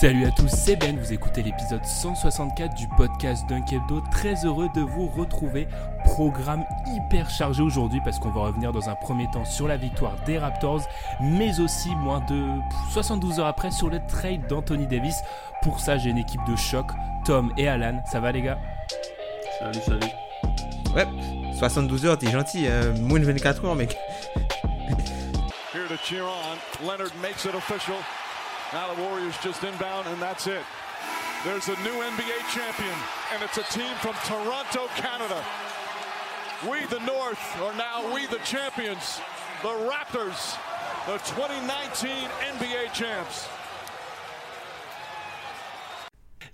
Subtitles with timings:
[0.00, 4.00] Salut à tous, c'est Ben, vous écoutez l'épisode 164 du podcast Dunkebdo.
[4.10, 5.68] Très heureux de vous retrouver.
[6.04, 10.16] Programme hyper chargé aujourd'hui parce qu'on va revenir dans un premier temps sur la victoire
[10.24, 10.80] des Raptors,
[11.20, 12.46] mais aussi moins de
[12.94, 15.16] 72 heures après sur le trade d'Anthony Davis.
[15.60, 16.86] Pour ça, j'ai une équipe de choc,
[17.26, 18.02] Tom et Alan.
[18.10, 18.58] Ça va les gars?
[19.58, 20.12] Salut, salut.
[20.96, 21.06] Ouais,
[21.58, 22.68] 72 heures, t'es gentil.
[22.68, 23.98] Euh, moins de 24 heures, mec.
[25.74, 26.86] Here to cheer on.
[26.86, 27.96] Leonard makes it official.
[28.72, 30.62] Now the Warriors just inbound, and that's it.
[31.44, 32.94] There's a new NBA champion,
[33.32, 35.42] and it's a team from Toronto, Canada.
[36.70, 39.20] We, the North, are now we, the champions.
[39.62, 40.56] The Raptors,
[41.06, 43.48] the 2019 NBA champs.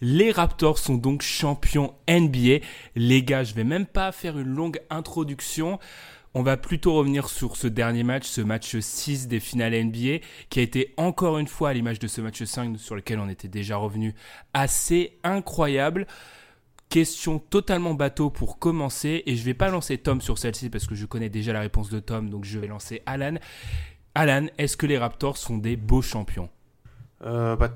[0.01, 2.65] Les Raptors sont donc champions NBA.
[2.95, 5.79] Les gars, je vais même pas faire une longue introduction.
[6.39, 10.19] On va plutôt revenir sur ce dernier match, ce match 6 des finales NBA,
[10.51, 13.31] qui a été encore une fois à l'image de ce match 5 sur lequel on
[13.31, 14.15] était déjà revenu,
[14.53, 16.07] assez incroyable.
[16.91, 20.95] Question totalement bateau pour commencer, et je vais pas lancer Tom sur celle-ci parce que
[20.95, 23.37] je connais déjà la réponse de Tom, donc je vais lancer Alan.
[24.15, 26.51] Alan, est-ce que les Raptors sont des beaux champions?
[27.23, 27.75] Euh, bah,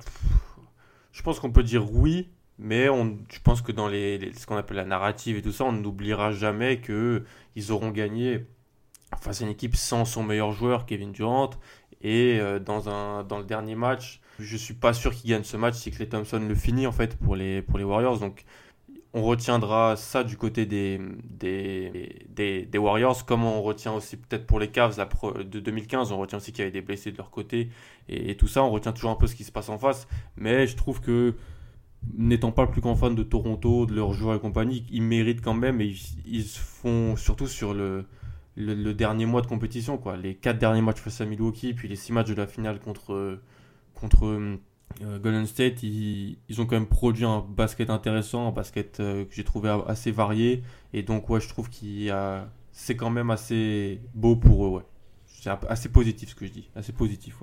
[1.12, 2.28] je pense qu'on peut dire oui,
[2.60, 5.64] mais on, je pense que dans les, ce qu'on appelle la narrative et tout ça,
[5.64, 7.24] on n'oubliera jamais que
[7.56, 8.46] ils auront gagné
[9.20, 11.50] face à une équipe sans son meilleur joueur, Kevin Durant.
[12.02, 15.56] Et euh, dans, un, dans le dernier match, je suis pas sûr qu'il gagne ce
[15.56, 18.18] match si Clay Thompson le finit en fait pour les, pour les Warriors.
[18.18, 18.44] Donc
[19.12, 24.60] on retiendra ça du côté des, des, des, Warriors, comme on retient aussi peut-être pour
[24.60, 27.16] les Cavs la pro- de 2015, on retient aussi qu'il y avait des blessés de
[27.16, 27.70] leur côté
[28.08, 30.06] et tout ça, on retient toujours un peu ce qui se passe en face.
[30.36, 31.34] Mais je trouve que
[32.16, 35.42] n'étant pas le plus grand fan de Toronto, de leurs joueurs et compagnie, ils méritent
[35.42, 38.06] quand même et ils, ils se font surtout sur le,
[38.56, 40.16] le, dernier mois de compétition, quoi.
[40.16, 43.40] Les quatre derniers matchs face à Milwaukee, puis les six matchs de la finale contre,
[43.94, 49.00] contre euh, Golden State, ils, ils ont quand même produit un basket intéressant, un basket
[49.00, 50.62] euh, que j'ai trouvé assez varié.
[50.92, 52.12] Et donc, ouais, je trouve qu'il
[52.72, 54.84] c'est quand même assez beau pour eux, ouais.
[55.26, 57.42] C'est assez positif ce que je dis, assez positif.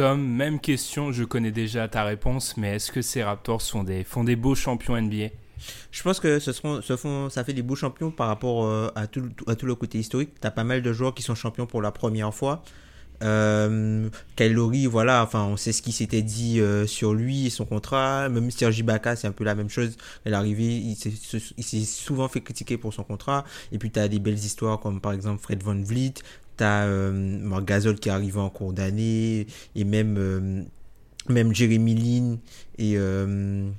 [0.00, 4.24] Même question, je connais déjà ta réponse, mais est-ce que ces Raptors sont des, font
[4.24, 5.28] des beaux champions NBA
[5.90, 8.90] Je pense que ce seront, ce font, ça fait des beaux champions par rapport euh,
[8.94, 10.30] à, tout, à tout le côté historique.
[10.40, 12.62] T'as pas mal de joueurs qui sont champions pour la première fois.
[13.22, 14.08] Euh,
[14.88, 18.28] voilà, enfin, on sait ce qui s'était dit euh, sur lui et son contrat.
[18.30, 19.96] Même Serge Ibaka, c'est un peu la même chose.
[20.24, 21.12] À l'arrivée, il s'est
[21.58, 23.44] il s'est souvent fait critiquer pour son contrat.
[23.72, 26.14] Et puis, tu as des belles histoires comme par exemple Fred Van Vliet.
[26.60, 29.46] Tu as Marc Gasol qui est arrivé en cours d'année.
[29.74, 30.62] Et même, euh,
[31.28, 32.38] même Jeremy Lin
[32.78, 32.96] et.
[32.96, 33.70] Euh,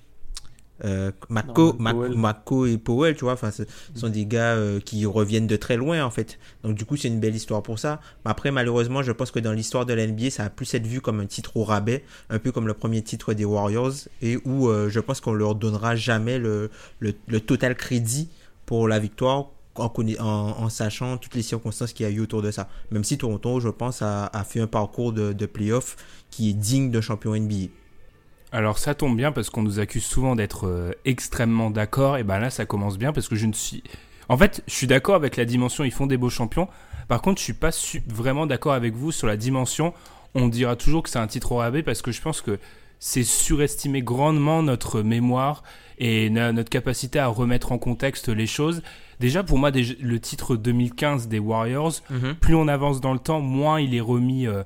[0.84, 5.56] euh, Mako, et Powell, tu vois, enfin, ce sont des gars euh, qui reviennent de
[5.56, 6.40] très loin en fait.
[6.64, 8.00] Donc du coup, c'est une belle histoire pour ça.
[8.26, 11.02] Mais après, malheureusement, je pense que dans l'histoire de l'NBA, ça a plus être vu
[11.02, 14.70] comme un titre au rabais, un peu comme le premier titre des Warriors, et où
[14.70, 18.30] euh, je pense qu'on leur donnera jamais le, le, le total crédit
[18.66, 19.50] pour la victoire.
[19.76, 22.68] En, sachant toutes les circonstances qu'il y a eu autour de ça.
[22.92, 25.96] Même si Toronto, je pense, a, fait un parcours de, de playoff
[26.30, 27.70] qui est digne d'un champion NBA.
[28.54, 32.38] Alors ça tombe bien parce qu'on nous accuse souvent d'être euh, extrêmement d'accord, et ben
[32.38, 33.82] là ça commence bien parce que je ne suis...
[34.28, 36.68] En fait, je suis d'accord avec la dimension, ils font des beaux champions.
[37.08, 37.72] Par contre, je suis pas
[38.08, 39.94] vraiment d'accord avec vous sur la dimension.
[40.36, 42.60] On dira toujours que c'est un titre au rabais parce que je pense que
[43.00, 45.64] c'est surestimer grandement notre mémoire
[46.04, 48.82] et notre capacité à remettre en contexte les choses.
[49.20, 51.94] Déjà, pour moi, le titre 2015 des Warriors,
[52.42, 54.64] plus on avance dans le temps, moins il est remis euh,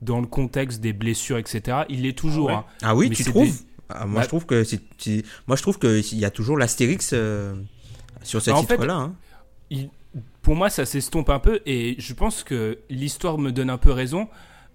[0.00, 1.80] dans le contexte des blessures, etc.
[1.90, 2.48] Il l'est toujours.
[2.50, 2.64] Ah ouais hein.
[2.82, 3.52] Ah oui, Mais tu trouves des-
[3.90, 4.64] Ah, Moi, Bah- je trouve que
[5.46, 7.54] moi, je trouve que il y a toujours l'astérix euh,
[8.22, 8.94] sur ce Bah, titre-là.
[8.94, 9.14] hein.
[9.70, 9.90] il-
[10.42, 13.90] pour moi, ça s'estompe un peu et je pense que l'histoire me donne un peu
[13.92, 14.28] raison.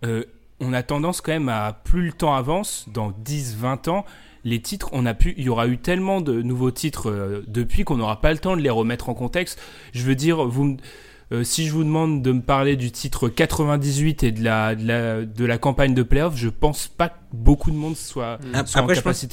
[0.05, 0.23] Euh,
[0.59, 4.05] on a tendance quand même à, plus le temps avance, dans 10, 20 ans,
[4.43, 7.83] les titres, on a pu, il y aura eu tellement de nouveaux titres euh, depuis
[7.83, 9.59] qu'on n'aura pas le temps de les remettre en contexte.
[9.93, 10.77] Je veux dire, vous,
[11.31, 14.85] euh, si je vous demande de me parler du titre 98 et de la, de
[14.85, 18.67] la, de la campagne de playoff, je pense pas que beaucoup de monde soit, Ap-
[18.67, 19.25] soit en après, je pense-.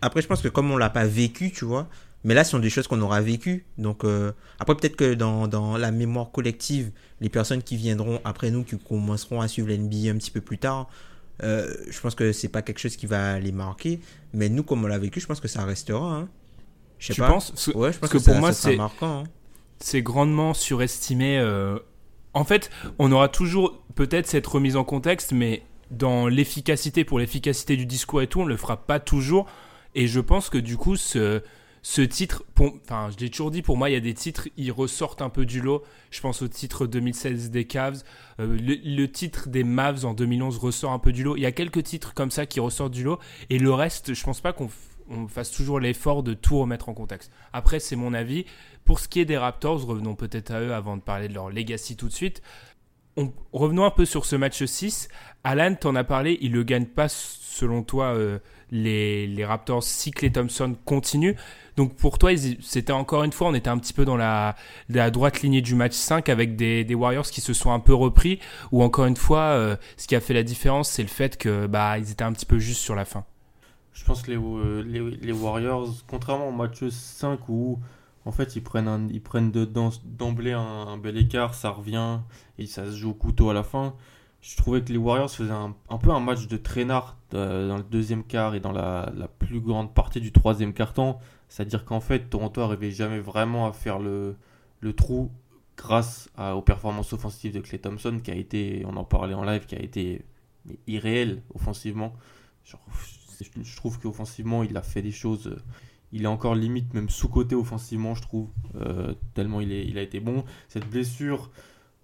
[0.00, 1.88] Après, je pense que comme on l'a pas vécu, tu vois,
[2.24, 3.66] Mais là, ce sont des choses qu'on aura vécues.
[3.78, 6.90] Donc, euh, après, peut-être que dans, dans, la mémoire collective,
[7.20, 10.56] les personnes qui viendront après nous, qui commenceront à suivre l'NBA un petit peu plus
[10.58, 10.88] tard,
[11.42, 14.00] euh, je pense que c'est pas quelque chose qui va les marquer.
[14.32, 16.16] Mais nous, comme on l'a vécu, je pense que ça restera.
[16.16, 16.28] Hein.
[16.98, 17.28] Je sais pas.
[17.28, 19.20] Penses ouais, je pense que, pour moi, c'est marquant.
[19.20, 19.24] Hein.
[19.80, 21.38] C'est grandement surestimé.
[21.38, 21.78] Euh,
[22.32, 27.76] en fait, on aura toujours peut-être cette remise en contexte, mais dans l'efficacité, pour l'efficacité
[27.76, 29.46] du discours et tout, on le fera pas toujours.
[29.94, 31.42] Et je pense que du coup, ce,
[31.86, 34.72] ce titre, enfin, je l'ai toujours dit, pour moi, il y a des titres, ils
[34.72, 35.82] ressortent un peu du lot.
[36.10, 38.02] Je pense au titre 2016 des Cavs.
[38.40, 41.36] Euh, le, titre des Mavs en 2011 ressort un peu du lot.
[41.36, 43.18] Il y a quelques titres comme ça qui ressortent du lot.
[43.50, 44.70] Et le reste, je pense pas qu'on
[45.28, 47.30] fasse toujours l'effort de tout remettre en contexte.
[47.52, 48.46] Après, c'est mon avis.
[48.86, 51.50] Pour ce qui est des Raptors, revenons peut-être à eux avant de parler de leur
[51.50, 52.40] legacy tout de suite.
[53.52, 55.08] revenons un peu sur ce match 6.
[55.44, 58.38] Alan, t'en as parlé, il ne le gagne pas selon toi euh,
[58.74, 61.36] les, Raptors si Clay Thompson continue.
[61.76, 62.30] Donc pour toi,
[62.60, 64.56] c'était encore une fois, on était un petit peu dans la,
[65.10, 68.38] droite lignée du match 5 avec des, Warriors qui se sont un peu repris,
[68.72, 71.66] ou encore une fois, euh, ce qui a fait la différence, c'est le fait que
[71.66, 73.24] bah ils étaient un petit peu juste sur la fin.
[73.92, 77.78] Je pense que les, euh, Warriors, contrairement au match 5 où
[78.24, 82.18] en fait ils prennent, ils prennent d'emblée un, bel écart, ça revient
[82.58, 83.94] et ça se joue au couteau à la fin
[84.44, 87.82] je trouvais que les Warriors faisaient un, peu un match de traînard euh, dans le
[87.82, 91.18] deuxième quart et dans la, plus grande partie du troisième quart-temps.
[91.48, 94.36] C'est-à-dire qu'en fait, Toronto n'arrivait jamais vraiment à faire le,
[94.96, 95.30] trou
[95.78, 99.64] grâce aux performances offensives de Clay Thompson, qui a été, on en parlait en live,
[99.64, 100.26] qui a été
[100.86, 102.12] irréel offensivement.
[102.66, 105.56] je, trouve qu'offensivement, il a fait des choses.
[106.12, 110.02] Il est encore limite, même sous-côté offensivement, je trouve, euh, tellement il, est, il a
[110.02, 110.44] été bon.
[110.68, 111.50] Cette blessure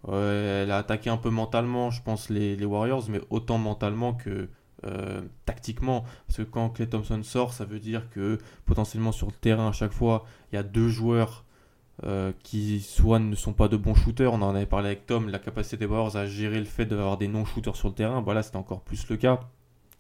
[0.08, 4.48] elle a attaqué un peu mentalement, je pense, les, Warriors, mais autant mentalement que
[4.86, 6.04] euh, tactiquement.
[6.26, 9.72] Parce que quand Clay Thompson sort, ça veut dire que potentiellement sur le terrain, à
[9.72, 11.44] chaque fois, il y a deux joueurs
[12.04, 14.32] euh, qui soit ne sont pas de bons shooters.
[14.32, 17.18] On en avait parlé avec Tom, la capacité des Warriors à gérer le fait d'avoir
[17.18, 18.22] des non-shooters sur le terrain.
[18.22, 19.40] Voilà, c'était encore plus le cas.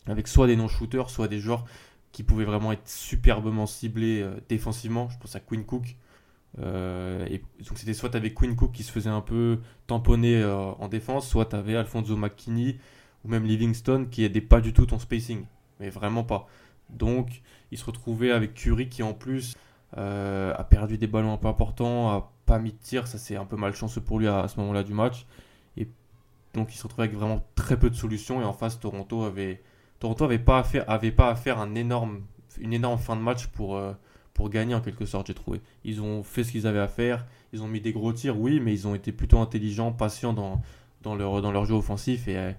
[0.06, 1.66] Avec soit des non-shooters, soit des joueurs
[2.12, 5.10] qui pouvaient vraiment être superbement ciblés euh, défensivement.
[5.10, 5.96] Je pense à Quinn Cook.
[6.58, 10.72] Euh, et donc c'était soit avais Quinn Cook qui se faisait un peu tamponner euh,
[10.72, 12.78] en défense, soit avais Alfonso McKinney
[13.24, 15.44] ou même Livingston qui aidait pas du tout ton spacing,
[15.78, 16.48] mais vraiment pas.
[16.90, 19.56] Donc il se retrouvait avec Curry qui en plus
[19.96, 23.36] euh, a perdu des ballons un peu importants, a pas mis de tir, ça c'est
[23.36, 25.26] un peu malchanceux pour lui à, ce moment-là du match.
[25.76, 25.88] Et
[26.54, 29.62] donc il se retrouvait avec vraiment très peu de solutions et en face Toronto avait
[30.00, 32.22] Toronto avait pas à faire, avait pas à faire un énorme,
[32.58, 33.80] une énorme fin de match pour
[34.34, 35.60] pour gagner en quelque sorte, j'ai trouvé.
[35.84, 38.60] Ils ont fait ce qu'ils avaient à faire, ils ont mis des gros tirs, oui,
[38.60, 40.62] mais ils ont été plutôt intelligents, patients dans,
[41.02, 42.52] dans, leur, dans leur jeu offensif et euh,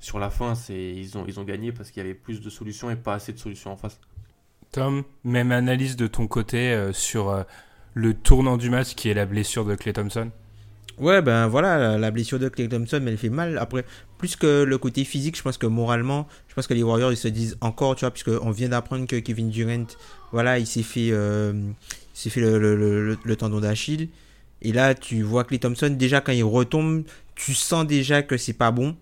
[0.00, 2.90] sur la fin, ils ont, ils ont gagné parce qu'il y avait plus de solutions
[2.90, 4.00] et pas assez de solutions en face.
[4.72, 7.42] Tom, même analyse de ton côté euh, sur euh,
[7.94, 10.30] le tournant du match qui est la blessure de Clay Thompson?
[10.98, 13.58] Ouais, ben voilà, la blessure de Clay Thompson, elle fait mal.
[13.58, 13.84] Après,
[14.18, 17.16] plus que le côté physique, je pense que moralement, je pense que les Warriors, ils
[17.16, 19.86] se disent encore, tu vois, puisqu'on vient d'apprendre que Kevin Durant
[20.32, 21.52] voilà, il s'est fait, euh,
[22.14, 24.08] fait le, tendon d'Achille.
[24.60, 27.04] Et là, tu vois les Thompson, déjà quand il retombe,
[27.34, 28.96] tu sens déjà que c'est pas bon.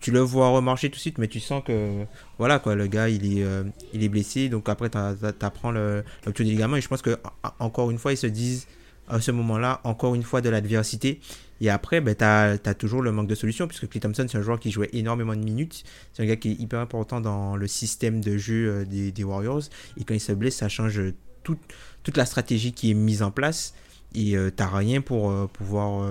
[0.00, 2.04] Tu le vois remarcher tout de suite, mais tu sens que
[2.38, 4.48] voilà quoi, le gars il est, euh, il est blessé.
[4.48, 6.76] Donc après, tu apprends le, le des ligaments.
[6.76, 7.18] Et je pense que
[7.58, 8.66] encore une fois, ils se disent
[9.08, 11.20] à ce moment-là, encore une fois, de l'adversité.
[11.60, 14.42] Et après, ben, tu as, toujours le manque de solution, puisque Clay Thompson, c'est un
[14.42, 15.84] joueur qui jouait énormément de minutes.
[16.12, 19.62] C'est un gars qui est hyper important dans le système de jeu euh, des, Warriors.
[19.96, 21.00] Et quand il se blesse, ça change
[21.42, 21.58] toute,
[22.02, 23.74] toute la stratégie qui est mise en place.
[24.14, 26.08] Et euh, tu n'as rien pour euh, pouvoir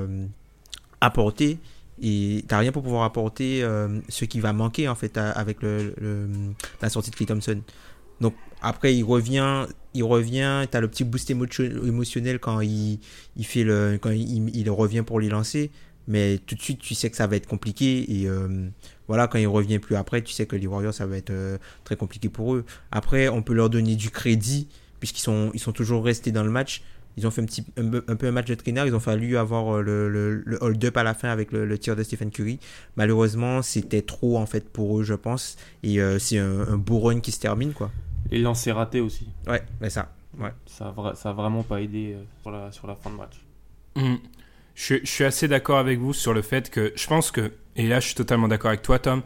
[1.00, 1.60] apporter.
[2.01, 3.65] Et tu rien pour pouvoir apporter
[4.07, 5.95] ce qui va manquer, en fait, avec le,
[6.79, 7.62] la sortie de Clay Thompson.
[8.22, 9.65] Donc après, il revient,
[9.98, 13.00] il revient, tu as le petit boost émotionnel quand il,
[13.36, 15.72] il fait le, quand il, il, revient pour les lancer.
[16.08, 18.22] Mais tout de suite, tu sais que ça va être compliqué.
[18.22, 18.70] Et euh,
[19.08, 21.58] voilà, quand il revient plus après, tu sais que les Warriors, ça va être euh,
[21.84, 22.63] très compliqué pour eux.
[22.92, 24.68] Après, on peut leur donner du crédit,
[25.00, 26.84] puisqu'ils sont, ils sont toujours restés dans le match.
[27.18, 28.86] Ils ont fait un, petit, un, peu un match de traîneur.
[28.86, 31.96] Ils ont fallu avoir euh, le, le, le hold-up à la fin avec le, tir
[31.96, 32.60] de Stephen Curry.
[32.96, 35.58] Malheureusement, c'était trop en fait pour eux, je pense.
[35.82, 37.92] Et c'est un, un beau run qui se termine, quoi.
[38.31, 39.27] Et lancers raté aussi.
[39.48, 40.12] Ouais, mais ça.
[40.38, 40.51] Ouais.
[40.65, 43.43] Ça, a, ça a vraiment pas aidé euh, sur la, sur la fin de match.
[43.96, 44.15] Hmm.
[44.75, 47.88] Je, je, suis assez d'accord avec vous sur le fait que je pense que, et
[47.88, 49.24] là je suis totalement d'accord avec toi Tom,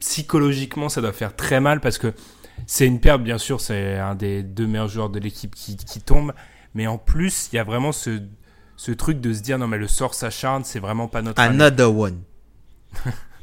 [0.00, 2.14] psychologiquement ça doit faire très mal parce que
[2.66, 6.00] c'est une perte, bien sûr, c'est un des deux meilleurs joueurs de l'équipe qui, qui,
[6.00, 6.32] tombe,
[6.74, 8.22] mais en plus il y a vraiment ce,
[8.76, 11.40] ce truc de se dire non mais le sort s'acharne, c'est vraiment pas notre...
[11.42, 12.22] Another one.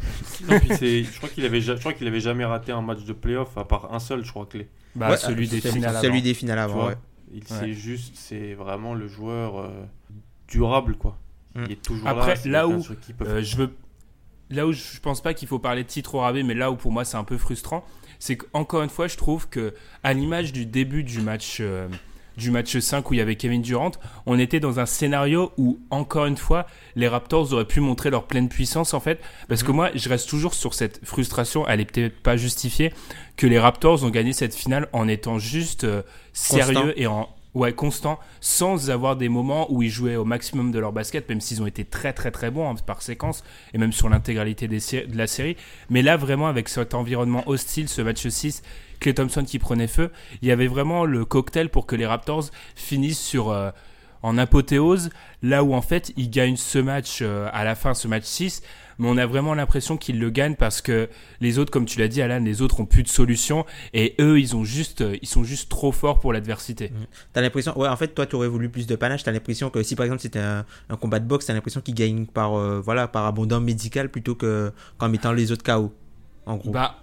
[0.49, 3.65] je crois qu'il avait, je crois qu'il avait jamais raté un match de playoff à
[3.65, 4.57] part un seul, je crois que
[4.95, 6.89] bah, celui, des finales celui des finales avant.
[7.33, 7.43] Il Ouais.
[7.45, 9.69] c'est juste, c'est vraiment le joueur euh,
[10.47, 11.17] durable quoi.
[11.55, 11.63] Mm.
[11.65, 12.51] Il est toujours Après, là.
[12.51, 13.73] là où, il Euh, je veux
[14.49, 16.75] là où je pense pas qu'il faut parler de titre au rabais, mais là où
[16.75, 17.85] pour moi c'est un peu frustrant,
[18.19, 21.87] c'est qu'encore une fois, je trouve que à l'image du début du match euh,
[22.37, 23.91] du match 5 où il y avait Kevin Durant,
[24.25, 28.25] on était dans un scénario où encore une fois, les Raptors auraient pu montrer leur
[28.25, 31.91] pleine puissance en fait, parce que moi, je reste toujours sur cette frustration, elle est
[31.91, 32.93] peut-être pas justifiée
[33.37, 36.01] que les Raptors ont gagné cette finale en étant juste euh,
[36.33, 36.93] sérieux Constant.
[36.95, 40.91] et en ouais, constant sans avoir des moments où ils jouaient au maximum de leur
[40.91, 43.43] basket, même s'ils ont été très très très bons hein, par séquence
[43.73, 45.57] et même sur l'intégralité de la série.
[45.89, 48.63] Mais là, vraiment, avec cet environnement hostile, ce match 6,
[48.99, 52.45] Clay Thompson qui prenait feu, il y avait vraiment le cocktail pour que les Raptors
[52.75, 53.49] finissent sur.
[53.49, 53.71] euh,
[54.23, 55.09] en apothéose,
[55.41, 58.61] là où en fait ils gagnent ce match euh, à la fin, ce match 6,
[58.99, 61.09] mais on a vraiment l'impression qu'ils le gagnent parce que
[61.39, 64.39] les autres, comme tu l'as dit Alan, les autres ont plus de solution et eux
[64.39, 66.91] ils ont juste, ils sont juste trop forts pour l'adversité.
[67.33, 69.23] T'as l'impression, ouais, en fait, toi, tu aurais voulu plus de panache.
[69.23, 71.95] T'as l'impression que si par exemple c'était un, un combat de boxe, t'as l'impression qu'il
[71.95, 75.91] gagne par, euh, voilà, par abondant médical plutôt que qu'en mettant les autres KO.
[76.45, 76.71] En gros.
[76.71, 77.01] Bah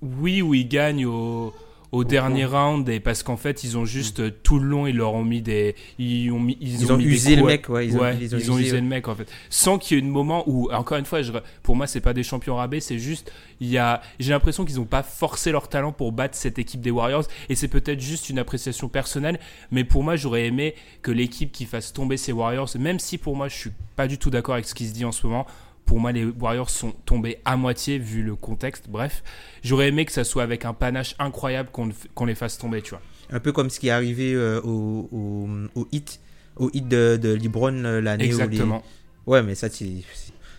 [0.00, 1.54] oui, où ils gagnent au,
[1.94, 4.96] au dernier round et parce qu'en fait ils ont juste euh, tout le long ils
[4.96, 7.86] leur ont mis des ils ont mis ils, ils ont mis usé le mec, ouais.
[7.86, 9.30] Ils ont, ouais, ils ont usé, usé, le mec en fait.
[9.50, 11.32] Sans qu'il y ait un moment où, encore une fois, je,
[11.62, 14.80] pour moi, c'est pas des champions rabais, c'est juste, il y a, j'ai l'impression qu'ils
[14.80, 18.30] ont pas forcé leur talent pour battre cette équipe des Warriors, et c'est peut-être juste
[18.30, 19.38] une appréciation personnelle,
[19.70, 23.36] mais pour moi, j'aurais aimé que l'équipe qui fasse tomber ces Warriors, même si pour
[23.36, 25.46] moi, je suis pas du tout d'accord avec ce qui se dit en ce moment.
[25.86, 28.88] Pour moi, les Warriors sont tombés à moitié vu le contexte.
[28.88, 29.22] Bref,
[29.62, 32.90] j'aurais aimé que ça soit avec un panache incroyable qu'on qu'on les fasse tomber, tu
[32.90, 33.02] vois.
[33.30, 35.48] Un peu comme ce qui est arrivé euh, au, au,
[35.80, 36.20] au hit,
[36.56, 38.82] au hit de, de LeBron euh, l'année où les- Exactement.
[39.26, 39.68] Ouais, mais ça,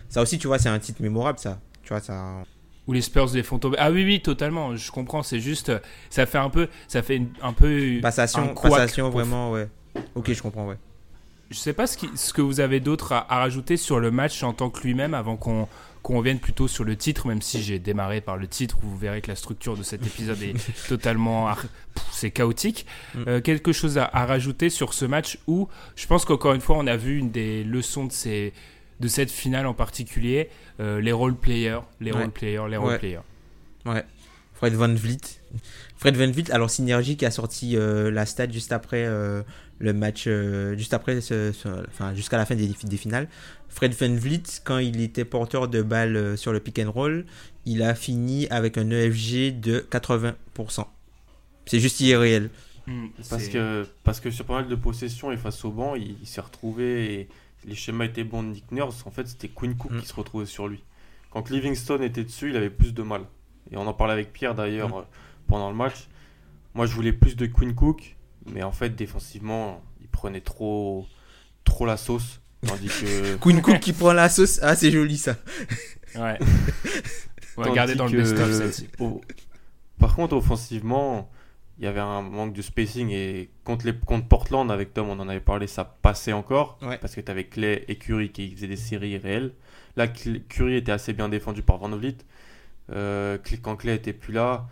[0.08, 1.60] ça aussi, tu vois, c'est un titre mémorable, ça.
[1.82, 2.42] Tu vois, ça.
[2.86, 3.76] Où les Spurs les font tomber.
[3.80, 4.76] Ah oui, oui, totalement.
[4.76, 5.22] Je comprends.
[5.24, 5.72] C'est juste,
[6.08, 7.96] ça fait un peu, ça fait un peu.
[7.96, 9.68] un Passation, couac passation, vraiment, ouais.
[10.14, 10.76] Ok, je comprends, ouais.
[11.50, 14.10] Je sais pas ce, qui- ce que vous avez d'autre à, à rajouter sur le
[14.10, 15.68] match en tant que lui-même avant qu'on
[16.02, 19.20] qu'on revienne plutôt sur le titre, même si j'ai démarré par le titre, vous verrez
[19.20, 20.54] que la structure de cet épisode est
[20.88, 21.52] totalement,
[22.12, 22.86] c'est chaotique.
[23.16, 23.22] Mm.
[23.26, 26.76] Euh, quelque chose à, à rajouter sur ce match où je pense qu'encore une fois
[26.78, 28.52] on a vu une des leçons de ces
[29.00, 30.48] de cette finale en particulier,
[30.78, 32.20] euh, les role players, les Ouais.
[32.22, 32.98] role players, les role Ouais.
[33.00, 33.20] players.
[33.84, 34.04] Ouais.
[34.54, 35.18] Fred Van Vliet.
[35.96, 39.04] Fred Van Vliet, alors Synergie qui a sorti euh, la stat juste après
[39.78, 43.28] le match, euh, juste après, ce- ce- enfin jusqu'à la fin des, des finales.
[43.68, 47.26] Fred Van Vliet, quand il était porteur de balle euh, sur le pick and roll,
[47.66, 50.86] il a fini avec un EFG de 80%.
[51.66, 52.50] C'est juste irréel.
[52.86, 56.16] Mm, Parce que, parce que sur pas mal de possessions et face au banc, il,
[56.22, 57.28] il s'est retrouvé et
[57.66, 59.04] les schémas étaient bons de Nick Nurse.
[59.06, 60.00] En fait, c'était Quinn Cook Mm.
[60.00, 60.82] qui se retrouvait sur lui.
[61.30, 63.22] Quand Livingston était dessus, il avait plus de mal.
[63.72, 64.98] Et on en parlait avec Pierre d'ailleurs Mm.
[65.00, 65.02] euh,
[65.48, 66.06] pendant le match.
[66.74, 68.15] Moi, je voulais plus de Quinn Cook,
[68.52, 71.06] mais en fait, défensivement, il prenait trop,
[71.64, 72.40] trop la sauce.
[72.66, 73.36] Tandis que.
[73.40, 74.58] Queen Cook qui prend la sauce.
[74.62, 75.36] Ah, c'est joli ça.
[76.14, 76.38] Ouais.
[77.58, 78.88] On va garder dans le best-of celle-ci.
[78.98, 79.20] au-
[79.98, 81.30] Par contre, offensivement,
[81.78, 83.94] il y avait un manque de spacing et contre, les...
[83.94, 86.78] contre Portland, avec Tom, on en avait parlé, ça passait encore.
[86.82, 86.98] Ouais.
[86.98, 89.52] Parce que tu avais Clay et Curry qui faisaient des séries réelles.
[89.96, 92.16] Là, Curry était assez bien défendu par Van Vliet.
[92.92, 94.66] Euh, quand Clay était plus là,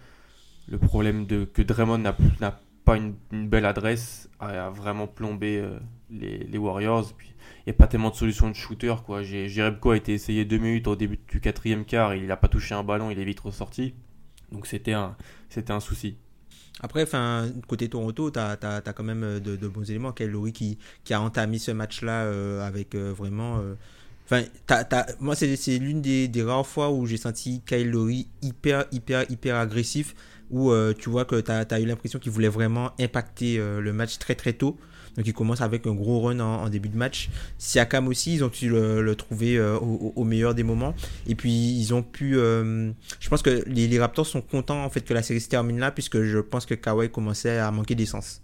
[0.68, 3.14] le problème de que Draymond n'a n'a pas une,
[3.48, 5.78] belle adresse a vraiment plombé euh,
[6.10, 7.12] les, Warriors.
[7.20, 8.94] Il n'y a pas tellement de solutions de shooter.
[9.04, 9.22] Quoi.
[9.22, 12.14] Jerebko a été essayé deux minutes au début du quatrième quart.
[12.14, 13.94] Il n'a pas touché un ballon, il est vite ressorti.
[14.52, 15.16] Donc c'était un,
[15.68, 16.18] un souci.
[16.80, 20.12] Après, enfin, côté Toronto, tu as, quand même euh, de, bons éléments.
[20.12, 23.62] Kyle Lowry qui, qui a entamé ce match-là euh, avec vraiment.
[24.24, 27.94] Enfin, t'as- moi, c'est l'une des, rares fois où j'ai senti Kyle
[28.42, 30.14] hyper, hyper, hyper agressif.
[30.50, 33.92] Où euh, tu vois que tu as, eu l'impression qu'il voulait vraiment impacter euh, le
[33.92, 34.76] match très, très tôt.
[35.16, 37.30] Donc, il commence avec un gros run en, début de match.
[37.58, 40.94] Siakam aussi, ils ont pu le, le trouver euh, au, meilleur des moments.
[41.26, 42.34] Et puis, ils ont pu.
[42.34, 45.78] je pense que les, les Raptors sont contents en fait que la série se termine
[45.78, 48.42] là, puisque je pense que Kawhi commençait à manquer d'essence.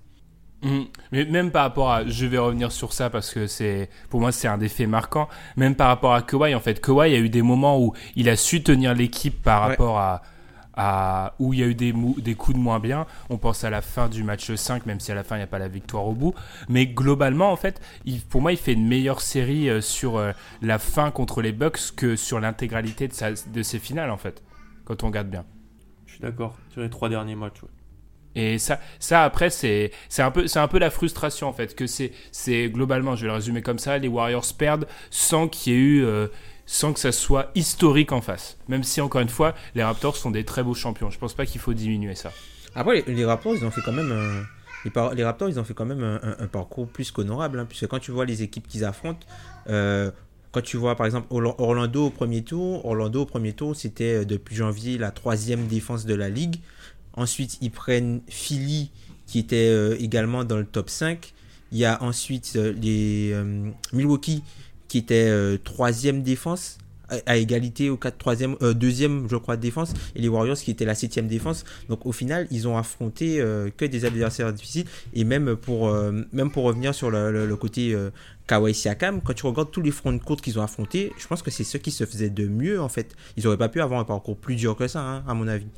[0.62, 0.86] Mhm.
[1.12, 4.30] Mais même par rapport à, je vais revenir sur ça parce que c'est, pour moi,
[4.32, 5.28] c'est un des faits marquants.
[5.56, 8.36] Même par rapport à Kawhi, en fait, Kawhi a eu des moments où il a
[8.36, 9.68] su tenir l'équipe par Ouais.
[9.70, 10.22] rapport à,
[10.74, 13.06] à, où il y a eu des, mou- des coups de moins bien.
[13.30, 15.44] On pense à la fin du match 5, même si à la fin il n'y
[15.44, 16.34] a pas la victoire au bout.
[16.68, 20.32] Mais globalement, en fait, il, pour moi, il fait une meilleure série euh, sur euh,
[20.62, 24.42] la fin contre les Bucks que sur l'intégralité de, sa- de ses finales, en fait,
[24.84, 25.44] quand on regarde bien.
[26.06, 26.54] Je suis d'accord.
[26.70, 27.62] Sur les trois derniers matchs.
[27.62, 27.68] ouais.
[28.34, 31.75] Et ça, ça après, c'est c'est un, peu- c'est un peu la frustration, en fait,
[31.75, 35.72] que c'est c'est globalement, je vais le résumer comme ça, les Warriors perdent sans qu'il
[35.72, 36.28] y ait eu, euh,
[36.66, 38.56] sans que ça soit historique en face.
[38.68, 41.10] Même si, encore une fois, les Raptors sont des très beaux champions.
[41.10, 42.32] Je pense pas qu'il faut diminuer ça.
[42.76, 44.44] Après, les, Raptors, ils ont fait quand même un,
[45.14, 48.12] les, Raptors, ils ont fait quand même un, parcours plus qu'honorable, hein, puisque quand tu
[48.12, 49.26] vois les équipes qu'ils affrontent,
[49.68, 50.10] euh,
[50.52, 54.20] quand tu vois par exemple Orla- Orlando au premier tour, Orlando au premier tour, c'était
[54.20, 56.56] euh, depuis janvier la troisième défense de la ligue.
[57.14, 58.90] Ensuite, ils prennent Philly,
[59.30, 61.32] qui était euh, également dans le top 5.
[61.72, 64.42] Il y a ensuite euh, les euh, Milwaukee,
[64.88, 66.78] qui était troisième défense
[67.26, 70.96] à, égalité au 4 troisième deuxième je crois défense et les Warriors qui étaient la
[70.96, 71.64] septième défense.
[71.88, 73.36] Donc au final ils ont affronté
[73.76, 75.92] que des adversaires difficiles et même pour
[76.32, 77.96] même pour revenir sur le, côté
[78.48, 81.52] Kawhi Siakam quand tu regardes tous les fronts de qu'ils ont affrontés je pense que
[81.52, 83.14] c'est ceux qui se faisaient de mieux en fait.
[83.36, 85.68] Ils auraient pas pu avoir un parcours plus dur que ça hein, à mon avis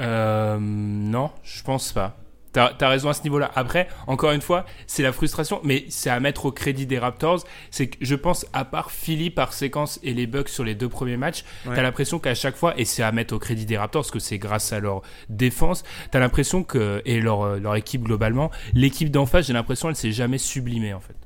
[0.00, 2.16] Euh, non, je pense pas.
[2.52, 3.50] T'as as raison à ce niveau-là.
[3.56, 7.42] Après, encore une fois, c'est la frustration, mais c'est à mettre au crédit des Raptors.
[7.72, 10.88] C'est que je pense, à part Philly par séquence et les Bucks sur les deux
[10.88, 11.74] premiers matchs, Ouais.
[11.74, 14.20] t'as l'impression qu'à chaque fois, et c'est à mettre au crédit des Raptors, parce que
[14.20, 15.82] c'est grâce à leur défense,
[16.12, 19.96] t'as l'impression que, et leur, euh, leur équipe globalement, l'équipe d'en face, j'ai l'impression, elle
[19.96, 21.16] s'est jamais sublimée en fait.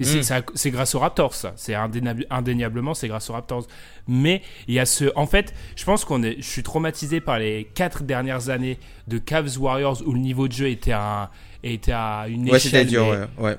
[0.00, 0.42] Et Mm.
[0.54, 1.52] c'est grâce aux Raptors, ça.
[1.56, 3.66] C'est indéniable- indéniablement, c'est grâce aux Raptors.
[4.08, 5.04] Mais il y a ce.
[5.14, 6.36] En fait, je pense qu'on est.
[6.38, 10.52] Je suis traumatisé par les quatre dernières années de Cavs Warriors où le niveau de
[10.52, 11.30] jeu était à,
[11.62, 13.56] était à une ouais échelle dur mais ouais, ouais.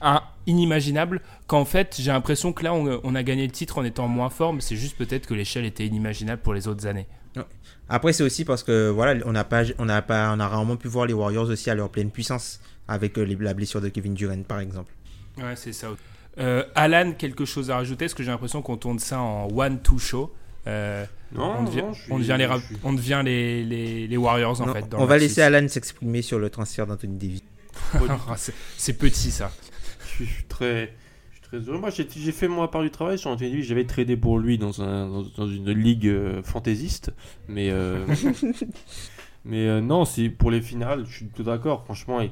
[0.00, 1.20] un- inimaginable.
[1.46, 4.30] Qu'en fait, j'ai l'impression que là, on, on a gagné le titre en étant moins
[4.30, 7.06] fort, mais c'est juste peut-être que l'échelle était inimaginable pour les autres années.
[7.88, 10.76] Après, c'est aussi parce que voilà, on n'a pas, on n'a pas, on a rarement
[10.76, 13.88] pu voir les Warriors aussi à leur pleine puissance avec euh, les- la blessure de
[13.90, 14.90] Kevin Durant, par exemple.
[15.38, 15.88] Ouais, c'est ça.
[16.38, 18.04] Euh, Alan, quelque chose à rajouter?
[18.06, 20.32] Parce que j'ai l'impression qu'on tourne ça en one-two show.
[20.66, 23.22] Euh, Non, on, devient, non, je suis- on devient les, je rap- suis- on devient
[23.24, 24.88] les, les, les Warriors en Non, fait.
[24.88, 25.40] dans on va laisser six.
[25.42, 27.42] Alan s'exprimer sur le transfert d'Anthony Davis.
[28.28, 29.52] Ah, c'est- petit ça.
[30.18, 30.94] Je suis, très,
[31.30, 31.78] je suis très heureux.
[31.78, 33.66] Moi, j'ai fait mon part du travail sur Anthony Davis.
[33.66, 37.12] J'avais tradé pour lui dans, un, dans, dans une ligue euh, fantaisiste.
[37.48, 38.06] Mais, euh,
[39.44, 41.84] mais euh, non, c'est pour les finales, je suis tout d'accord.
[41.84, 42.30] Franchement, il,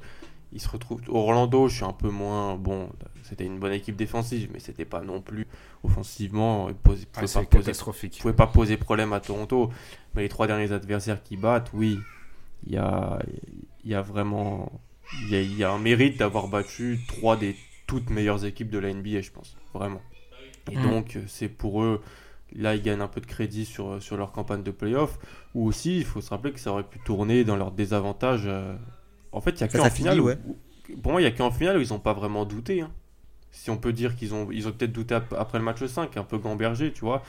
[0.52, 1.00] il se retrouve.
[1.08, 2.56] Orlando, je suis un peu moins.
[2.56, 2.88] Bon,
[3.22, 5.46] c'était une bonne équipe défensive, mais c'était pas non plus
[5.82, 6.68] offensivement.
[6.68, 7.64] Il posait- Ah, pouvait c'est pas poser
[8.22, 9.70] pouvait pas poser problème à Toronto.
[10.14, 11.98] Mais les trois derniers adversaires qui battent, oui,
[12.66, 13.18] il y a,
[13.84, 14.70] il y a vraiment
[15.24, 18.70] il y a, il y a un mérite d'avoir battu trois des toutes meilleures équipes
[18.70, 19.56] de la NBA, je pense.
[19.74, 20.00] Vraiment.
[20.70, 22.00] Et donc, euh, c'est pour eux.
[22.54, 25.18] Là, ils gagnent un peu de crédit sur, sur leur campagne de playoff.
[25.54, 28.42] Ou aussi, il faut se rappeler que ça aurait pu tourner dans leur désavantage.
[28.46, 28.74] euh.
[29.32, 30.14] En fait, il y a qu'en finale.
[30.14, 30.38] finit, où- ouais.
[30.46, 32.80] où- pour moi, il y a qu'en finale où ils n'ont pas vraiment douté.
[32.82, 32.90] hein.
[33.50, 36.16] Si on peut dire qu'ils ont, ils ont peut-être douté ap- après le match 5,
[36.16, 37.22] un peu gambergé, tu vois.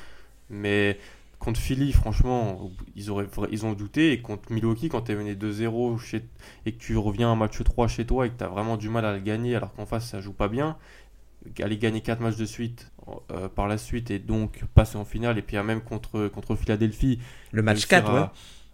[0.49, 0.97] Mais
[1.39, 4.11] contre Philly, franchement, ils, auraient, ils ont douté.
[4.13, 6.23] Et contre Milwaukee, quand tu es mené 2-0 chez-
[6.65, 8.77] et que tu reviens à un match 3 chez toi et que tu as vraiment
[8.77, 10.77] du mal à le gagner alors qu'en face ça joue pas bien,
[11.61, 12.89] aller gagner 4 matchs de suite
[13.31, 17.19] euh, par la suite et donc passer en finale, et puis même contre, contre Philadelphie,
[17.51, 18.27] Le match réussir 4, à- ouais.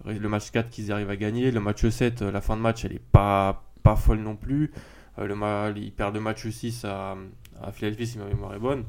[0.05, 1.51] Le match 4 qu'ils arrivent à gagner.
[1.51, 4.71] Le match 7, euh, la fin de match, elle est pas, pas folle non plus.
[5.17, 7.17] Euh, le ma- ils perdent le match 6 à,
[7.61, 8.85] à Philadelphie, si ma mémoire est bonne.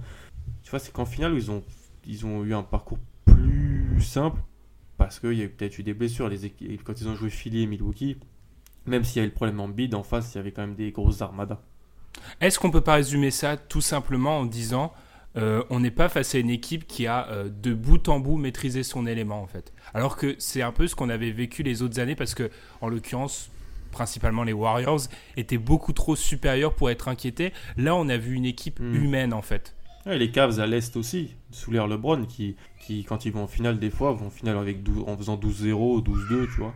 [0.62, 1.64] Tu vois, c'est qu'en finale, ils ont,
[2.06, 4.40] ils ont eu un parcours plus simple
[4.98, 6.28] parce qu'il y a eu peut-être eu des blessures.
[6.28, 6.52] Les
[6.84, 8.18] quand ils ont joué Philly et Milwaukee,
[8.86, 10.74] même s'il y avait le problème en bid, en face, il y avait quand même
[10.76, 11.60] des grosses armadas.
[12.40, 14.92] Est-ce qu'on peut pas résumer ça tout simplement en disant
[15.36, 18.36] euh, on n'est pas face à une équipe qui a euh, de bout en bout
[18.36, 21.82] maîtrisé son élément en fait Alors que c'est un peu ce qu'on avait vécu les
[21.82, 23.50] autres années parce que en l'occurrence
[23.92, 25.00] principalement les Warriors
[25.36, 27.52] étaient beaucoup trop supérieurs pour être inquiétés.
[27.76, 28.94] Là on a vu une équipe Mm.
[28.94, 29.74] humaine en fait.
[30.06, 33.46] Ouais, les Cavs à l'Est aussi, sous l'air LeBron, qui, qui, quand ils vont en
[33.46, 36.74] finale, des fois, vont en finale avec 12 en faisant 12-0, 12-2, tu vois.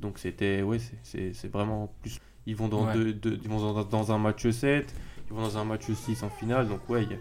[0.00, 2.18] Donc c'était, ouais, c'est- vraiment plus.
[2.46, 2.94] Ils vont, dans Ouais.
[2.94, 4.92] deux- deux- ils vont dans, dans un match 7,
[5.30, 6.66] ils vont dans un match 6 en finale.
[6.68, 7.18] Donc, ouais, il y, a-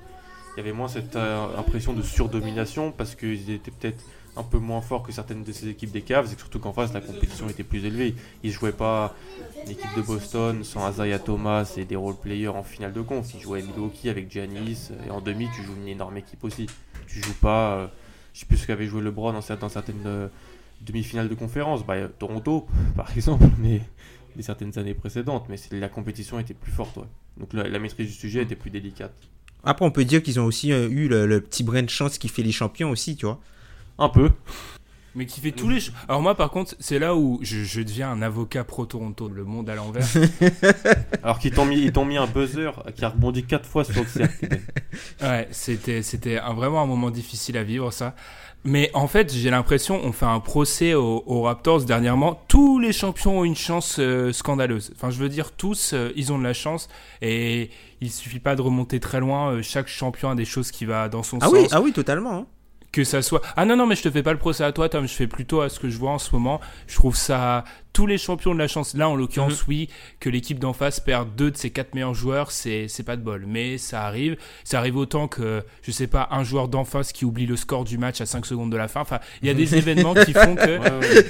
[0.56, 4.04] il y avait moins cette euh, impression de surdomination parce qu'ils étaient peut-être
[4.36, 6.92] un peu moins forts que certaines de ces équipes des Cavs et surtout qu'en face,
[6.94, 8.16] la compétition était plus élevée.
[8.44, 9.16] Ils jouaient pas
[9.68, 13.32] l'équipe de Boston sans Isaiah Thomas et des role players en finale de conf.
[13.36, 16.66] Ils jouaient Milwaukee avec Giannis et en demi, tu joues une énorme équipe aussi.
[17.08, 17.88] Tu joues pas, euh,
[18.34, 20.28] je sais plus ce qu'avait joué LeBron dans, cer- dans certaines euh,
[20.82, 23.82] demi-finales de conférence, bah, euh, Toronto par exemple, mais
[24.36, 25.46] des certaines années précédentes.
[25.48, 26.98] Mais la compétition était plus forte.
[27.38, 29.14] Donc la maîtrise du sujet était plus délicate.
[29.64, 32.18] Après, on peut dire qu'ils ont aussi euh, eu le, le petit brin de chance
[32.18, 33.40] qui fait les champions aussi, tu vois.
[33.98, 34.30] Un peu.
[35.16, 35.80] Mais qui fait tous les...
[36.08, 39.70] Alors moi par contre c'est là où je, je deviens un avocat pro-Toronto, le monde
[39.70, 40.08] à l'envers.
[41.24, 44.02] Alors qu'ils t'ont mis, ils t'ont mis un buzzer qui a rebondi 4 fois sur
[44.02, 44.48] le cercle.
[45.22, 48.16] Ouais, c'était c'était vraiment un moment difficile à vivre ça.
[48.66, 52.42] Mais en fait, j'ai l'impression on fait un procès aux, aux Raptors dernièrement.
[52.48, 54.94] Tous les champions ont une chance euh, scandaleuse.
[54.96, 56.88] Enfin, je veux dire tous, euh, ils ont de la chance
[57.22, 57.70] et
[58.04, 59.52] il suffit pas de remonter très loin.
[59.54, 61.54] Euh, chaque champion a des choses qui va dans son Ah sens.
[61.54, 62.34] oui, ah oui, totalement.
[62.34, 62.46] hein.
[62.92, 63.42] que ça soit.
[63.56, 65.08] Ah non, non, mais je te fais pas le procès à toi, Tom.
[65.08, 66.62] Je fais plutôt à ce que je vois en ce moment.
[66.86, 67.64] Je trouve ça.
[67.92, 68.94] Tous les champions de la chance.
[68.94, 69.66] Là, en l'occurrence, Mhm.
[69.68, 69.90] oui,
[70.20, 73.24] que l'équipe d'en face perd deux de ses quatre meilleurs joueurs, c'est c'est pas de
[73.24, 73.46] bol.
[73.48, 74.38] Mais ça arrive.
[74.64, 77.84] Ça arrive autant que, je sais pas, un joueur d'en face qui oublie le score
[77.84, 79.02] du match à 5 secondes de la fin.
[79.02, 80.78] Enfin, il y a des événements qui font que.
[80.84, 81.26] Ouais, ouais.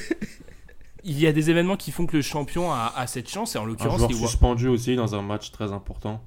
[1.06, 3.56] Il y a des événements qui font que le champion a, a cette chance.
[3.56, 6.22] Et en Un l'occurrence, joueur les, Wa- suspendu aussi dans un match très important.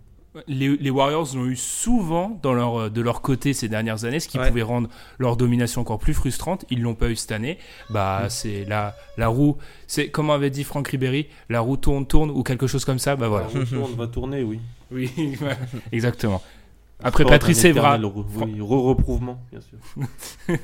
[0.49, 4.29] Les, les Warriors l'ont eu souvent dans leur, de leur côté ces dernières années, ce
[4.29, 4.49] qui Ouais.
[4.49, 6.64] pouvait rendre leur domination encore plus frustrante.
[6.70, 7.59] Ils l'ont pas eu cette année.
[7.90, 8.31] Bah, Mm.
[8.31, 9.57] c'est la, la roue.
[9.87, 13.16] C'est comme avait dit Franck Ribéry, la roue tourne, tourne ou quelque chose comme ça.
[13.16, 13.46] Bah voilà.
[13.55, 14.61] On retourne, va tourner, oui.
[14.92, 15.11] Oui,
[15.92, 16.40] exactement.
[17.03, 20.07] Après Sport Patrice Evra, Oui, re-reprouvement, bien sûr.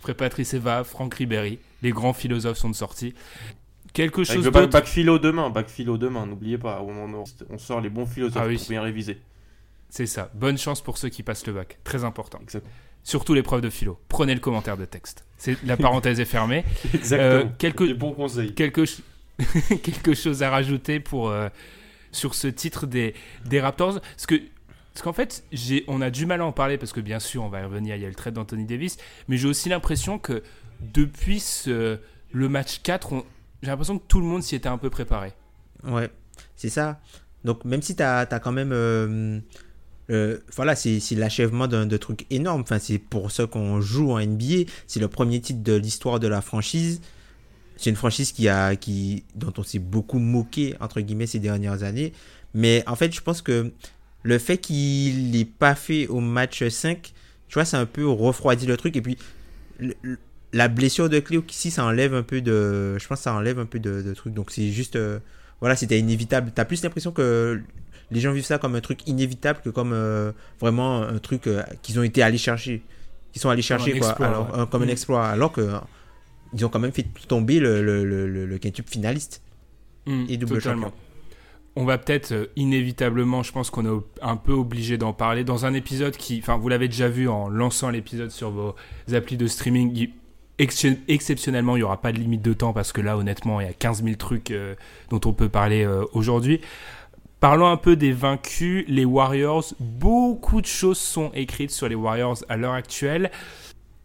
[0.00, 3.14] après Patrice Evra, Franck Ribéry, les grands philosophes sont sortis.
[3.96, 7.44] Quelque Avec chose le bac, philo demain, bac philo demain, n'oubliez pas, au moment où
[7.48, 8.58] on sort les bons philosophes Ah oui.
[8.58, 9.18] pour bien réviser.
[9.88, 10.30] C'est ça.
[10.34, 11.78] Bonne chance pour ceux qui passent le bac.
[11.82, 12.38] Très important.
[12.42, 12.74] Exactement.
[13.04, 13.98] Surtout l'épreuve de philo.
[14.10, 15.24] Prenez le commentaire de texte.
[15.38, 16.62] C'est la parenthèse est fermée.
[16.94, 17.30] Exactement.
[17.30, 18.52] Euh, quelques- Des bons conseils.
[18.54, 18.84] quelque,
[19.82, 21.48] quelque chose à rajouter pour, euh,
[22.12, 23.14] sur ce titre des,
[23.46, 24.34] des Raptors Parce que
[24.92, 27.42] parce qu'en fait, j'ai, on a du mal à en parler parce que bien sûr,
[27.44, 28.96] on va y revenir, il y a le trade d'Anthony Davis,
[29.28, 30.42] mais j'ai aussi l'impression que
[30.80, 31.98] depuis ce-
[32.32, 33.24] le match 4, on-
[33.62, 35.32] j'ai l'impression que tout le monde s'y était un peu préparé.
[35.84, 36.10] Ouais,
[36.56, 37.00] c'est ça.
[37.44, 38.72] Donc, même si tu as, quand même.
[38.72, 39.40] euh,
[40.10, 42.60] euh, voilà, c'est c'est l'achèvement d'un truc énorme.
[42.62, 44.70] Enfin, c'est pour ça qu'on joue en NBA.
[44.86, 47.00] C'est le premier titre de l'histoire de la franchise.
[47.76, 51.82] C'est une franchise qui a, qui, dont on s'est beaucoup moqué, entre guillemets, ces dernières
[51.82, 52.12] années.
[52.54, 53.72] Mais en fait, je pense que
[54.22, 57.12] le fait qu'il l'ait pas fait au match 5,
[57.48, 58.96] tu vois, a un peu refroidi le truc.
[58.96, 59.18] Et puis,
[60.52, 62.96] la blessure de Cléo, ici, ça enlève un peu de.
[62.98, 64.32] Je pense que ça enlève un peu de, de truc.
[64.34, 64.96] Donc, c'est juste.
[64.96, 65.18] euh,
[65.60, 66.52] voilà, c'était inévitable.
[66.54, 67.60] T'as plus l'impression que
[68.10, 71.62] les gens vivent ça comme un truc inévitable que comme euh, vraiment un truc euh,
[71.82, 72.82] qu'ils ont été allés chercher.
[73.32, 74.08] Qu'ils sont allés Comme chercher, un quoi.
[74.08, 74.64] exploit, Alors, ouais.
[74.70, 74.90] comme un Mm.
[74.90, 75.26] exploit.
[75.26, 75.68] Alors que.
[76.54, 79.42] ils ont quand même fait tomber le, le, le, le, le quintuple finaliste
[80.06, 80.82] Mm, et double totalement.
[80.86, 80.98] champion.
[81.74, 85.66] On va peut-être euh, inévitablement, je pense qu'on est un peu obligé d'en parler dans
[85.66, 88.74] un épisode qui, enfin, vous l'avez déjà vu en lançant l'épisode sur vos
[89.12, 90.10] applis de streaming.
[90.58, 93.66] Ex- exceptionnellement, il n'y aura pas de limite de temps parce que là, honnêtement, il
[93.66, 94.74] y a 15 000 trucs euh,
[95.10, 96.60] dont on peut parler euh, aujourd'hui.
[97.40, 99.64] Parlons un peu des vaincus, les Warriors.
[99.78, 103.30] Beaucoup de choses sont écrites sur les Warriors à l'heure actuelle.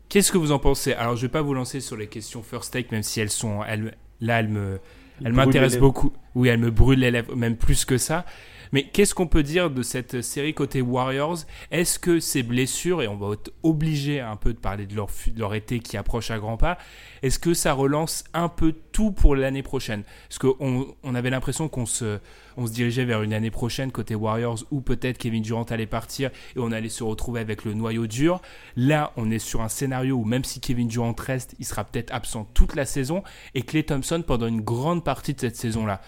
[0.09, 0.93] Qu'est-ce que vous en pensez?
[0.93, 3.63] Alors, je vais pas vous lancer sur les questions first take, même si elles sont,
[3.63, 4.79] elles, là, elles me,
[5.23, 6.11] elle m'intéresse beaucoup.
[6.35, 8.25] Oui, elle me brûle les lèvres, même plus que ça.
[8.71, 11.39] Mais qu'est-ce qu'on peut dire de cette série côté Warriors?
[11.71, 15.09] Est-ce que ces blessures, et on va être obligé un peu de parler de leur,
[15.27, 16.77] de leur été qui approche à grands pas,
[17.21, 20.03] est-ce que ça relance un peu tout pour l'année prochaine?
[20.29, 22.19] Parce qu'on on avait l'impression qu'on se,
[22.57, 26.29] on se dirigeait vers une année prochaine côté Warriors où peut-être Kevin Durant allait partir
[26.55, 28.41] et on allait se retrouver avec le noyau dur.
[28.75, 32.13] Là, on est sur un scénario où même si Kevin Durant reste, il sera peut-être
[32.13, 36.01] absent toute la saison et Clay Thompson pendant une grande partie de cette saison-là.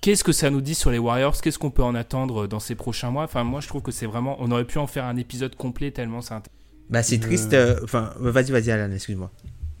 [0.00, 1.38] Qu'est-ce que ça nous dit sur les Warriors?
[1.40, 3.24] Qu'est-ce qu'on peut en attendre dans ces prochains mois?
[3.24, 4.36] Enfin, moi, je trouve que c'est vraiment.
[4.40, 6.34] On aurait pu en faire un épisode complet tellement c'est.
[6.34, 6.44] int-
[6.88, 7.52] Bah, c'est Euh, triste.
[7.52, 9.30] euh, Enfin, vas-y, vas-y, Alan, excuse-moi.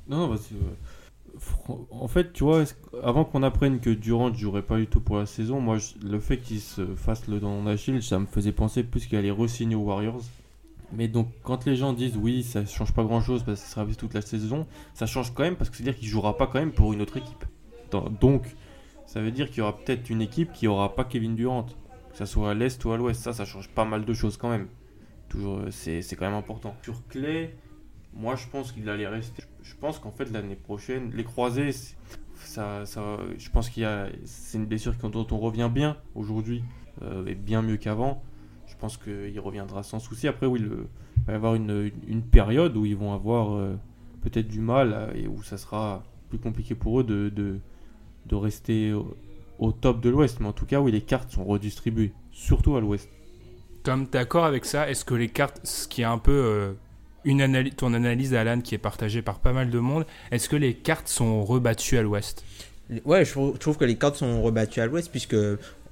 [0.08, 2.70] Non, que, euh, fran- en fait, tu vois, que-
[3.02, 6.06] avant qu'on apprenne que Durant ne jouerait pas du tout pour la saison, moi, je-
[6.06, 9.30] le fait qu'il se fasse le dent d'Achille, ça me faisait penser plus qu'il allait
[9.30, 10.20] re-signer aux Warriors.
[10.92, 13.96] Mais donc, quand les gens disent oui, ça change pas grand-chose parce qu'il sera visé
[13.96, 16.72] toute la saison, ça change quand même parce que c'est-à-dire qu'il jouera pas quand même
[16.72, 17.44] pour une autre équipe.
[18.20, 18.42] Donc,
[19.10, 22.16] ça veut dire qu'il y aura peut-être une équipe qui aura pas Kevin Durant, que
[22.16, 23.20] ça soit à l'est ou à l'ouest.
[23.20, 24.68] Ça, ça change pas mal de choses quand même.
[25.28, 26.76] Toujours, euh, c'est c'est quand même important.
[26.84, 27.56] Sur Clay,
[28.14, 29.42] moi, je pense qu'il allait rester.
[29.64, 31.72] Je pense qu'en fait, l'année prochaine, les croisés,
[32.36, 33.02] ça, ça,
[33.36, 36.62] je pense qu'il y a, c'est une blessure dont on revient bien aujourd'hui,
[37.02, 38.22] euh, et bien mieux qu'avant.
[38.68, 40.28] Je pense qu'il reviendra sans souci.
[40.28, 40.68] Après, oui, il
[41.26, 43.74] va y avoir une, une période où ils vont avoir euh,
[44.20, 47.60] peut-être du mal et où ça sera plus compliqué pour eux de,
[48.26, 49.16] de rester au,
[49.58, 50.38] au top de l'Ouest.
[50.40, 53.08] Mais en tout cas, oui, les cartes sont redistribuées, surtout à l'Ouest.
[53.82, 56.72] Comme d'accord avec ça, est-ce que les cartes, ce qui est un peu euh,
[57.24, 60.56] une analyse, ton analyse, Alan, qui est partagée par pas mal de monde, est-ce que
[60.56, 62.44] les cartes sont rebattues à l'ouest?
[63.04, 65.36] Ouais, je trouve, je trouve que les cartes sont rebattues à l'ouest puisque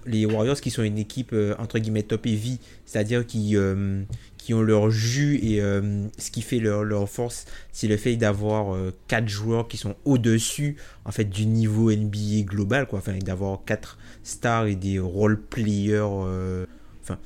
[0.07, 4.03] les Warriors qui sont une équipe euh, entre guillemets top heavy, c'est-à-dire qui, euh,
[4.49, 8.75] qui ont leur jus et euh, ce qui fait leur, force, c'est le fait d'avoir
[8.75, 13.01] euh, quatre joueurs qui sont au-dessus en fait du niveau NBA global, quoi.
[13.01, 16.01] Enfin, d'avoir quatre stars et des role players.
[16.01, 16.65] euh,
[17.03, 17.19] enfin,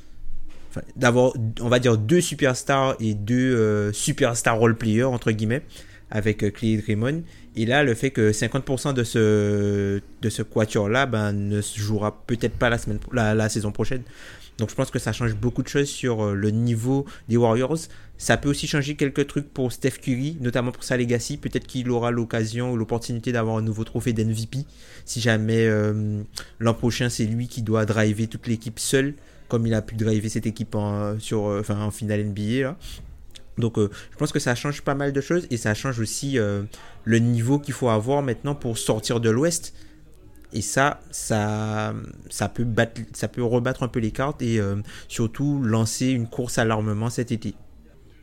[0.97, 5.63] d'avoir, on va dire, deux superstars et deux superstars role players entre guillemets
[6.11, 7.23] avec Clay Draymond.
[7.55, 12.21] Et là, le fait que 50% de ce, de ce quatuor-là ben, ne se jouera
[12.27, 14.03] peut-être pas la, semaine, la, la saison prochaine.
[14.59, 17.79] Donc je pense que ça change beaucoup de choses sur euh, le niveau des Warriors.
[18.19, 21.37] Ça peut aussi changer quelques trucs pour Steph Curry, notamment pour sa legacy.
[21.37, 24.65] Peut-être qu'il aura l'occasion ou l'opportunité d'avoir un nouveau trophée d'MVP
[25.05, 26.23] si jamais euh,
[26.61, 29.15] l'an prochain c'est lui qui doit driver toute l'équipe seul,
[29.49, 32.77] comme il a pu driver cette équipe en, sur, euh, enfin, en finale NBA.
[33.59, 36.39] Donc je pense que ça change pas mal de choses et ça change aussi
[37.05, 39.75] le niveau qu'il faut avoir maintenant pour sortir de l'Ouest.
[40.53, 41.95] Et ça, ça,
[42.29, 44.61] ça, peut battre, ça peut rebattre un peu les cartes et
[45.09, 47.55] surtout lancer une course à l'armement cet été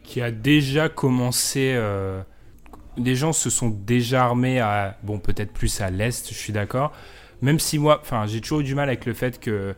[0.10, 1.74] qui a déjà commencé.
[1.76, 2.22] Euh,
[2.98, 4.98] les gens se sont déjà armés à.
[5.04, 6.92] Bon, peut-être plus à l'est, je suis d'accord.
[7.42, 8.00] Même si moi.
[8.02, 9.76] Enfin, j'ai toujours eu du mal avec le fait que.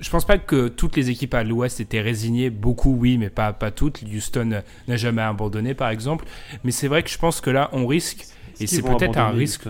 [0.00, 2.50] Je pense pas que toutes les équipes à l'ouest étaient résignées.
[2.50, 4.02] Beaucoup, oui, mais pas, pas toutes.
[4.02, 6.24] Houston n'a jamais abandonné, par exemple.
[6.64, 8.26] Mais c'est vrai que je pense que là, on risque.
[8.58, 9.68] Et c'est peut-être un risque.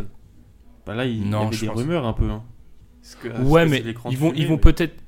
[0.87, 2.29] Bah là, il, non, y avait des rumeurs un peu.
[2.31, 2.42] Hein.
[3.42, 5.05] ouais, mais ils vont, ils vont peut-être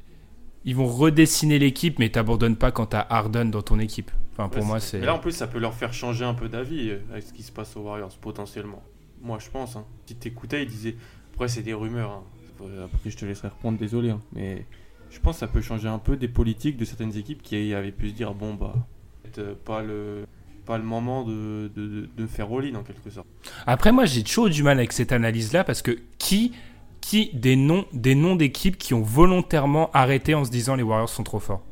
[0.66, 4.10] ils vont redessiner l'équipe, mais t'abandonnes pas quand t'as Harden dans ton équipe.
[4.32, 5.00] Enfin, pour moi, c'est.
[5.00, 7.44] là, en plus, ça peut leur faire changer un peu d'avis euh, avec ce qui
[7.44, 8.82] se passe aux Warriors, potentiellement.
[9.22, 9.76] Moi, je pense.
[9.76, 9.84] Hein.
[10.06, 10.96] Si t'écoutais, ils disaient.
[11.32, 12.10] Après, c'est des rumeurs.
[12.10, 12.64] Hein.
[12.84, 14.10] Après, je te laisserai répondre, désolé.
[14.10, 14.20] Hein.
[14.32, 14.66] Mais
[15.08, 17.92] je pense que ça peut changer un peu des politiques de certaines équipes qui avaient
[17.92, 18.74] pu se dire bon, bah,
[19.22, 20.26] peut-être pas le
[20.66, 23.26] pas le moment de, de, de faire all-in en quelque sorte.
[23.66, 26.52] Après, moi, j'ai toujours du mal avec cette analyse-là parce que qui
[27.00, 31.08] qui des noms des noms d'équipes qui ont volontairement arrêté en se disant les Warriors
[31.08, 31.62] sont trop forts?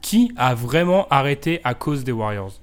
[0.00, 2.60] Qui a vraiment arrêté à cause des Warriors?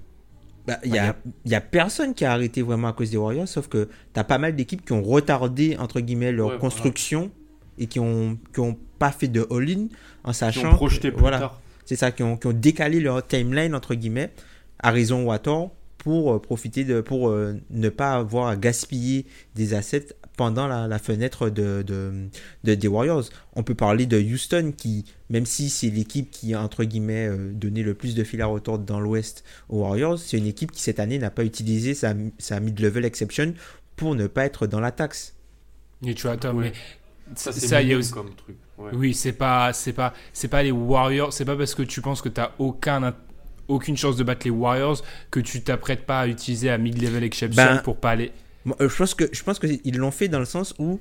[0.67, 3.47] Il bah, n'y a, y a personne qui a arrêté vraiment à cause des Warriors,
[3.47, 7.32] sauf que tu as pas mal d'équipes qui ont retardé, entre guillemets, leur construction
[7.78, 9.88] et qui ont, qui ont pas fait de all-in
[10.24, 10.62] en sachant.
[10.62, 13.95] Qui ont projeté plus voilà, C'est ça, qui ont, qui ont, décalé leur timeline, entre
[13.95, 14.32] guillemets,
[14.82, 17.02] à raison ou à tort, pour euh, profiter de.
[17.02, 22.88] pour euh, ne pas avoir à gaspiller des assets pendant la, fenêtre de, de, des
[22.88, 23.26] Warriors.
[23.54, 27.52] On peut parler de Houston qui, même si c'est l'équipe qui a entre guillemets euh,
[27.54, 30.82] donné le plus de fil à retordre dans l'Ouest aux Warriors, c'est une équipe qui
[30.82, 33.54] cette année n'a pas utilisé sa, sa mid-level exception
[33.96, 35.36] pour ne pas être dans la taxe.
[36.04, 36.74] Et tu vois, Tom, mais
[37.36, 38.12] ça, y a aussi...
[38.12, 38.58] comme truc.
[38.94, 41.32] Oui, c'est pas, c'est pas, c'est pas les Warriors.
[41.34, 43.04] C'est pas parce que tu penses que tu as aucun
[43.67, 47.63] aucune chance de battre les Warriors que tu t'apprêtes pas à utiliser la mid-level exception
[47.63, 48.32] ben, pour pas aller.
[48.80, 51.00] Euh, je pense que je pense qu'ils l'ont fait dans le sens où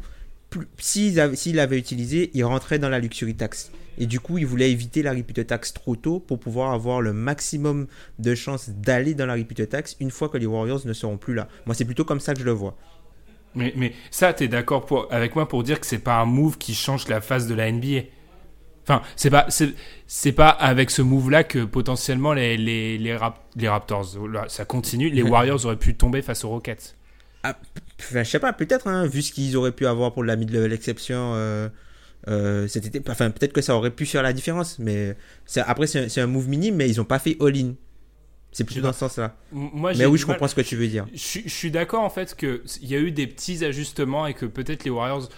[0.78, 3.70] s'il avait utilisé, il rentrait dans la luxury tax.
[3.98, 7.12] Et du coup, il voulait éviter la repeat tax trop tôt pour pouvoir avoir le
[7.12, 7.86] maximum
[8.18, 11.34] de chances d'aller dans la repeat tax une fois que les Warriors ne seront plus
[11.34, 11.48] là.
[11.66, 12.76] Moi, c'est plutôt comme ça que je le vois.
[13.54, 16.56] Mais, mais ça, tu es d'accord avec moi pour dire que c'est pas un move
[16.56, 18.02] qui change la face de la NBA
[18.84, 19.46] Enfin, c'est pas,
[20.06, 23.16] c'est, pas avec ce move-là que potentiellement les, les, les,
[23.56, 24.16] les Raptors,
[24.48, 26.96] ça continue, les Warriors auraient pu tomber face aux Rockets.
[27.42, 27.56] Ah,
[27.98, 31.32] je sais pas, peut-être, hein, vu ce qu'ils auraient pu avoir pour la mid-level exception
[31.34, 31.68] euh,
[32.28, 32.68] euh,
[33.08, 35.16] Enfin, peut-être que ça aurait pu faire la différence, mais
[35.56, 37.74] après, c'est un move minime, mais ils n'ont pas fait all-in.
[38.52, 39.36] C'est plutôt dans ce sens-là.
[39.52, 41.06] Mais oui, je comprends ce que tu veux dire.
[41.14, 44.84] Je, suis d'accord en fait qu'il y a eu des petits ajustements et que peut-être
[44.84, 45.28] les Warriors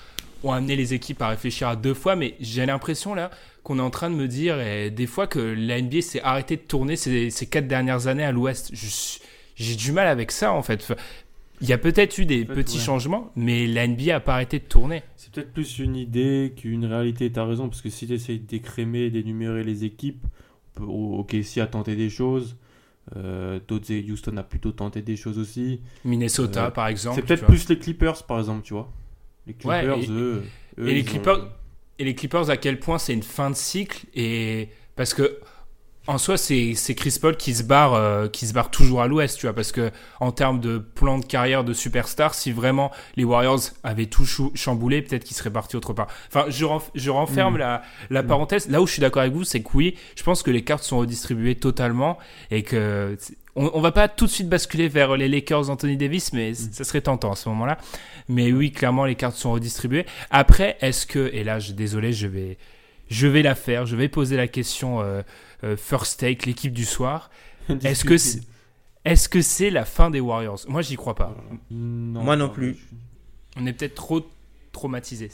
[0.45, 3.31] ont amené les équipes à réfléchir à deux fois, mais j'ai l'impression là
[3.63, 6.57] qu'on est en train de me dire et des fois que la NBA s'est arrêté
[6.57, 8.73] de tourner ces, ces, quatre dernières années à l'Ouest.
[9.55, 10.93] J'ai du mal avec ça en fait.
[11.63, 14.65] Il y a peut-être eu des petits changements, mais la NBA a pas arrêté de
[14.65, 15.05] tourner.
[15.17, 18.41] C'est peut-être plus une idée qu'une réalité, tu as raison, parce que si tu essayes
[18.41, 20.27] d'écrémer, d'énumérer les équipes,
[20.81, 22.57] ok, si a tenté des choses,
[23.17, 23.61] euh,
[24.11, 25.81] Houston a plutôt tenté des choses aussi.
[26.05, 27.15] Minnesota, euh, par exemple.
[27.15, 28.91] C'est peut-être plus les Clippers, par exemple, tu vois.
[29.47, 30.45] Les Clippers, eux,
[30.79, 31.49] et les Clippers,
[31.99, 35.41] et les Clippers, à quel point c'est une fin de cycle et parce que
[36.09, 39.39] en soi, c'est Chris Paul qui se barre, euh, qui se barre toujours à l'Ouest,
[39.39, 43.23] tu vois, parce que en termes de plan de carrière de superstar, si vraiment les
[43.23, 44.25] Warriors avaient tout
[44.55, 46.09] chamboulé, peut-être qu'ils seraient partis autre part.
[46.27, 47.59] Enfin, je, je renferme mm.
[47.59, 48.69] la, la parenthèse.
[48.69, 50.83] Là où je suis d'accord avec vous, c'est que oui, je pense que les cartes
[50.83, 52.19] sont redistribuées totalement
[52.51, 53.17] et que
[53.57, 56.55] on, on, va pas tout de suite basculer vers les Lakers Anthony Davis, mais mm.
[56.55, 57.79] ça serait tentant à ce moment-là.
[58.29, 60.07] Mais oui, clairement, les cartes sont redistribuées.
[60.31, 62.59] Après, est-ce que, et là, je, désolé, je vais,
[63.09, 65.01] je vais la faire, je vais poser la question.
[65.01, 65.23] Euh,
[65.65, 67.31] euh, First Take, l'équipe du soir.
[67.85, 68.43] Est-ce que c'est
[69.05, 70.61] est-ce que c'est la fin des Warriors?
[70.69, 71.35] Moi, j'y crois pas.
[71.71, 72.77] Moi non plus.
[73.57, 74.25] On est peut-être trop
[74.71, 75.29] traumatisé.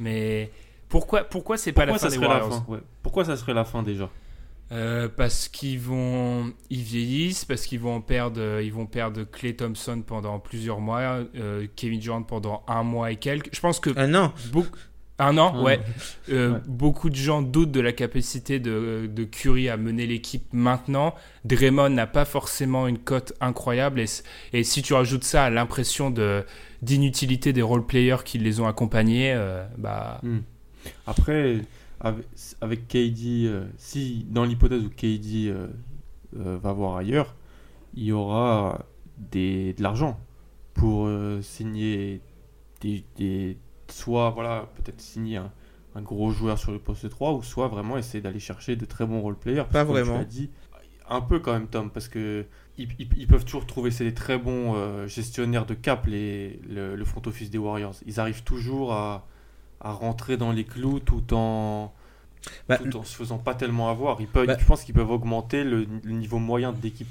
[0.00, 0.50] Mais
[0.88, 2.64] pourquoi pourquoi c'est pas la fin des Warriors?
[3.02, 4.10] Pourquoi ça serait la fin déjà?
[4.72, 10.02] Euh, parce qu'ils vont, ils vieillissent, parce qu'ils vont perdre, ils vont perdre Clay Thompson
[10.06, 13.54] pendant plusieurs mois, euh, Kevin Durant pendant un mois et quelques.
[13.54, 14.32] Je pense que un an.
[15.18, 15.80] Un an, euh, ouais.
[16.66, 21.14] Beaucoup de gens doutent de la capacité de, de Curry à mener l'équipe maintenant.
[21.44, 24.00] Draymond n'a pas forcément une cote incroyable.
[24.00, 24.06] Et,
[24.52, 26.44] et, si tu rajoutes ça à l'impression de,
[26.80, 30.18] d'inutilité des role-players qui les ont accompagnés, euh, bah...
[30.22, 30.40] Hmm.
[31.06, 31.58] Après,
[32.02, 32.26] avec,
[32.60, 35.68] avec KD, euh, si dans l'hypothèse où KD euh,
[36.36, 37.34] euh, va voir ailleurs,
[37.94, 38.84] il y aura
[39.18, 40.20] des, de l'argent
[40.74, 41.08] pour
[41.42, 42.20] signer
[42.80, 45.52] des, des- soit voilà peut-être signer un,
[45.94, 49.06] un gros joueur sur le poste 3 ou soit vraiment essayer d'aller chercher de très
[49.06, 49.64] bons role players.
[49.70, 50.18] Pas tu vraiment.
[50.18, 50.50] l'as dit,
[51.08, 52.46] un peu quand même Tom parce que
[52.78, 56.60] ils, ils- ils peuvent toujours trouver c'est des très bons euh, gestionnaires de cap les,
[56.68, 57.94] le, le front office des Warriors.
[58.06, 59.26] Ils arrivent toujours à,
[59.82, 61.92] à rentrer dans les clous tout en
[62.68, 64.20] Bah, tout en se faisant pas tellement avoir.
[64.20, 67.08] Ils peuvent, Bah- je pense qu'ils peuvent augmenter le, le niveau moyen de l'équipe.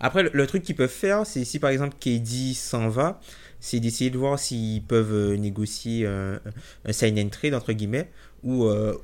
[0.00, 3.20] Après, le, le truc qu'ils peuvent faire, c'est si par exemple KD s'en va,
[3.60, 8.10] c'est d'essayer de voir s'ils peuvent euh, négocier un sign and trade, entre guillemets,
[8.42, 8.94] ou, euh,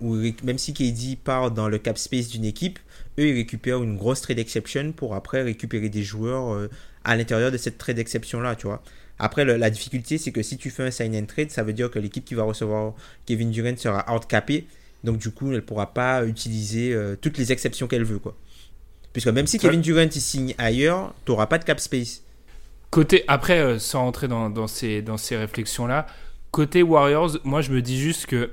[0.45, 2.79] même si KD part dans le cap space d'une équipe,
[3.19, 6.69] eux, ils récupèrent une grosse trade exception pour après récupérer des joueurs euh,
[7.05, 8.83] à l'intérieur de cette trade exception-là, tu vois.
[9.19, 11.73] Après, le- la difficulté, c'est que si tu fais un sign and trade, ça veut
[11.73, 12.95] dire que l'équipe qui va recevoir
[13.27, 14.67] Kevin Durant sera outcapée.
[15.05, 18.37] Donc, du coup, elle ne pourra pas utiliser euh, toutes les exceptions qu'elle veut, quoi.
[19.13, 19.59] Puisque même si.
[19.59, 22.23] Kevin Durant il signe ailleurs, tu n'auras pas de cap space.
[22.91, 26.07] Côté, après, euh, sans rentrer dans, dans ces, dans ces réflexions-là,
[26.51, 28.51] côté Warriors, moi je me dis juste que.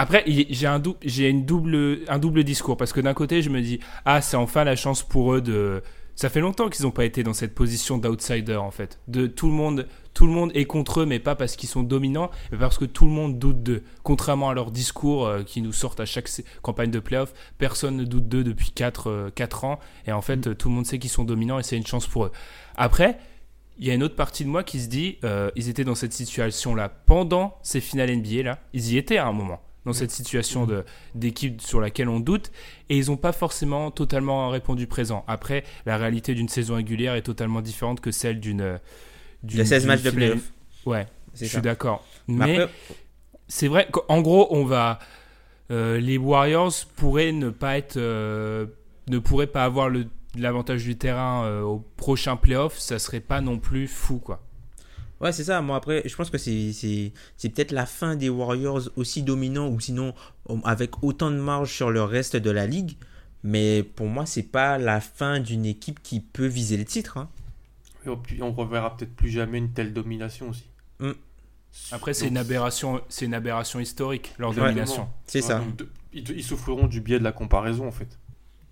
[0.00, 2.76] Après, j'ai un, dou- double, un double discours.
[2.76, 5.82] Parce que d'un côté, je me dis, ah, c'est enfin la chance pour eux de.
[6.18, 8.98] Ça fait longtemps qu'ils n'ont pas été dans cette position d'outsider, en fait.
[9.06, 9.86] De tout le monde.
[10.14, 12.86] Tout le monde est contre eux, mais pas parce qu'ils sont dominants, mais parce que
[12.86, 13.84] tout le monde doute d'eux.
[14.02, 16.28] Contrairement à leurs discours euh, qui nous sortent à chaque
[16.60, 19.06] campagne de playoff, personne ne doute d'eux depuis 4,
[19.62, 19.78] ans.
[20.08, 22.08] Et en fait, euh, tout le monde sait qu'ils sont dominants et c'est une chance
[22.08, 22.32] pour eux.
[22.74, 23.16] Après,
[23.78, 25.94] il y a une autre partie de moi qui se dit, euh, ils étaient dans
[25.94, 30.10] cette situation-là pendant ces finales NBA là, ils y étaient à un moment dans cette
[30.10, 32.50] situation de d'équipe sur laquelle on doute
[32.88, 35.24] et ils n'ont pas forcément totalement répondu présent.
[35.26, 38.78] Après, la réalité d'une saison régulière est totalement différente que celle d'une
[39.42, 40.52] d'une De 16 d'une matchs de playoff.
[40.86, 42.04] Ouais, je suis d'accord.
[42.28, 42.74] Mais Mais après,
[43.48, 44.98] c'est vrai qu'en gros, on va.
[45.70, 47.96] euh, les Warriors pourraient ne pas être.
[47.96, 48.66] euh,
[49.08, 53.40] ne pourraient pas avoir le- l'avantage du terrain euh, au prochain playoff, ça serait pas
[53.40, 54.42] non plus fou, quoi.
[55.20, 55.60] Ouais, c'est ça.
[55.62, 59.68] Moi, après, je pense que c'est c'est- c'est peut-être la fin des Warriors aussi dominants
[59.68, 60.14] ou sinon
[60.64, 62.96] avec autant de marge sur le reste de la ligue.
[63.44, 67.18] Mais pour moi, c'est pas la fin d'une équipe qui peut viser le titre.
[67.18, 67.28] hein.
[68.06, 70.64] Et puis, on reverra peut-être plus jamais une telle domination aussi.
[70.98, 71.12] Mm.
[71.92, 74.56] Après, c'est une aberration, c'est une aberration historique leur Ouais.
[74.56, 75.08] domination.
[75.26, 75.58] C'est Ouais, ça.
[75.60, 78.18] donc, ils, souffleront du biais de la comparaison en fait.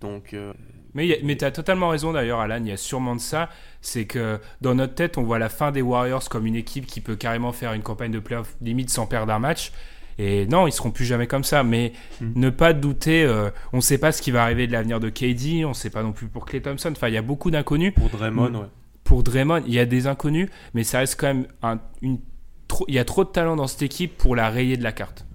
[0.00, 0.52] Donc, euh,
[0.96, 3.50] Mais, mais tu as totalement raison d'ailleurs, Alan, il y a sûrement de ça.
[3.82, 7.00] C'est que dans notre tête, on voit la fin des Warriors comme une équipe qui
[7.00, 9.70] peut carrément faire une campagne de playoff limite sans perdre un match.
[10.18, 11.62] Et non, ils seront plus jamais comme ça.
[11.62, 12.26] Mais Mm.
[12.36, 15.10] ne pas douter, euh, on ne sait pas ce qui va arriver de l'avenir de
[15.10, 16.88] KD, on ne sait pas non plus pour Clay Thompson.
[16.90, 17.92] Enfin, il y a beaucoup d'inconnus.
[17.94, 18.56] pour Draymond, Mm.
[18.56, 18.66] ouais.
[19.04, 22.18] Pour Draymond, il y a des inconnus, mais ça reste quand même un- une.
[22.66, 24.92] trop- Il y a trop de talent dans cette équipe pour la rayer de la
[24.92, 25.26] carte.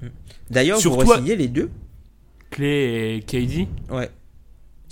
[0.50, 1.70] D'ailleurs, vous re-signez les deux.
[2.50, 4.10] Clay et KD, Ouais.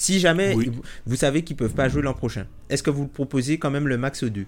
[0.01, 0.69] Si jamais Oui.
[0.73, 3.85] vous, vous savez qu'ils peuvent pas jouer l'an prochain, est-ce que vous proposez quand même
[3.87, 4.45] le max aux deux?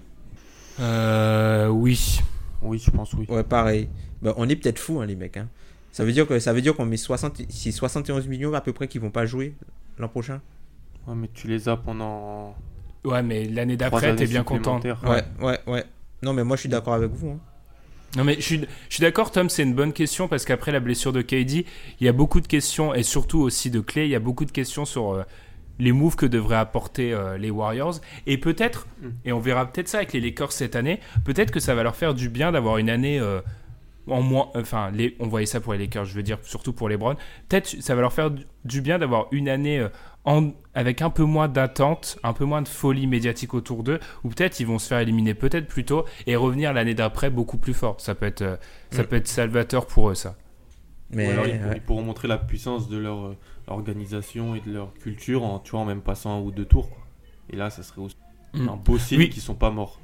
[0.79, 2.21] Euh, oui.
[2.61, 3.25] Oui, je pense oui.
[3.27, 3.89] Ouais, pareil.
[4.21, 5.35] Ben, on est peut-être fous, hein, les mecs.
[5.35, 5.49] hein.
[5.91, 8.71] Ça veut dire que ça veut dire qu'on met 60, c'est 71 millions à peu
[8.71, 9.53] près qui vont pas jouer
[9.97, 10.39] l'an prochain.
[11.05, 12.55] Ouais, mais tu les as pendant
[13.03, 14.79] Ouais, mais l'année d'après, t'es bien content.
[15.03, 15.83] Ouais, ouais, ouais.
[16.23, 17.31] Non, mais moi je suis d'accord avec vous.
[17.31, 17.39] hein.
[18.17, 20.79] Non mais je suis, je suis d'accord Tom, c'est une bonne question parce qu'après la
[20.81, 21.65] blessure de KD,
[21.99, 24.43] il y a beaucoup de questions et surtout aussi de Clay, il y a beaucoup
[24.45, 25.23] de questions sur euh,
[25.79, 29.07] les moves que devraient apporter euh, les Warriors et peut-être, Mm.
[29.25, 31.95] et on verra peut-être ça avec les Lakers cette année, peut-être que ça va leur
[31.95, 33.39] faire du bien d'avoir une année euh,
[34.07, 36.89] en moins, enfin les, on voyait ça pour les Lakers, je veux dire surtout pour
[36.89, 37.15] les Browns,
[37.47, 38.29] peut-être ça va leur faire
[38.65, 39.79] du- bien d'avoir une année
[40.25, 44.29] en- avec un peu moins d'attente, un peu moins de folie médiatique autour d'eux, ou
[44.29, 47.73] peut-être ils vont se faire éliminer peut-être plus tôt et revenir l'année d'après beaucoup plus
[47.73, 47.99] fort.
[47.99, 48.55] Ça peut être, euh,
[48.91, 49.05] ça Mm.
[49.07, 50.35] peut être salvateur pour eux, ça.
[51.09, 51.73] Mais Ou alors, ils, ouais.
[51.75, 55.71] ils pourront montrer la puissance de leur euh, organisation et de leur culture en, tu
[55.71, 56.89] vois, en même passant un ou deux tours.
[56.89, 56.99] quoi.
[57.49, 58.15] Et là, ça serait aussi
[58.53, 58.67] Mm.
[58.69, 59.29] un beau signe Oui.
[59.29, 59.99] qu'ils sont pas morts.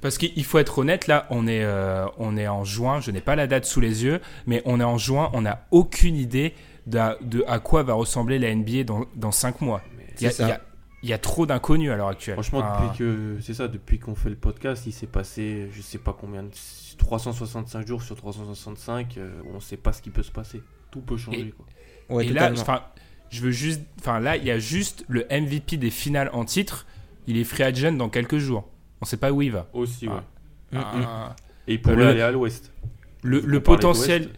[0.00, 3.20] Parce qu'il faut être honnête, là, on est, euh, on est en juin, je n'ai
[3.20, 6.54] pas la date sous les yeux, mais on est en juin, on n'a aucune idée
[6.86, 9.82] de, de à quoi va ressembler la NBA dans, dans 5 mois.
[10.20, 10.60] Il y a,
[11.02, 12.34] y y trop d'inconnus à l'heure actuelle.
[12.34, 15.82] Franchement, Enfin, depuis que c'est ça, depuis qu'on fait le podcast, il s'est passé, je
[15.82, 16.50] sais pas combien, de-
[16.98, 20.62] 365 jours sur 365, euh, on sait pas ce qui peut se passer.
[20.90, 21.40] Tout peut changer.
[21.40, 21.66] Et- quoi.
[22.16, 22.52] Ouais, et là,
[23.30, 26.86] je veux juste, enfin là, il y a juste le MVP des finales en titre.
[27.26, 28.68] Il est free agent dans quelques jours.
[29.00, 29.68] On sait pas où il va.
[29.72, 30.14] Aussi, ouais.
[30.74, 30.76] Ah.
[30.96, 31.02] Mm, mm.
[31.04, 31.36] Un-
[31.68, 32.72] Et il pourrait Le- aller à l'ouest.
[33.22, 34.30] le, le potentiel,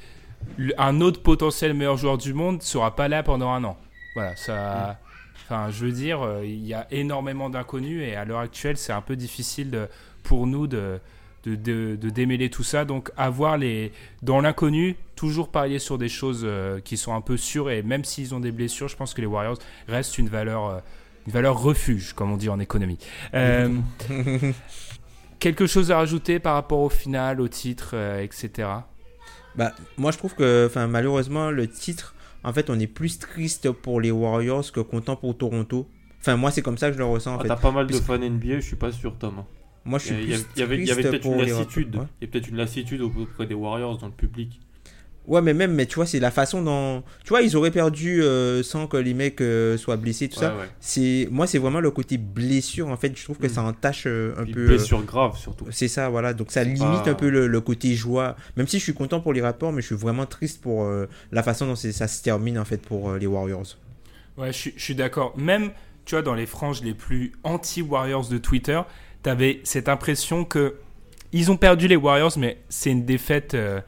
[0.78, 3.76] un autre potentiel meilleur joueur du monde sera pas là pendant un an.
[4.14, 4.98] Voilà, ça.
[5.44, 8.92] Enfin, je veux dire, euh, il y a énormément d'inconnus et à l'heure actuelle, c'est
[8.92, 9.88] un peu difficile de-
[10.22, 11.00] pour nous de,
[11.44, 12.84] de, de, de démêler tout ça.
[12.86, 13.92] Donc, avoir les
[14.22, 18.04] dans l'inconnu, toujours parier sur des choses euh, qui sont un peu sûres et même
[18.04, 20.78] s'ils ont des blessures, je pense que les Warriors restent une valeur, euh,
[21.26, 22.98] une valeur refuge, comme on dit en économie.
[23.34, 23.68] Euh,
[25.38, 28.68] quelque chose à rajouter par rapport au final, au titre, etc.
[29.56, 33.70] Bah, moi, je trouve que, enfin, malheureusement, le titre, en fait, on est plus triste
[33.70, 35.88] pour les Warriors que content pour Toronto.
[36.20, 37.48] Enfin, moi, c'est comme ça que je le ressens, en Ah, fait.
[37.48, 39.38] T'as pas mal de fans NBA, je suis pas sûr, Tom.
[39.38, 39.46] hein.
[39.84, 41.96] Moi, je suis Il y, plus avait, y peut-être une lassitude.
[41.96, 42.06] Ouais.
[42.20, 44.60] Il y a peut-être une lassitude auprès des Warriors dans le public.
[45.26, 47.02] Ouais, mais même, mais tu vois, c'est la façon dont.
[47.24, 50.44] Tu vois, ils auraient perdu euh, sans que les mecs euh, soient blessés, tout Ouais,
[50.46, 50.54] ça.
[50.54, 50.68] ouais.
[50.80, 53.16] C'est Moi, c'est vraiment le côté blessure, en fait.
[53.16, 53.50] Je trouve que Mm.
[53.50, 54.66] ça entache euh, un Puis peu.
[54.66, 55.64] blessure grave surtout.
[55.70, 56.34] C'est ça, voilà.
[56.34, 58.36] Donc ça limite pas- un peu le, le côté joie.
[58.58, 61.06] Même si je suis content pour les rapports, mais je suis vraiment triste pour euh,
[61.32, 63.78] la façon dont ça se termine, en fait, pour euh, les Warriors.
[64.36, 65.32] Ouais, je, suis- je suis d'accord.
[65.38, 65.70] Même,
[66.04, 68.80] tu vois, dans les franges les plus anti-Warriors de Twitter,
[69.22, 70.74] t'avais cette impression que
[71.32, 73.80] ils ont perdu les Warriors, mais c'est une défaite, euh,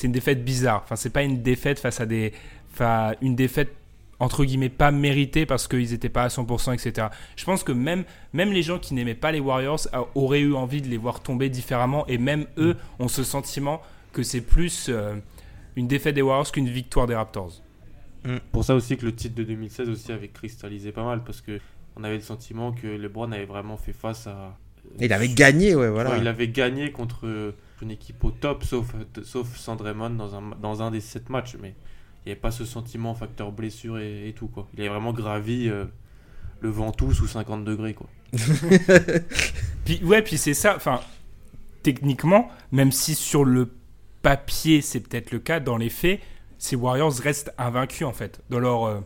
[0.00, 0.80] c'est une défaite bizarre.
[0.84, 2.32] Enfin, c'est pas une défaite face à des,
[2.72, 3.70] enfin, une défaite
[4.18, 7.08] entre guillemets pas méritée parce qu'ils étaient pas à 100%, etc.
[7.36, 10.54] Je pense que même, même les gens qui n'aimaient pas les Warriors euh, auraient eu
[10.54, 13.82] envie de les voir tomber différemment, et même eux ont ce sentiment
[14.12, 15.16] que c'est plus euh,
[15.76, 17.62] une défaite des Warriors qu'une victoire des Raptors.
[18.52, 21.58] Pour ça aussi que le titre de 2016 aussi avait cristallisé pas mal parce que
[21.96, 24.56] on avait le sentiment que LeBron avait vraiment fait face à.
[24.98, 26.10] Il avait gagné, ouais, voilà.
[26.10, 30.42] Ouais, il avait gagné contre une équipe au top, sauf, sauf sans Draymond dans un,
[30.60, 31.56] dans un des sept matchs.
[31.60, 31.74] Mais
[32.24, 34.48] il n'y avait pas ce sentiment facteur blessure et, et tout.
[34.48, 34.68] Quoi.
[34.74, 35.84] Il avait vraiment gravi euh,
[36.60, 37.94] le Ventoux sous 50 degrés.
[37.94, 38.08] Quoi.
[39.84, 40.76] Puis ouais, puis c'est ça.
[40.76, 41.00] Enfin,
[41.82, 43.72] techniquement, même si sur le
[44.22, 46.20] papier c'est peut-être le cas, dans les faits,
[46.58, 48.42] ces Warriors restent invaincus en fait.
[48.50, 49.00] Dans leur euh,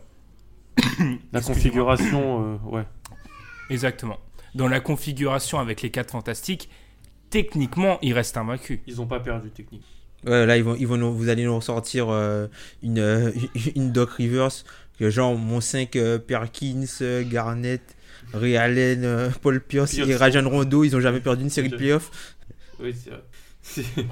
[1.33, 2.83] La configuration, euh, ouais.
[3.69, 4.17] exactement.
[4.53, 6.69] Dans la configuration avec les quatre fantastiques,
[7.43, 8.79] techniquement, ils restent invaincus.
[8.87, 9.83] Ils n'ont pas perdu technique.
[10.25, 12.47] Ouais, là, ils vont, ils vont nous- vous allez nous ressortir euh,
[12.81, 13.31] une, euh,
[13.75, 14.51] une Doc Rivers,
[14.97, 17.81] que genre mon 5 euh, Perkins, euh, Garnett,
[18.33, 20.09] Ray Allen, Paul Pierce Pierce.
[20.09, 22.35] et Rajon Rondo, ils ont jamais perdu une série de playoffs.
[22.79, 23.23] Oui, c'est vrai.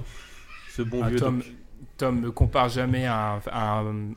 [0.76, 1.20] Ce bon Ah, vieux.
[1.20, 1.48] Tom, Doc.
[1.98, 4.12] Tom ne compare jamais à un, à un-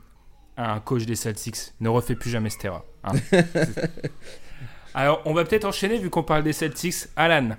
[0.57, 1.57] à un coach des Celtics.
[1.79, 2.83] Ne refait plus jamais cette erreur.
[3.03, 3.13] hein.
[4.93, 6.95] Alors, on va peut-être enchaîner vu qu'on parle des Celtics.
[7.15, 7.55] Alan,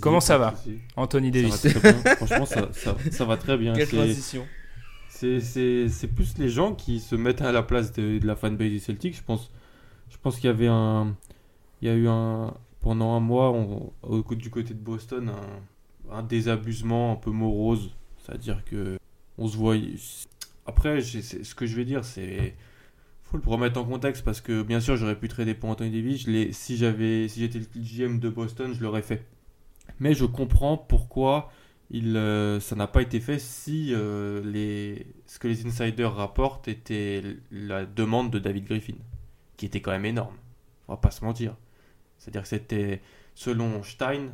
[0.00, 0.54] comment ça va.
[0.96, 1.60] Anthony Ça va Davis.
[1.80, 2.14] très bien.
[2.16, 3.74] Franchement, ça, ça- ça va très bien.
[3.74, 4.46] C'est- transition.
[5.08, 8.78] C'est, plus les gens qui se mettent à la place de, de la fanbase des
[8.78, 9.16] Celtics.
[9.16, 9.50] Je pense,
[10.10, 11.16] je pense qu'il y avait un.
[11.82, 12.54] Il y a eu un.
[12.80, 15.30] Pendant un mois, on- au, du côté de Boston,
[16.10, 17.94] un, un désabusement un peu morose.
[18.18, 18.98] C'est-à-dire que.
[19.38, 19.74] On se voit.
[20.66, 22.54] Après, ce que je vais dire, c'est.
[23.22, 26.26] faut le remettre en contexte parce que, bien sûr, j'aurais pu trader pour Anthony Davis.
[26.26, 29.24] Je si, j'avais, si j'étais le GM de Boston, je l'aurais fait.
[30.00, 31.50] Mais je comprends pourquoi
[31.90, 36.68] il, euh, ça n'a pas été fait si euh, les, ce que les insiders rapportent
[36.68, 38.96] était la demande de David Griffin,
[39.56, 40.34] qui était quand même énorme.
[40.88, 41.54] On va pas se mentir.
[42.18, 43.02] C'est-à-dire que c'était,
[43.34, 44.30] selon Stein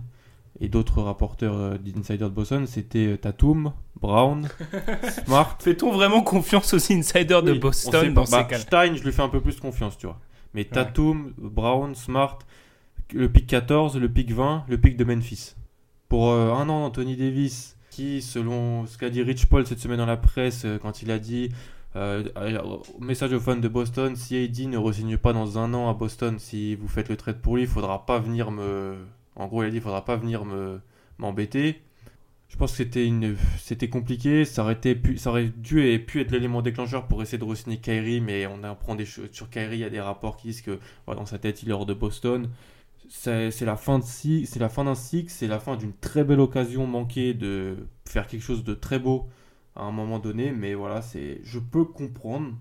[0.60, 4.48] et d'autres rapporteurs euh, d'insiders de Boston, c'était euh, Tatum, Brown,
[5.24, 5.56] Smart.
[5.60, 8.30] Fait-on vraiment confiance aux insiders de Oui, Boston dans pas.
[8.30, 10.20] Bah, ces cas Stein, je lui fais un peu plus confiance, tu vois.
[10.54, 12.38] Mais Tatum, Brown, Smart,
[13.14, 15.54] le pick 14, le pick 20, le pick de Memphis.
[16.08, 19.98] Pour euh, un an, Anthony Davis, qui, selon ce qu'a dit Rich Paul cette semaine
[19.98, 21.50] dans la presse, euh, quand il a dit
[21.96, 22.24] euh,
[23.00, 26.38] message aux fans de Boston, si AD ne re-signe pas dans un an à Boston,
[26.38, 28.96] si vous faites le trade pour lui, il faudra pas venir me.
[29.36, 30.80] En gros, il a dit il faudra pas venir me
[31.18, 31.82] m'embêter.
[32.48, 32.84] Je pense que
[33.58, 34.44] c'était compliqué.
[34.44, 38.94] Ça aurait dû et être l'élément déclencheur pour essayer de re-signer Kyrie, mais on apprend
[38.94, 39.78] des choses sur Kyrie.
[39.78, 41.94] Il y a des rapports qui disent que dans sa tête, il est hors de
[41.94, 42.50] Boston.
[43.14, 46.40] C'est la fin de c'est la fin d'un cycle, c'est la fin d'une très belle
[46.40, 47.76] occasion manquée de
[48.08, 49.28] faire quelque chose de très beau
[49.76, 50.50] à un moment donné.
[50.50, 52.52] Mais voilà, c'est, je peux comprendre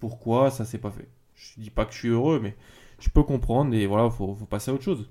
[0.00, 1.08] pourquoi ça s'est pas fait.
[1.36, 2.56] Je dis pas que je suis heureux, mais
[2.98, 5.08] je peux comprendre et voilà, faut, faut passer à autre chose.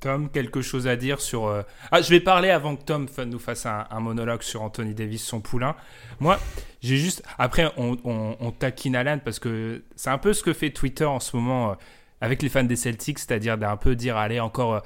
[0.00, 1.46] Tom, quelque chose à dire sur...
[1.46, 1.62] euh,
[1.92, 5.40] Ah, je vais parler avant que Tom nous fasse un, monologue sur Anthony Davis, son
[5.40, 5.76] poulain.
[6.18, 6.40] Moi,
[6.80, 7.22] j'ai juste...
[7.38, 11.04] Après, on, on- on taquine Alan parce que c'est un peu ce que fait Twitter
[11.04, 11.74] en ce moment euh,
[12.22, 14.80] avec les fans des Celtics, c'est-à-dire d'un peu dire, allez, encore euh,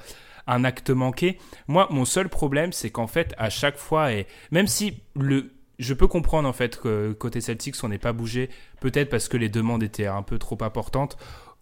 [0.47, 1.37] un acte manqué.
[1.67, 5.51] Moi, mon seul problème, c'est qu'en fait, à chaque fois, et même si le...
[5.79, 9.37] Je peux comprendre en fait que côté Celtics, on n'est pas bougé, peut-être parce que
[9.37, 11.17] les demandes étaient un peu trop importantes,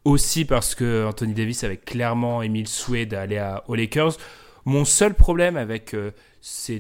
[0.05, 4.13] aussi parce que Anthony Davis avait clairement émis le souhait d'aller aux Lakers.
[4.63, 6.11] Mon seul problème avec euh,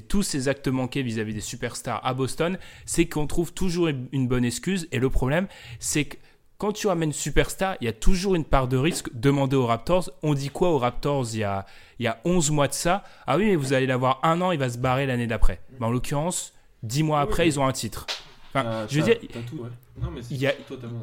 [0.07, 4.45] tous ces actes manqués vis-à-vis des superstars à Boston, c'est qu'on trouve toujours une bonne
[4.45, 4.87] excuse.
[4.93, 5.47] Et le problème,
[5.79, 6.17] c'est que
[6.57, 9.09] quand tu ramènes superstar, il y a toujours une part de risque.
[9.13, 10.09] Demandez aux Raptors.
[10.23, 11.65] On dit quoi aux Raptors il y a,
[11.99, 13.03] il y a 11 mois de ça?
[13.27, 15.59] Ah oui, mais vous allez l'avoir un an, il va se barrer l'année d'après.
[15.79, 16.53] Mais en l'occurrence,
[16.83, 18.05] 10 mois après, ils ont un titre.
[18.53, 19.69] Enfin, Ah, je veux dire, t'as tout, ouais.
[20.01, 20.53] Non, mais c'est il y a-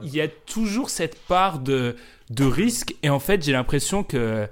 [0.03, 1.97] il y a toujours cette part de,
[2.31, 2.95] de risque.
[3.03, 4.49] Et en fait, j'ai l'impression que.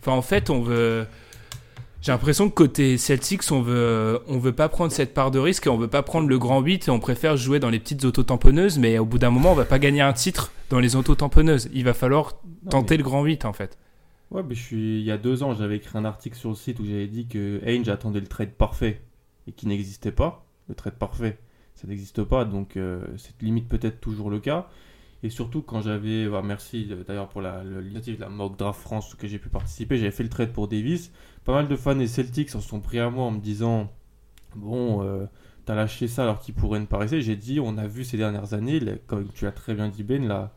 [0.00, 1.06] Enfin, en fait, on veut.
[2.02, 5.68] J'ai l'impression que côté Celtics, on veut, on veut pas prendre cette part de risque
[5.70, 8.78] on veut pas prendre le grand 8 et on préfère jouer dans les petites autotamponneuses.
[8.78, 11.70] Mais au bout d'un moment, on va pas gagner un titre dans les autotamponneuses.
[11.72, 12.32] Il va falloir
[12.64, 13.78] Non, tenter mais- le grand 8 en fait.
[14.32, 14.98] Ouais, mais je suis...
[14.98, 17.26] il y a deux ans, j'avais écrit un article sur le site où j'avais dit
[17.28, 19.02] que Ainge attendait le trade parfait
[19.46, 20.44] et qui n'existait pas.
[20.68, 21.38] Le trade parfait,
[21.76, 24.68] ça n'existe pas, donc euh, c'est limite peut-être toujours le cas.
[25.22, 26.26] Et surtout, quand j'avais.
[26.26, 29.98] bah, merci euh, d'ailleurs pour l'initiative de la Mock Draft France que j'ai pu participer,
[29.98, 31.12] j'avais fait le trade pour Davis.
[31.44, 33.90] Pas mal de fans des Celtics s'en sont pris à moi en me disant
[34.54, 35.26] Bon, euh,
[35.64, 37.20] t'as lâché ça alors qu'il pourrait ne pas rester.
[37.22, 40.26] J'ai dit On a vu ces dernières années, comme tu as très bien dit, Ben,
[40.26, 40.52] la,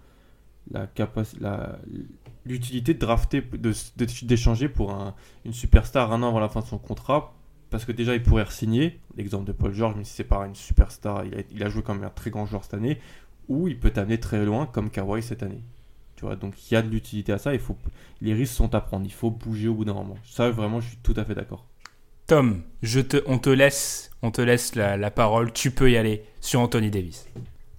[0.72, 1.80] la
[2.46, 3.42] l'utilité de drafter,
[4.24, 5.16] d'échanger pour un-
[5.46, 7.34] une superstar un an avant la fin de son contrat.
[7.72, 9.00] Parce que déjà, il pourrait re-signer.
[9.18, 11.82] L'exemple de Paul George, même si c'est pas une superstar, il a, il a joué
[11.82, 13.00] comme un très grand joueur cette année.
[13.50, 15.64] Ou il peut t'amener très loin, comme Kawhi cette année.
[16.16, 17.54] Tu vois, donc il y a de l'utilité à ça.
[17.54, 17.78] Il faut,
[18.22, 19.06] les risques sont à prendre.
[19.06, 20.18] Il faut bouger au bout d'un moment.
[20.24, 21.66] Ça, vraiment, je suis tout à fait d'accord.
[22.28, 25.52] Tom, je te, on te laisse, on te laisse la, la parole.
[25.54, 27.28] Tu peux y aller sur Anthony Davis.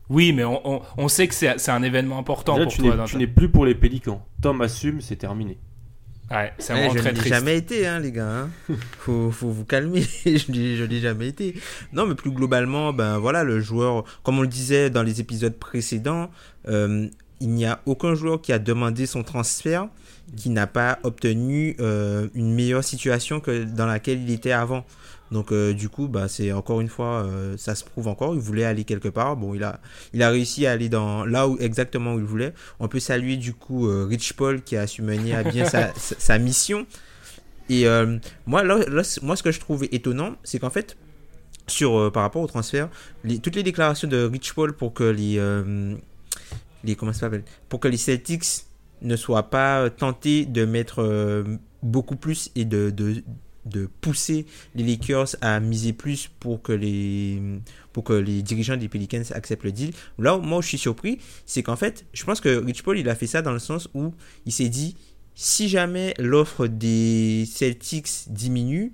[0.09, 2.83] Oui, mais on, on- on sait que c'est c'est un événement important Déjà, pour tu
[2.83, 3.05] toi.
[3.07, 4.25] tu ta- n'es plus pour les Pélicans.
[4.41, 5.59] Tom assume, c'est terminé.
[6.31, 7.35] Ouais, c'est Ouais, vraiment je très ne l'ai triste.
[7.35, 8.29] jamais été, hein, les gars.
[8.43, 8.51] hein.
[8.99, 10.03] Faut, faut vous calmer.
[10.27, 11.55] je l'ai jamais été.
[11.93, 15.57] Non, mais plus globalement, ben voilà, le joueur, comme on le disait dans les épisodes
[15.57, 16.31] précédents,
[16.69, 17.09] euh,
[17.41, 19.89] il n'y a aucun joueur qui a demandé son transfert
[20.37, 24.85] qui n'a pas obtenu euh, une meilleure situation que dans laquelle il était avant.
[25.31, 28.35] Donc euh, du coup, bah, c'est encore une fois, euh, ça se prouve encore.
[28.35, 29.37] Il voulait aller quelque part.
[29.37, 29.81] Bon, il a,
[30.13, 32.55] il a réussi à aller dans là où exactement où il voulait.
[32.81, 36.87] On peut saluer du coup Rich Paul qui a su mener à bien sa, mission.
[37.69, 37.87] Et
[38.47, 38.79] moi, là,
[39.23, 40.97] moi, ce que je trouve étonnant, c'est qu'en fait,
[41.69, 42.89] sur par rapport au transfert,
[43.25, 45.41] les- toutes les déclarations de Rich Paul pour que les,
[46.95, 47.31] comment ça
[47.69, 48.67] pour que les Celtics
[49.03, 51.45] ne soient pas tentés de mettre euh,
[51.83, 53.23] beaucoup plus et de, de
[53.67, 57.43] de pousser les Lakers à miser plus pour que les
[57.93, 59.91] pour que les dirigeants des Pelicans acceptent le deal.
[60.19, 63.15] Là, moi, je suis surpris, c'est qu'en fait, je pense que Rich Paul, il a
[63.15, 64.13] fait ça dans le sens où
[64.45, 64.97] il s'est dit,
[65.35, 68.93] si jamais l'offre des Celtics diminue,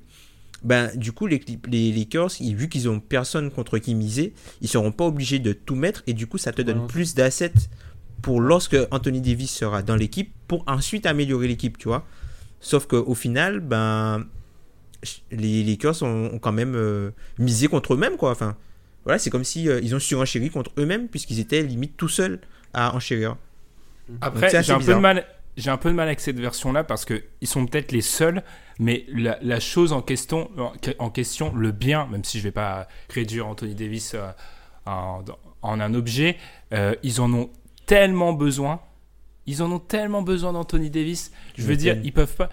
[0.64, 4.68] ben du coup, les, les Lakers, ils- vu qu'ils ont personne contre qui miser, ils
[4.68, 6.86] seront pas obligés de tout mettre et du coup, ça te donne Ouais.
[6.86, 7.52] plus d'assets
[8.22, 12.06] pour lorsque Anthony Davis sera dans l'équipe pour ensuite améliorer l'équipe, tu vois.
[12.60, 14.24] Sauf qu'au final, ben
[15.32, 18.30] les Lakers ont, ont quand même euh, misé contre eux-mêmes, quoi.
[18.30, 18.56] Enfin,
[19.04, 22.38] voilà, c'est comme si euh, ils ont surenchéri contre eux-mêmes puisqu'ils étaient limite tout seuls
[22.72, 23.36] à enchérir.
[24.20, 24.96] Après, j'ai un, peu bizarre.
[24.98, 25.24] de mal,
[25.56, 28.42] j'ai un peu de mal avec cette version-là parce que ils sont peut-être les seuls,
[28.78, 32.52] mais la, la chose en question, en, en question, le bien, même si je vais
[32.52, 34.30] pas réduire Anthony Davis euh,
[34.86, 35.22] en,
[35.62, 36.36] en un objet,
[36.72, 37.50] euh, ils en ont
[37.86, 38.80] tellement besoin.
[39.46, 41.32] Ils en ont tellement besoin d'Anthony Davis.
[41.56, 42.48] Je veux dire, ils peuvent pas,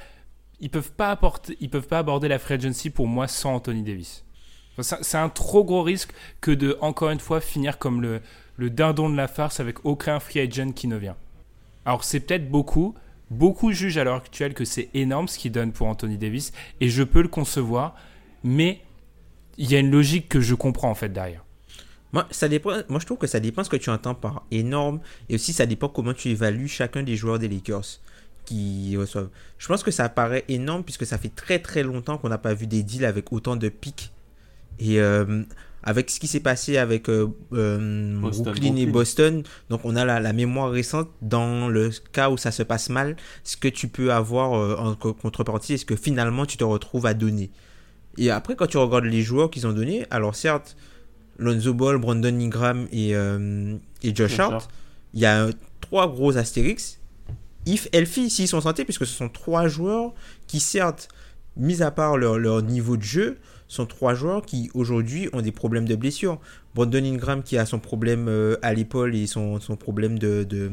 [0.60, 3.84] ils peuvent pas apporter, ils peuvent pas aborder la free agency pour moi sans Anthony
[3.84, 4.26] Davis.
[4.78, 8.22] Enfin, c'est un trop gros risque que de encore une fois finir comme le,
[8.58, 11.16] le dindon de la farce avec aucun free agent qui ne vient.
[11.86, 12.96] Alors c'est peut-être beaucoup.
[13.30, 16.52] Beaucoup jugent à l'heure actuelle que c'est énorme ce qu'ils donnent pour Anthony Davis
[16.82, 17.96] et je peux le concevoir,
[18.44, 18.82] mais
[19.58, 21.44] il y a une logique que je comprends en fait derrière.
[22.12, 25.00] Moi, ça dépend, moi, je trouve que ça dépend ce que tu entends par énorme
[25.30, 28.00] et aussi ça dépend comment tu évalues chacun des joueurs des Lakers
[28.46, 29.30] qui reçoivent.
[29.60, 32.56] Je pense que ça paraît énorme puisque ça fait très très longtemps qu'on n'a pas
[32.56, 34.12] vu des deals avec autant de pics.
[34.80, 35.44] Et euh,
[35.84, 38.86] avec ce qui s'est passé avec euh, euh, Boston, Brooklyn et.
[38.86, 42.90] Boston, donc on a la, la mémoire récente dans le cas où ça se passe
[42.90, 46.64] mal, ce que tu peux avoir euh, en co- contrepartie, est-ce que finalement tu te
[46.64, 47.50] retrouves à donner.
[48.18, 50.76] Et après, quand tu regardes les joueurs qu'ils ont donnés, alors certes,
[51.38, 54.70] Lonzo Ball, Brandon Ingram et, et Josh Hart,
[55.14, 55.48] il y a
[55.80, 57.00] trois gros astérix.
[57.66, 60.14] If healthy, s'ils sont santé, puisque ce sont trois joueurs
[60.48, 61.08] qui, certes,
[61.56, 63.38] mis à part leur, leur niveau de jeu,
[63.70, 66.40] sont trois joueurs qui aujourd'hui ont des problèmes de blessure.
[66.76, 70.70] Brandon Ingram qui a son problème euh, à l'épaule et son, son problème de, de,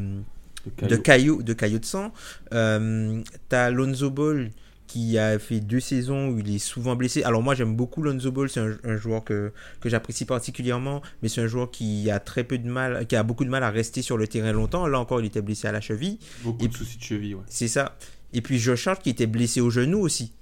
[0.88, 2.12] de caillots de caillots de sang.
[2.52, 4.50] Euh, T'as Lonzo Ball
[4.86, 7.22] qui a fait deux saisons où il est souvent blessé.
[7.24, 11.28] Alors moi j'aime beaucoup Lonzo Ball, c'est un, un joueur que, que j'apprécie particulièrement, mais
[11.28, 13.70] c'est un joueur qui a très peu de mal, qui a beaucoup de mal à
[13.70, 14.86] rester sur le terrain longtemps.
[14.86, 17.34] Là encore il était blessé à la cheville, Beaucoup Et de puis- soucis de cheville,
[17.34, 17.42] ouais.
[17.48, 17.96] c'est ça.
[18.32, 20.32] Et puis Josh Hart qui était blessé au genou aussi.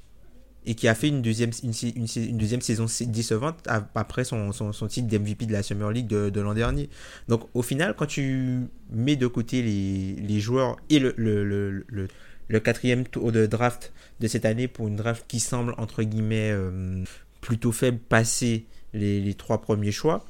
[0.67, 4.73] Et qui a fait une deuxième, une, une, une deuxième saison décevante après son, son,
[4.73, 6.89] son titre d'MVP de la Summer League de, de l'an dernier.
[7.29, 8.61] Donc au final, quand tu
[8.91, 12.09] mets de côté les, les joueurs et le, le, le, le,
[12.49, 16.51] le quatrième tour de draft de cette année pour une draft qui semble entre guillemets
[16.51, 17.05] euh,
[17.41, 20.25] plutôt faible passer les, les, trois premiers choix,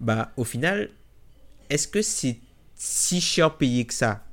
[0.00, 0.90] bah au final,
[1.70, 2.38] est-ce que c'est
[2.74, 4.24] si cher payé que ça?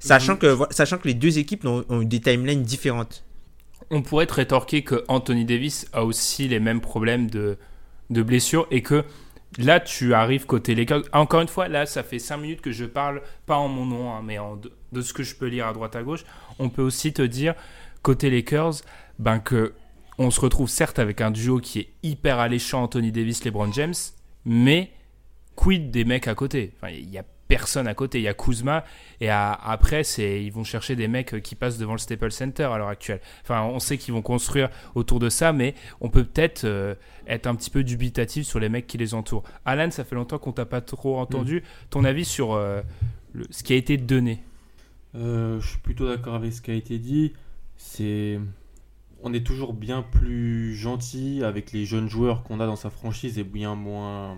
[0.00, 3.24] Sachant que, sachant que les deux équipes ont, ont des timelines différentes.
[3.90, 7.56] On pourrait te rétorquer que Anthony Davis a aussi les mêmes problèmes de,
[8.10, 9.04] de blessure et que
[9.56, 11.02] là, tu arrives côté Lakers.
[11.12, 14.12] Encore une fois, là, ça fait 5 minutes que je parle, pas en mon nom,
[14.12, 14.56] hein, mais en,
[14.92, 16.24] de, ce que je peux lire à droite à gauche.
[16.58, 17.54] On peut aussi te dire,
[18.02, 18.82] côté Lakers,
[19.18, 19.72] ben que
[20.18, 23.94] on se retrouve certes avec un duo qui est hyper alléchant, Anthony Davis, LeBron James,
[24.44, 24.90] mais
[25.54, 26.72] quid des mecs à côté?
[26.90, 28.18] Il a personne à côté.
[28.18, 28.84] Il y a Kuzma
[29.20, 32.64] et à, après, c'est ils vont chercher des mecs qui passent devant le Staples Center
[32.64, 33.20] à l'heure actuelle.
[33.42, 36.94] Enfin, on sait qu'ils vont construire autour de ça, mais on peut peut-être euh,
[37.26, 39.44] être un petit peu dubitatif sur les mecs qui les entourent.
[39.64, 41.56] Alan, ça fait longtemps qu'on t'a pas trop entendu.
[41.56, 41.62] Mm.
[41.90, 42.82] Ton avis sur euh,
[43.32, 44.42] le, ce qui a été donné?
[45.14, 47.32] Euh, Je suis plutôt d'accord avec ce qui a été dit.
[47.76, 48.38] C'est
[49.22, 53.38] on est toujours bien plus gentil avec les jeunes joueurs qu'on a dans sa franchise
[53.38, 54.36] et bien moins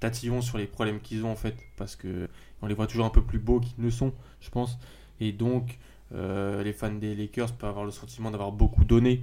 [0.00, 2.28] tatillons sur les problèmes qu'ils ont en fait parce que
[2.66, 4.78] on les voit toujours un peu plus beaux qu'ils ne sont je pense.
[5.20, 5.78] Et donc
[6.12, 9.22] euh, les fans des Lakers peuvent avoir le sentiment d'avoir beaucoup donné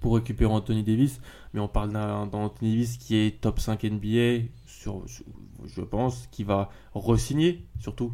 [0.00, 1.20] pour récupérer Anthony Davis.
[1.54, 5.04] Mais on parle d'Anthony Davis qui est top 5 NBA sur,
[5.64, 8.12] je pense qui va re-signer surtout.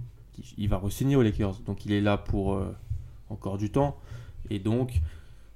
[0.58, 1.60] Il va re-signer aux Lakers.
[1.60, 2.76] Donc il est là pour euh,
[3.30, 3.96] encore du temps.
[4.50, 5.00] Et donc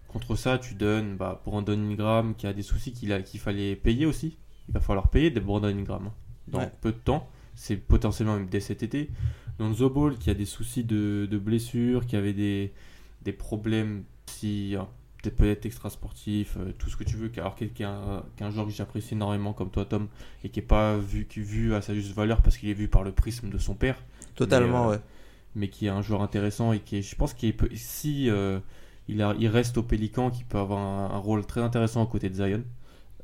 [0.09, 3.77] contre ça tu donnes bah, pour Brandon Ingram qui a des soucis qu'il qu'il fallait
[3.77, 4.39] payer aussi.
[4.69, 6.13] Il va falloir payer des Brandon Ingram hein,
[6.49, 6.73] dans ouais.
[6.81, 7.29] peu de temps.
[7.57, 9.11] C'est potentiellement même dès cet été.
[9.59, 12.73] Lonzo Ball qui a des soucis de, de blessures, qui avait des,
[13.23, 14.89] des problèmes si hein,
[15.31, 19.15] peut-être extra sportif, euh, tout ce que tu veux, alors quelqu'un qu'un joueur que j'apprécie
[19.15, 20.09] énormément comme toi Tom
[20.45, 22.89] et qui est pas vu, qui, vu à sa juste valeur parce qu'il est vu
[22.89, 24.03] par le prisme de son père.
[24.35, 25.03] Totalement, mais, euh, ouais.
[25.55, 28.61] Mais qui est un joueur intéressant et qui est, je pense qu'il est si euh,
[29.09, 32.07] il, a, il reste au Pélican, qui peut avoir un, un, rôle très intéressant aux
[32.07, 32.63] côtés de Zion.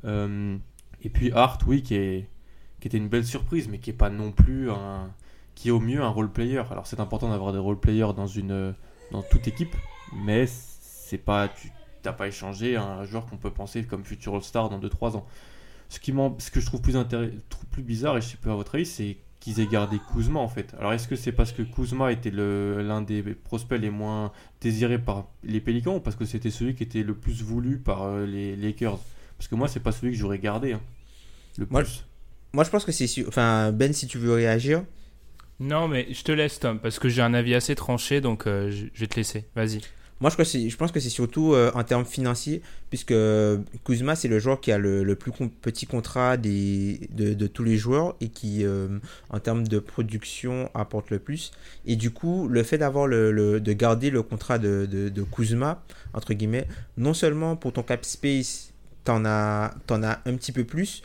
[0.05, 0.57] Euh,
[1.03, 2.27] et puis Hart, oui, qui, est,
[2.83, 5.09] qui était une belle surprise, mais qui est pas non plus un.
[5.55, 6.63] qui est au mieux un role player.
[6.69, 8.75] Alors c'est important d'avoir des role players dans, une,
[9.09, 9.73] dans toute équipe,
[10.13, 11.47] mais c'est pas.
[11.47, 11.71] Tu
[12.03, 15.25] n'as pas échangé un joueur qu'on peut penser comme futur All-Star dans 2-3 ans.
[15.87, 16.95] Ce, qui ce que je trouve plus,
[17.71, 20.49] plus bizarre, et je sais pas à votre avis, c'est qu'ils aient gardé Kuzma en
[20.49, 20.75] fait.
[20.77, 25.27] Alors est-ce que c'est parce que Kuzma était l'un des prospects les moins désirés par
[25.45, 28.57] les Pélicans ou parce que c'était celui qui était le plus voulu par euh, les
[28.57, 28.99] Lakers?
[29.37, 30.73] Parce que moi, c'est pas celui que j'aurais gardé.
[30.73, 30.81] Hein.
[31.57, 32.03] Le moi, plus.
[32.53, 33.27] Moi, je pense que c'est.
[33.27, 34.83] Enfin, Ben, si tu veux réagir.
[35.59, 38.71] Non, mais je te laisse, Tom, parce que j'ai un avis assez tranché, donc euh,
[38.71, 39.45] je, vais te laisser.
[39.55, 39.81] Vas-y.
[40.19, 43.13] Moi, je, je pense que c'est surtout euh, en termes financiers, puisque
[43.83, 47.63] Kuzma, c'est le joueur qui a le, le plus petit contrat des, de, de, tous
[47.63, 48.99] les joueurs et qui, euh,
[49.29, 51.51] en termes de production, apporte le plus.
[51.85, 55.23] Et du coup, le fait d'avoir le, le, de garder le contrat de, de, de,
[55.23, 55.83] Kuzma,
[56.13, 58.73] entre guillemets, non seulement pour ton cap space,
[59.03, 61.03] t'en as, en as un petit peu plus,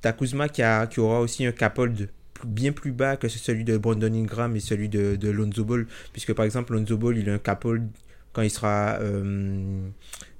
[0.00, 2.08] t'as Kuzma qui, a, aura aussi un cap hold
[2.46, 6.44] bien plus bas que celui de Brandon Ingram et celui de, Lonzo Ball, puisque par
[6.44, 7.88] exemple, Lonzo Ball, il a un cap hold
[8.32, 9.88] quand il sera euh,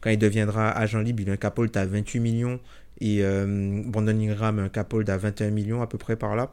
[0.01, 2.61] quand il deviendra agent libre, il a un cap hold à 28 millions.
[3.01, 6.53] Et euh, Brandon Ingram un cap hold à 21 millions à peu près par là.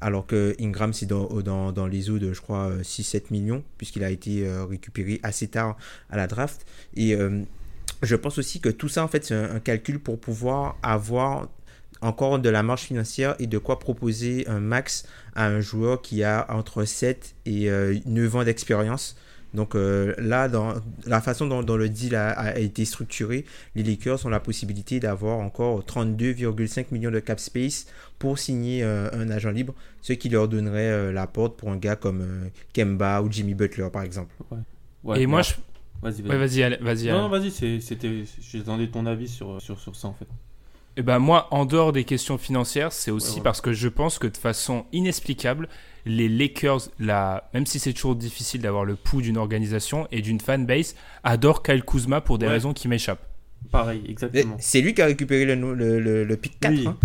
[0.00, 1.26] Alors que Ingram c'est dans,
[1.72, 5.76] dans, les eaux de je crois 6-7 millions puisqu'il a été euh, récupéré assez tard
[6.10, 6.66] à la draft.
[6.94, 7.42] Et euh,
[8.02, 11.48] je pense aussi que tout ça en fait c'est un, un, calcul pour pouvoir avoir
[12.06, 16.22] encore de la marge financière et de quoi proposer un max à un joueur qui
[16.22, 17.70] a entre 7 et
[18.06, 19.16] 9 ans d'expérience
[19.56, 20.74] donc euh, là, dans
[21.06, 25.00] la façon dont, dont le deal a, a, été structuré, les Lakers ont la possibilité
[25.00, 27.86] d'avoir encore 32,5 millions de cap space
[28.18, 31.76] pour signer euh, un agent libre, ce qui leur donnerait euh, la porte pour un
[31.76, 34.34] gars comme euh, Kemba ou Jimmy Butler, par exemple.
[34.50, 34.58] Ouais.
[35.04, 35.54] Ouais, Et moi, je...
[36.02, 36.28] Vas-y, vas-y.
[36.28, 37.08] Ouais, vas-y, vas-y.
[37.08, 38.24] Non, non vas-y, c'était...
[38.52, 40.28] j'attendais ton avis sur, sur, sur ça, en fait.
[40.96, 43.42] Et ben moi, en dehors des questions financières, c'est aussi ouais, ouais.
[43.42, 45.68] parce que je pense que de façon inexplicable,
[46.06, 50.40] les Lakers, la, même si c'est toujours difficile d'avoir le pouls d'une organisation et d'une
[50.40, 52.52] fanbase, adorent Kyle Kuzma pour des ouais.
[52.52, 53.28] raisons qui m'échappent.
[53.70, 54.56] Pareil, exactement.
[54.58, 56.72] C'est lui qui a récupéré le, le, le, le pick 4.
[56.72, 56.86] Oui.
[56.86, 56.96] Hein.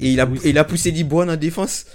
[0.00, 1.86] Et il a, oui, il a poussé LeBron en défense.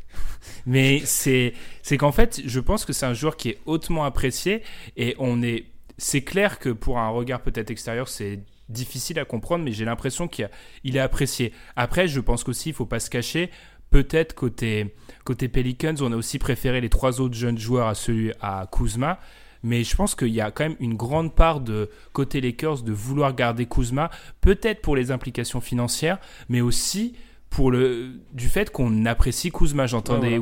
[0.66, 1.52] Mais c'est
[1.98, 4.62] qu'en fait, je pense que c'est un joueur qui est hautement apprécié
[4.96, 5.66] et on est.
[5.98, 8.40] C'est clair que pour un regard peut-être extérieur, c'est
[8.72, 10.48] difficile à comprendre, mais j'ai l'impression qu'il
[10.84, 11.52] est apprécié.
[11.76, 13.50] Après, je pense qu'aussi, il ne faut pas se cacher.
[13.90, 14.94] Peut-être côté,
[15.24, 19.20] côté Pelicans, on a aussi préféré les trois autres jeunes joueurs à celui à Kuzma.
[19.62, 22.92] Mais je pense qu'il y a quand même une grande part de côté Lakers de
[22.92, 24.10] vouloir garder Kuzma,
[24.40, 26.18] peut-être pour les implications financières,
[26.48, 27.14] mais aussi
[27.52, 29.86] pour le du fait qu'on apprécie Kuzma.
[29.86, 30.40] J'entendais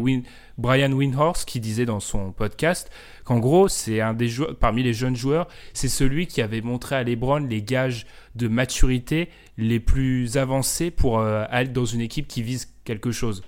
[0.58, 2.88] Brian Windhorst qui disait dans son podcast
[3.24, 6.94] qu'en gros, c'est un des joueurs parmi les jeunes joueurs, c'est celui qui avait montré
[6.94, 8.06] à LeBron les gages
[8.36, 13.42] de maturité les plus avancés pour euh, aller dans une équipe qui vise quelque chose.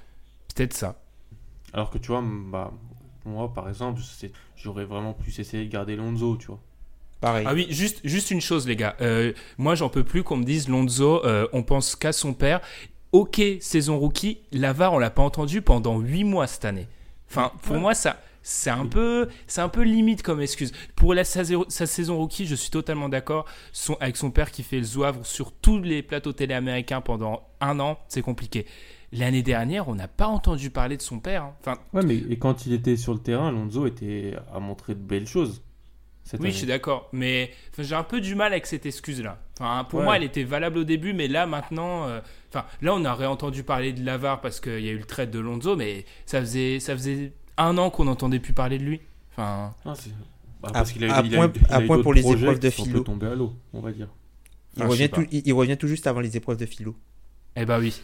[0.54, 1.00] Peut-être ça.
[1.72, 2.72] Alors que tu vois, bah,
[3.24, 4.00] moi par exemple,
[4.56, 6.60] j'aurais vraiment plus essayé de garder Lonzo, tu vois.
[7.22, 7.46] Pareil.
[7.48, 8.96] Ah oui, juste, juste une chose, les gars.
[9.00, 12.60] Euh, moi, j'en peux plus qu'on me dise Lonzo, euh, on pense qu'à son père
[13.12, 16.88] ok, saison rookie, Lavar, on l'a pas entendu pendant 8 mois cette année.
[17.30, 20.72] Enfin, pour moi, ça, c'est un peu, c'est un peu limite comme excuse.
[20.96, 23.46] Pour la, sa, saison rookie, je suis totalement d'accord.
[24.00, 27.80] avec son père qui fait le zouavre sur tous les plateaux télé américains pendant un
[27.80, 28.66] an, c'est compliqué.
[29.12, 31.44] L'année dernière, on n'a pas entendu parler de son père.
[31.44, 31.54] Hein.
[31.60, 35.00] Enfin, ouais, mais et quand il était sur le terrain, Lonzo était à montrer de
[35.00, 35.62] belles choses
[36.40, 37.08] oui, je suis d'accord.
[37.12, 39.38] Mais j'ai un peu du mal avec cette excuse-là.
[39.58, 42.08] Enfin, pour moi, elle était valable au début, mais là, maintenant.
[42.08, 42.20] Euh,
[42.54, 45.26] enfin, là, on a réentendu parler de Lavar parce qu'il y a eu le trait
[45.26, 49.00] de Lonzo, mais ça faisait, ça faisait un an qu'on n'entendait plus parler de lui.
[49.32, 49.74] Enfin.
[49.84, 49.94] Bah,
[50.72, 51.48] parce qu'il a, a, point,
[51.86, 53.00] point pour les épreuves de philo.
[53.00, 54.08] tomber à l'eau, on va dire.
[54.76, 56.94] Il, revient tout, il, revient tout juste avant les épreuves de philo.
[57.56, 58.00] Eh bah oui.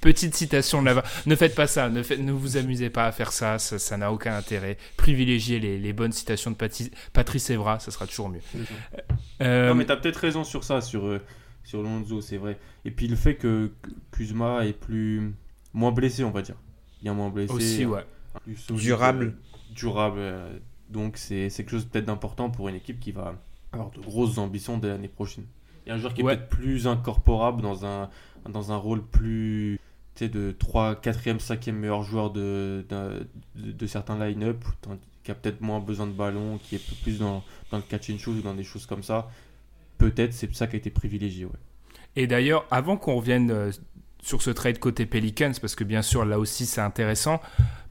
[0.00, 3.32] Petite citation de là Ne faites pas ça, ne, ne vous amusez pas à faire
[3.32, 4.76] ça, ça n'a aucun intérêt.
[4.96, 6.56] Privilégiez les, les, bonnes citations de
[7.12, 8.42] Patrice Evra, ça sera toujours mieux.
[9.40, 11.20] Euh, non, mais t'as peut-être raison sur ça, sur, euh,
[11.64, 12.58] sur Lonzo, c'est vrai.
[12.84, 13.72] Et puis le fait que
[14.10, 15.34] Kuzma est plus
[15.72, 16.56] moins blessé, on va dire.
[17.02, 17.52] Il a moins blessé.
[17.52, 18.04] Aussi, ouais.
[18.70, 19.34] durable.
[19.36, 20.20] Euh, durable.
[20.90, 23.34] donc c'est quelque chose peut-être d'important pour une équipe qui va
[23.72, 25.44] avoir de grosses ambitions dès l'année prochaine.
[25.84, 28.10] Il y a un joueur qui est peut-être plus incorporable dans un
[28.48, 29.78] dans un rôle plus
[30.28, 34.64] de 3, 4e, 5e meilleur joueur de, de, de, certains line-up,
[35.24, 38.18] qui a peut-être moins besoin de ballon, qui est plus dans, dans le catch and
[38.18, 39.28] shoot ou dans des choses comme ça.
[40.02, 41.44] Peut-être c'est ça qui a été privilégié.
[41.44, 41.52] Ouais.
[42.16, 43.70] Et d'ailleurs, avant qu'on revienne euh,
[44.22, 47.40] sur ce trade côté Pelicans, parce que bien sûr là aussi c'est intéressant,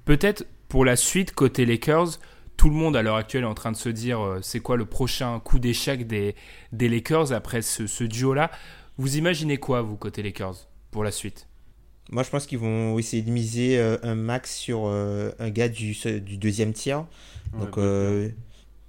[0.05, 2.19] peut-être pour la suite côté Lakers,
[2.57, 4.77] tout le monde à l'heure actuelle est en train de se dire euh, c'est quoi
[4.77, 6.35] le prochain coup d'échec des,
[6.71, 8.51] des Lakers après ce, ce duo-là.
[8.97, 11.47] Vous imaginez quoi, vous, côté Lakers, pour la suite?
[12.11, 15.69] Moi, je pense qu'ils vont essayer de miser euh, un max sur euh, un gars
[15.69, 17.05] du, du deuxième tiers.
[17.57, 17.79] Donc,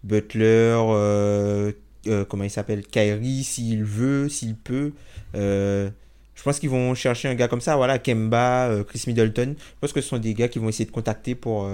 [0.04, 1.72] Butler,
[2.06, 4.92] euh, comment il s'appelle Kyrie, s'il veut, s'il peut.
[5.34, 9.54] je pense qu'ils vont chercher un gars comme ça, voilà, Kemba, Chris Middleton.
[9.58, 11.68] Je pense que ce sont des gars qui vont essayer de contacter pour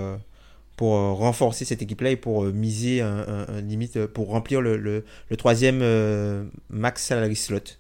[0.79, 5.05] renforcer cette équipe-là et pour miser un, limite pour remplir le
[5.37, 5.83] troisième
[6.71, 7.79] max salary slot.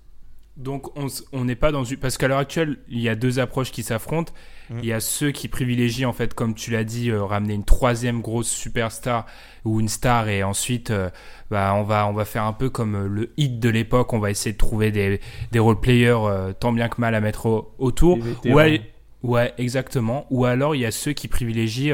[0.58, 0.90] Donc
[1.32, 1.98] on n'est pas dans une...
[1.98, 4.32] Parce qu'à l'heure actuelle, il y a deux approches qui s'affrontent.
[4.70, 4.78] Mm.
[4.82, 7.64] Il y a ceux qui privilégient, en fait, comme tu l'as dit, euh, ramener une
[7.64, 9.26] troisième grosse superstar
[9.64, 11.10] ou une star et ensuite euh,
[11.50, 14.12] bah, on, va, on va faire un peu comme euh, le hit de l'époque.
[14.12, 15.20] On va essayer de trouver des,
[15.52, 18.18] des role-players tant bien que mal à mettre autour.
[18.44, 18.82] Ouais,
[19.22, 20.26] ouais, exactement.
[20.30, 21.92] Ou alors il y a ceux qui privilégient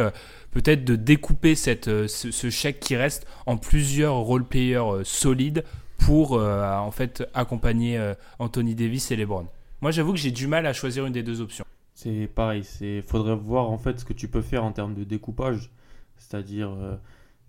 [0.53, 5.65] peut-être de découper cette, ce, ce, chèque qui reste en plusieurs role-players solides
[5.99, 9.47] pour euh, en fait accompagner euh, Anthony Davis et LeBron.
[9.81, 11.65] Moi, j'avoue que j'ai du mal à choisir une des deux options.
[11.95, 15.05] C'est pareil, c'est faudrait voir en fait ce que tu peux faire en termes de
[15.05, 15.71] découpage,
[16.17, 16.97] c'est-à-dire euh,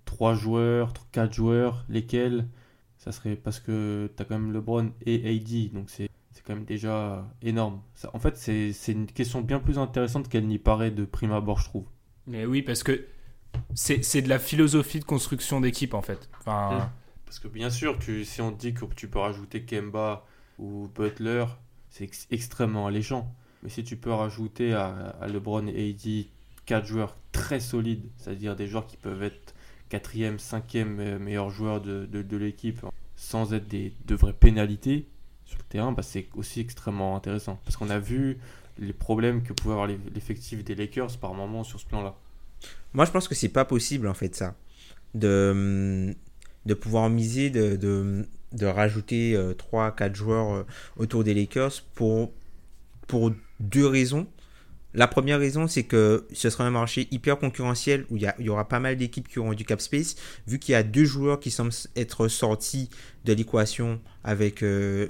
[0.06, 2.46] trois joueurs, quatre joueurs, lesquels?
[2.98, 6.10] Ça serait parce que tu as quand même LeBron et AD, donc c'est
[6.46, 7.82] quand même déjà énorme.
[7.96, 11.60] Ça, en fait, c'est une question bien plus intéressante qu'elle n'y paraît de prime abord,
[11.60, 11.86] je trouve.
[12.28, 13.06] Mais oui, parce que
[13.74, 16.30] c'est de la philosophie de construction d'équipe en fait.
[16.40, 16.90] Enfin, mmh.
[17.26, 20.26] Parce que bien sûr, si on dit que tu peux rajouter Kemba
[20.60, 21.46] ou Butler,
[21.90, 23.34] c'est extrêmement alléchant.
[23.64, 26.26] Mais si tu peux rajouter à, LeBron et AD
[26.66, 29.56] quatre joueurs très solides, c'est-à-dire des joueurs qui peuvent être
[29.90, 32.84] quatrième, cinquième euh, meilleur joueur de, de, l'équipe,
[33.16, 35.08] sans être des, de vraies pénalités
[35.46, 37.60] sur le terrain, bah c'est aussi extrêmement intéressant.
[37.66, 38.40] Parce qu'on a vu
[38.80, 42.16] les problèmes que pouvait avoir l'effectif des Lakers par moment sur ce plan-là.
[42.94, 44.56] Moi, je pense que c'est pas possible en fait ça.
[45.14, 46.16] De, hum,
[46.66, 47.76] de pouvoir miser, de,
[48.52, 49.36] de, rajouter
[49.72, 50.64] 3-4 euh, joueurs euh,
[50.98, 52.32] autour des Lakers pour,
[53.08, 54.28] pour deux raisons.
[54.94, 58.70] La première raison, c'est que ce sera un marché hyper concurrentiel où il y, aura
[58.70, 60.16] pas mal d'équipes qui auront du cap space,
[60.48, 62.90] vu qu'il y a deux joueurs qui semblent être sortis
[63.26, 65.08] de l'équation avec euh,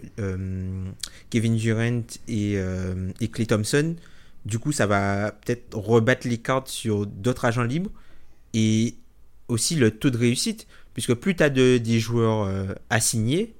[1.30, 2.56] Kevin Durant et,
[3.22, 3.96] et Clay Thompson.
[4.44, 7.92] Du coup, ça va peut-être rebattre les cartes sur d'autres agents libres
[8.56, 8.96] et
[9.48, 13.54] aussi le taux de réussite puisque plus tu as de, des joueurs euh, assignés,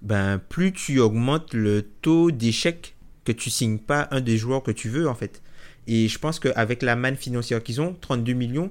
[0.00, 4.72] ben, plus tu augmentes le taux d'échec que tu signes pas un des joueurs que
[4.72, 5.42] tu veux en fait.
[5.86, 8.70] Et je pense qu'avec la manne financière qu'ils ont, 32 millions,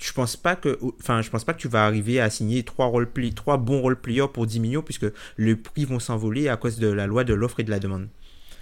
[0.00, 2.86] je pense pas que enfin je pense pas que tu vas arriver à signer trois
[2.86, 5.06] role play, trois bons role players pour 10 millions puisque
[5.38, 8.08] les prix vont s'envoler à cause de la loi de l'offre et de la demande.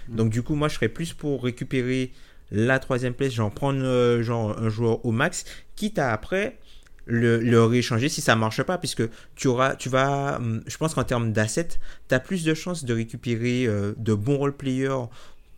[0.09, 0.15] Mm.
[0.15, 2.11] Donc du coup moi je serais plus pour récupérer
[2.51, 5.45] la troisième place, genre prendre euh, genre un joueur au max,
[5.75, 6.57] quitte à après
[7.05, 9.03] le, le rééchanger si ça marche pas puisque
[9.35, 11.67] tu auras tu vas hum, je pense qu'en termes d'assets
[12.09, 15.05] tu as plus de chances de récupérer euh, de bons role players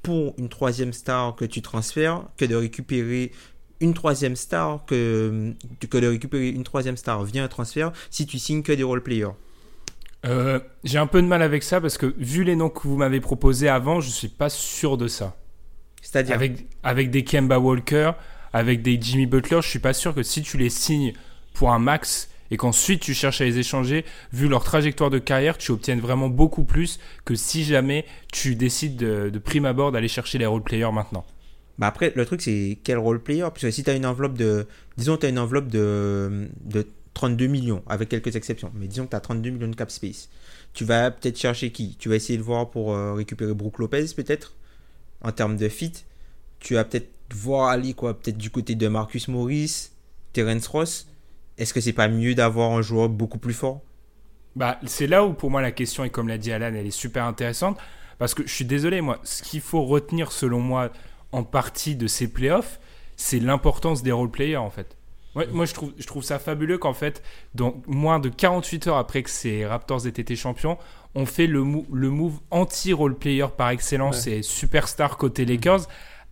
[0.04, 3.32] pour une troisième star que tu transfères que de récupérer
[3.80, 5.54] une troisième star que,
[5.90, 9.04] que de récupérer une troisième star via un transfert si tu signes que des role
[9.04, 9.34] players.
[10.26, 12.98] Euh, J'ai un peu de mal avec ça parce que vu les noms que vous
[12.98, 15.36] m'avez proposés avant, je suis pas sûr de ça.
[16.02, 16.36] C'est-à-dire?
[16.36, 18.12] Avec, avec des Kemba Walker,
[18.54, 21.14] avec des Jimmy Butler, je suis pas sûr que si tu les signes
[21.58, 25.58] pour un max et qu'ensuite tu cherches à les échanger, vu leur trajectoire de carrière,
[25.58, 30.08] tu obtiennes vraiment beaucoup plus que si jamais tu décides de, de prime abord d'aller
[30.08, 31.26] chercher les role players maintenant.
[31.78, 33.48] Bah après, le truc, c'est quel role player?
[33.54, 34.66] Puisque si tu as une enveloppe de.
[34.98, 38.72] Disons, tu as une enveloppe de, de 32 millions, avec quelques exceptions.
[38.74, 40.30] Mais disons que tu as 32 millions de cap space.
[40.74, 41.96] Tu vas peut-être chercher qui?
[42.00, 44.54] Tu vas essayer de voir pour euh, récupérer Brook Lopez, peut-être?
[45.22, 45.94] En termes de fit.
[46.60, 48.18] Tu vas peut-être voir aller, quoi.
[48.18, 49.90] Peut-être du côté de Marcus Morris,
[50.34, 51.08] Terence Ross.
[51.58, 53.82] Est-ce que c'est pas mieux d'avoir un joueur beaucoup plus fort?
[54.56, 56.92] Bah, c'est là où pour moi la question, et comme l'a dit Alan, elle est
[56.92, 57.78] super intéressante.
[58.18, 60.90] Parce que je suis désolé, moi, ce qu'il faut retenir selon moi
[61.32, 62.80] en partie de ces playoffs,
[63.16, 64.98] c'est l'importance des role players en fait.
[65.36, 67.22] Ouais, moi, je trouve, je trouve ça fabuleux qu'en fait,
[67.54, 70.80] dans moins de 48 heures après que ces Raptors aient été champions,
[71.14, 75.88] on fait le, mou- le move anti-role player par excellence et superstar côté Lakers.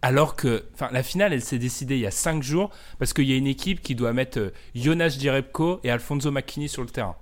[0.05, 3.25] Alors que enfin, la finale, elle s'est décidée il y a 5 jours parce qu'il
[3.25, 6.89] y a une équipe qui doit mettre euh, Jonas Jerebko et Alfonso McKinney sur le
[6.89, 7.15] terrain.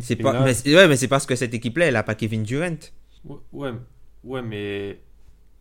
[0.00, 2.02] C'est Et pas, là- mais, c'est- ouais, mais c'est parce que cette équipe-là, elle a
[2.04, 2.76] pas Kevin Durant.
[4.22, 5.00] Ouais, mais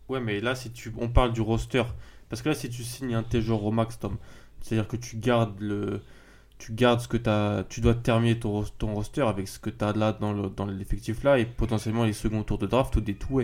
[0.09, 1.83] ouais, mais là, si tu, on parle du roster,
[2.29, 4.17] parce que là, si tu signes un de tes joueurs au max, Tom,
[4.61, 6.01] c'est-à-dire que tu gardes le,
[6.57, 9.69] tu gardes ce que t'as, tu dois terminer ton, ros- ton roster avec ce que
[9.69, 12.95] tu as là dans le, dans l'effectif là et potentiellement les seconds tours de draft
[12.97, 13.41] ou des two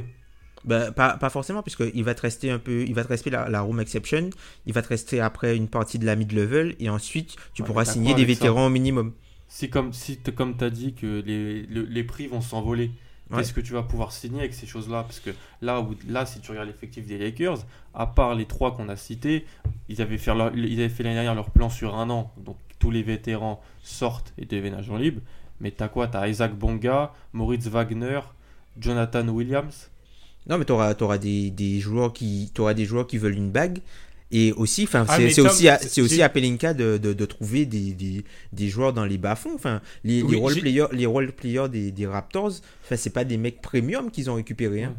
[0.66, 3.47] Bah, pas, pas forcément, puisqu'il va te rester un peu, il va te rester la,
[3.49, 4.30] la room exception,
[4.66, 7.86] il va te rester après une partie de la mid-level, et ensuite tu Ouais, pourras
[7.86, 9.13] signer des vétérans au minimum.
[9.47, 12.91] Si comme si comme t'as dit que les, le- les prix vont s'envoler,
[13.32, 13.38] Ouais.
[13.38, 15.01] qu'est-ce que tu vas pouvoir signer avec ces choses-là?
[15.01, 17.57] Parce que là, où, là, si tu regardes l'effectif des Lakers,
[17.95, 19.45] à part les trois qu'on a cités,
[19.89, 22.57] ils avaient fait leur- ils avaient fait l'année dernière leur plan sur un an, donc
[22.78, 25.22] tous les vétérans sortent et deviennent agents libres.
[25.59, 26.07] Mais t'as quoi?
[26.07, 28.20] T'as Isaac Bonga, Moritz Wagner,
[28.80, 29.89] Jonathan Williams.
[30.47, 33.79] Non, mais tu auras, des, des joueurs qui, t'auras des joueurs qui veulent une bague.
[34.31, 37.65] Et aussi, enfin, Ah, c'est aussi, à- c'est- aussi à Pelinka de, de, de trouver
[37.65, 38.23] des, des,
[38.53, 39.53] des joueurs dans les bas-fonds.
[39.55, 42.51] Enfin, les, Oui, les role players, les role players des, des Raptors,
[42.83, 44.83] enfin, c'est pas des mecs premium qu'ils ont récupérés.
[44.83, 44.95] Hein.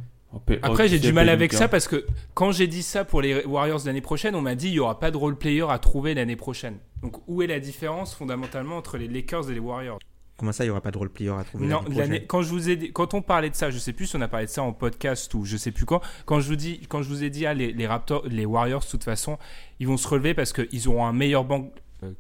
[0.63, 3.81] Après, j'ai du mal avec ça parce que quand j'ai dit ça pour les Warriors
[3.87, 6.37] l'année prochaine, on m'a dit il n'y aura pas de role player à trouver l'année
[6.37, 6.77] prochaine.
[7.03, 9.99] Donc, où est la différence fondamentalement entre les Lakers et les Warriors?
[10.39, 11.81] Comment ça, il y aura pas de role player à trouver Non,
[12.27, 14.21] quand je vous ai dit- quand on parlait de ça, je sais plus si on
[14.21, 16.03] a parlé de ça en podcast ou je sais plus quand.
[16.27, 18.83] Quand je vous dis, quand je vous ai dit, ah, les, les Raptors, les Warriors,
[18.83, 19.39] de toute façon,
[19.81, 21.71] ils vont se relever parce qu'ils auront un meilleur banc
[22.03, 22.13] euh,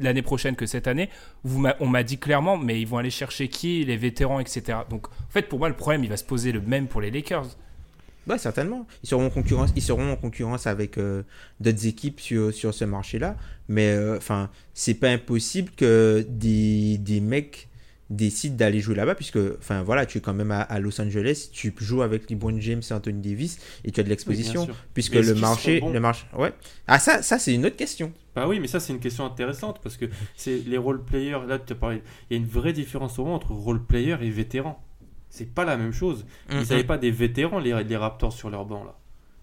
[0.00, 1.10] l'année prochaine que cette année.
[1.44, 4.78] Vous on m'a dit clairement, mais ils vont aller chercher qui, les vétérans, etc.
[4.88, 7.10] Donc, en fait, pour moi, le problème, il va se poser le même pour les
[7.10, 7.46] Lakers.
[8.26, 8.86] Ouais, certainement.
[9.02, 11.22] Ils seront en concurrence, ils seront en concurrence avec euh,
[11.60, 13.36] d'autres équipes sur, sur ce marché-là.
[13.68, 17.68] Mais euh, enfin, c'est pas impossible que des, des mecs
[18.08, 21.48] décident d'aller jouer là-bas, puisque enfin voilà, tu es quand même à, à Los Angeles,
[21.52, 25.34] tu joues avec LeBron James et Anthony Davis et tu as de l'exposition, puisque le
[25.34, 26.52] marché, le marché, ouais.
[26.86, 28.12] Ah ça, ça c'est une autre question.
[28.36, 30.06] Bah oui, mais ça c'est une question intéressante parce que
[30.36, 31.40] c'est les role players.
[31.48, 32.02] Là, tu as parlé.
[32.30, 34.80] Il y a une vraie différence au moins entre role player et vétéran.
[35.36, 36.24] C'est pas la même chose.
[36.50, 36.62] Ils Mhm.
[36.70, 38.96] n'avaient pas des vétérans les, les Raptors sur leur banc là.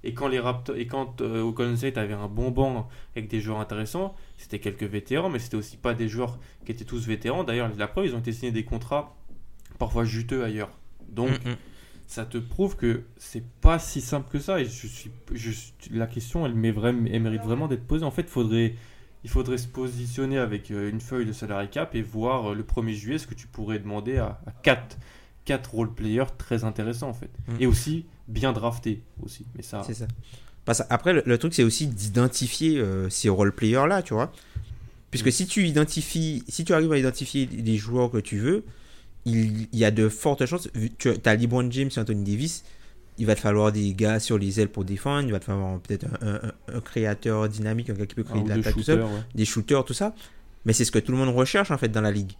[0.03, 3.29] Et quand les Raptors et quand euh, au Golden State avait un bon banc avec
[3.29, 7.07] des joueurs intéressants, c'était quelques vétérans, mais c'était aussi pas des joueurs qui étaient tous
[7.07, 7.43] vétérans.
[7.43, 9.15] D'ailleurs, la preuve, ils ont été signés des contrats
[9.79, 10.71] parfois juteux ailleurs.
[11.09, 11.55] Donc Mhm.
[12.07, 14.59] ça te prouve que c'est pas si simple que ça.
[14.59, 15.51] Et je suis, je,
[15.91, 18.03] la question, elle, met vraiment, elle mérite vraiment d'être posée.
[18.03, 18.75] En fait, faudrait,
[19.23, 22.63] il faudrait se positionner avec euh, une feuille de salary cap et voir euh, le
[22.63, 24.97] 1er juillet ce que tu pourrais demander à, à 4,
[25.45, 27.29] 4 role players très intéressants en fait.
[27.47, 27.55] Mhm.
[27.59, 29.45] Et aussi bien draftés aussi.
[29.55, 30.07] Mais ça, C'est ça.
[30.89, 34.31] Après, le, le truc, c'est aussi d'identifier euh, ces role-players-là, tu vois.
[35.11, 38.63] Puisque si tu identifies, si tu arrives à identifier les joueurs que tu veux,
[39.25, 40.69] il, il y a de fortes chances.
[40.97, 42.63] Tu as LeBron James et Anthony Davis,
[43.17, 45.77] il va te falloir des gars sur les ailes pour défendre, il va te falloir
[45.79, 49.01] peut-être un, un- un créateur dynamique, un gars qui peut créer de l'attaque tout seul,
[49.03, 49.09] ouais.
[49.35, 50.15] des shooters, tout ça.
[50.65, 52.31] Mais c'est ce que tout le monde recherche, en fait, dans la ligue.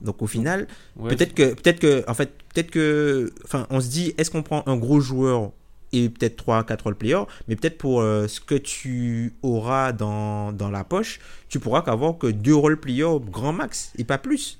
[0.00, 3.88] Donc au final, Ouais, peut-être que, peut-être que, en fait, peut-être que, enfin, on se
[3.88, 5.52] dit, est-ce qu'on prend un gros joueur
[5.92, 10.52] et peut-être 3 4 role players, mais peut-être pour euh, ce que tu auras dans,
[10.52, 14.58] dans la poche, tu pourras qu'avoir que deux role players grand max et pas plus.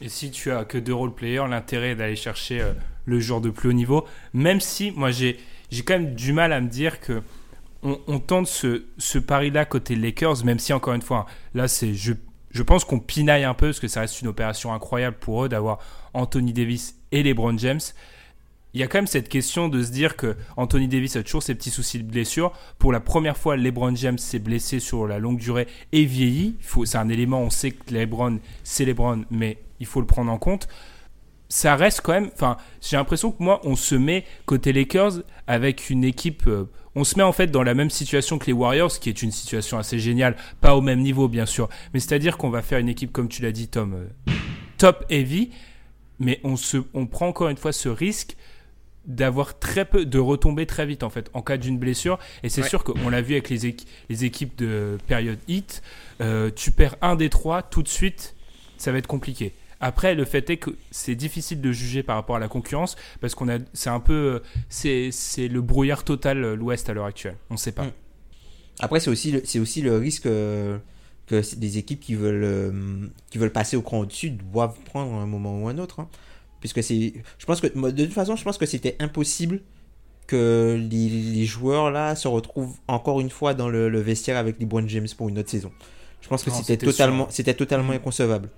[0.00, 2.72] Et si tu as que deux role players, l'intérêt est d'aller chercher euh,
[3.06, 5.38] le joueur de plus haut niveau, même si moi j'ai
[5.70, 7.22] j'ai quand même du mal à me dire que
[7.82, 12.12] on, tente ce, ce pari-là côté Lakers, même si encore une fois, là c'est je,
[12.50, 15.48] je pense qu'on pinaille un peu parce que ça reste une opération incroyable pour eux
[15.48, 15.78] d'avoir
[16.14, 17.80] Anthony Davis et LeBron James.
[18.72, 21.42] Il y a quand même cette question de se dire que Anthony Davis a toujours
[21.42, 22.52] ses petits soucis de blessure.
[22.78, 26.56] Pour la première fois, LeBron James s'est blessé sur la longue durée et vieilli.
[26.84, 30.38] C'est un élément, on sait que LeBron, c'est LeBron, mais il faut le prendre en
[30.38, 30.68] compte
[31.50, 32.30] ça reste quand même.
[32.32, 36.46] Enfin, j'ai l'impression que moi, on se met côté Lakers avec une équipe.
[36.46, 39.22] Euh, on se met en fait dans la même situation que les Warriors, qui est
[39.22, 42.78] une situation assez géniale, pas au même niveau bien sûr, mais c'est-à-dire qu'on va faire
[42.78, 44.32] une équipe comme tu l'as dit, Tom, euh,
[44.78, 45.50] top heavy,
[46.18, 48.36] mais on se, on prend encore une fois ce risque
[49.06, 52.18] d'avoir très peu, de retomber très vite en fait en cas d'une blessure.
[52.42, 53.76] Et c'est sûr qu'on l'a vu avec les,
[54.08, 55.82] les, équipes de période hit,
[56.20, 58.34] euh, tu perds un des trois tout de suite,
[58.78, 59.52] ça va être compliqué.
[59.80, 63.34] Après, le fait est que c'est difficile de juger par rapport à la concurrence parce
[63.34, 67.36] qu'on a, c'est un peu, c'est, le brouillard total euh, l'Ouest à l'heure actuelle.
[67.48, 67.84] On ne sait pas.
[67.84, 67.92] Mm.
[68.80, 70.78] Après, c'est aussi, le, c'est aussi le risque euh,
[71.26, 75.26] que des équipes qui veulent, euh, qui veulent passer au cran au-dessus doivent prendre un
[75.26, 76.00] moment ou un autre.
[76.00, 76.08] Hein.
[76.60, 79.62] Puisque c'est, je pense que de toute façon, je pense que c'était impossible
[80.26, 85.08] que les, joueurs là se retrouvent encore une fois dans le, vestiaire avec LeBron James
[85.16, 85.72] pour une autre saison.
[86.20, 87.96] Je pense que c'était, totalement, c'était totalement mm.
[87.96, 88.50] inconcevable.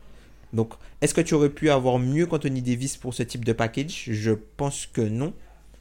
[0.52, 4.04] Donc, est-ce que tu aurais pu avoir mieux qu'Anthony Davis pour ce type de package?
[4.08, 5.32] Je pense que non.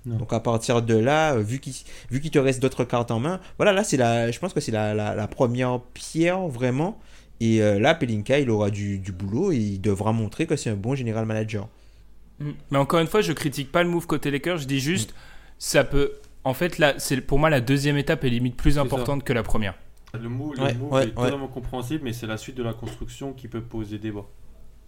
[0.05, 3.71] Donc à partir de là, euh, vu qu'il te reste d'autres cartes en main, voilà
[3.71, 6.99] là c'est la, je pense que c'est la, la, première pierre vraiment.
[7.39, 10.69] Et euh, là, Pelinka, il aura du, du, boulot et il devra montrer que c'est
[10.69, 11.67] un bon général manager.
[12.39, 12.51] Mm.
[12.69, 15.13] Mais encore une fois, je critique pas le move côté Lakers, je dis juste,
[15.57, 16.13] ça peut.
[16.43, 19.43] En fait, là, c'est pour moi la deuxième étape est limite plus importante que la
[19.43, 19.75] première.
[20.19, 23.47] Le move, le move est totalement compréhensible, mais c'est la suite de la construction qui
[23.47, 24.25] peut poser débat.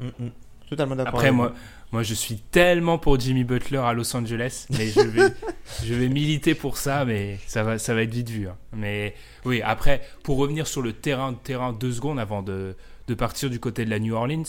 [0.04, 0.32] Mm, mm.
[0.70, 1.14] Totalement d'accord.
[1.16, 1.54] Après, moi,
[1.92, 5.34] moi, je suis tellement pour Jimmy Butler à Los Angeles, mais je vais,
[5.86, 8.48] je vais militer pour ça, mais ça va, ça va être vite vu.
[8.48, 8.58] Hein.
[8.76, 9.14] Mais
[9.46, 12.76] oui, après, pour revenir sur le terrain, terrain deux secondes avant de,
[13.08, 14.44] de partir du côté de la New Orleans,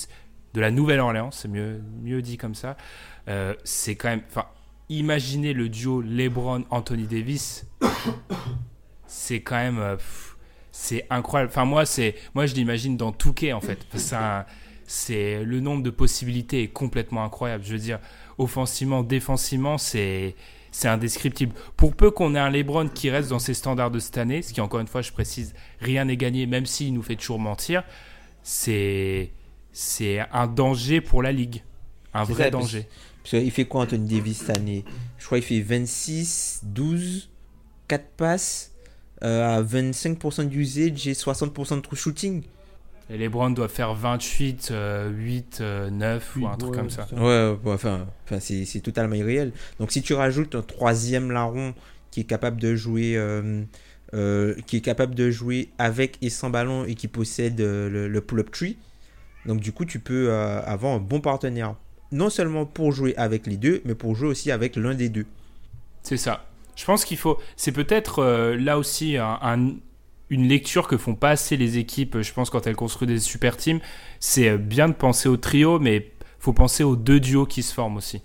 [0.54, 2.76] de la Nouvelle-Orléans, c'est mieux, mieux dit comme ça.
[3.28, 4.46] Euh, c'est quand même, enfin,
[4.88, 7.66] imaginez le duo LeBron-Anthony Davis,
[9.06, 9.96] c'est quand même, euh,
[10.72, 11.50] c'est incroyable.
[11.50, 13.86] Enfin, moi, c'est, moi, je l'imagine dans Touquet en fait.
[13.94, 14.46] C'est un
[14.86, 17.64] c'est le nombre de possibilités est complètement incroyable.
[17.64, 18.00] Je veux dire,
[18.38, 20.34] offensivement, défensivement, c'est
[20.74, 21.54] c'est indescriptible.
[21.76, 24.52] Pour peu qu'on ait un LeBron qui reste dans ses standards de cette année, ce
[24.52, 27.84] qui encore une fois, je précise, rien n'est gagné, même s'il nous fait toujours mentir,
[28.42, 29.30] c'est
[29.72, 31.62] c'est un danger pour la ligue,
[32.12, 32.88] un vrai danger.
[33.32, 34.84] il fait quoi Anthony Davis cette année?
[35.18, 37.30] Je crois qu'il fait 26, 12,
[37.88, 38.72] 4 passes,
[39.22, 42.42] euh, à 25% d'usage et 60% de true shooting.
[43.10, 44.72] Et les Browns doivent faire 28,
[45.10, 47.06] 8, 9 ou un truc comme ça.
[47.12, 49.52] Ouais, enfin, enfin c'est totalement irréel.
[49.78, 51.74] Donc si tu rajoutes un troisième larron
[52.14, 53.64] qui est capable de jouer, euh,
[54.14, 58.20] euh, qui est capable de jouer avec et sans ballon et qui possède euh, le,
[58.20, 58.78] pull-up tree,
[59.46, 61.74] donc du coup tu peux avoir un bon partenaire.
[62.12, 65.26] Non seulement pour jouer avec les deux, mais pour jouer aussi avec l'un des deux.
[66.04, 66.44] C'est ça.
[66.76, 67.36] Je pense qu'il faut.
[67.56, 68.24] C'est peut-être
[68.54, 69.74] là aussi un
[70.34, 73.56] une lecture que font pas assez les équipes, je pense, quand elles construisent des super
[73.56, 73.78] teams.
[74.18, 76.10] C'est euh, bien de penser au trio, mais
[76.40, 78.20] faut penser aux deux duos qui se forment aussi.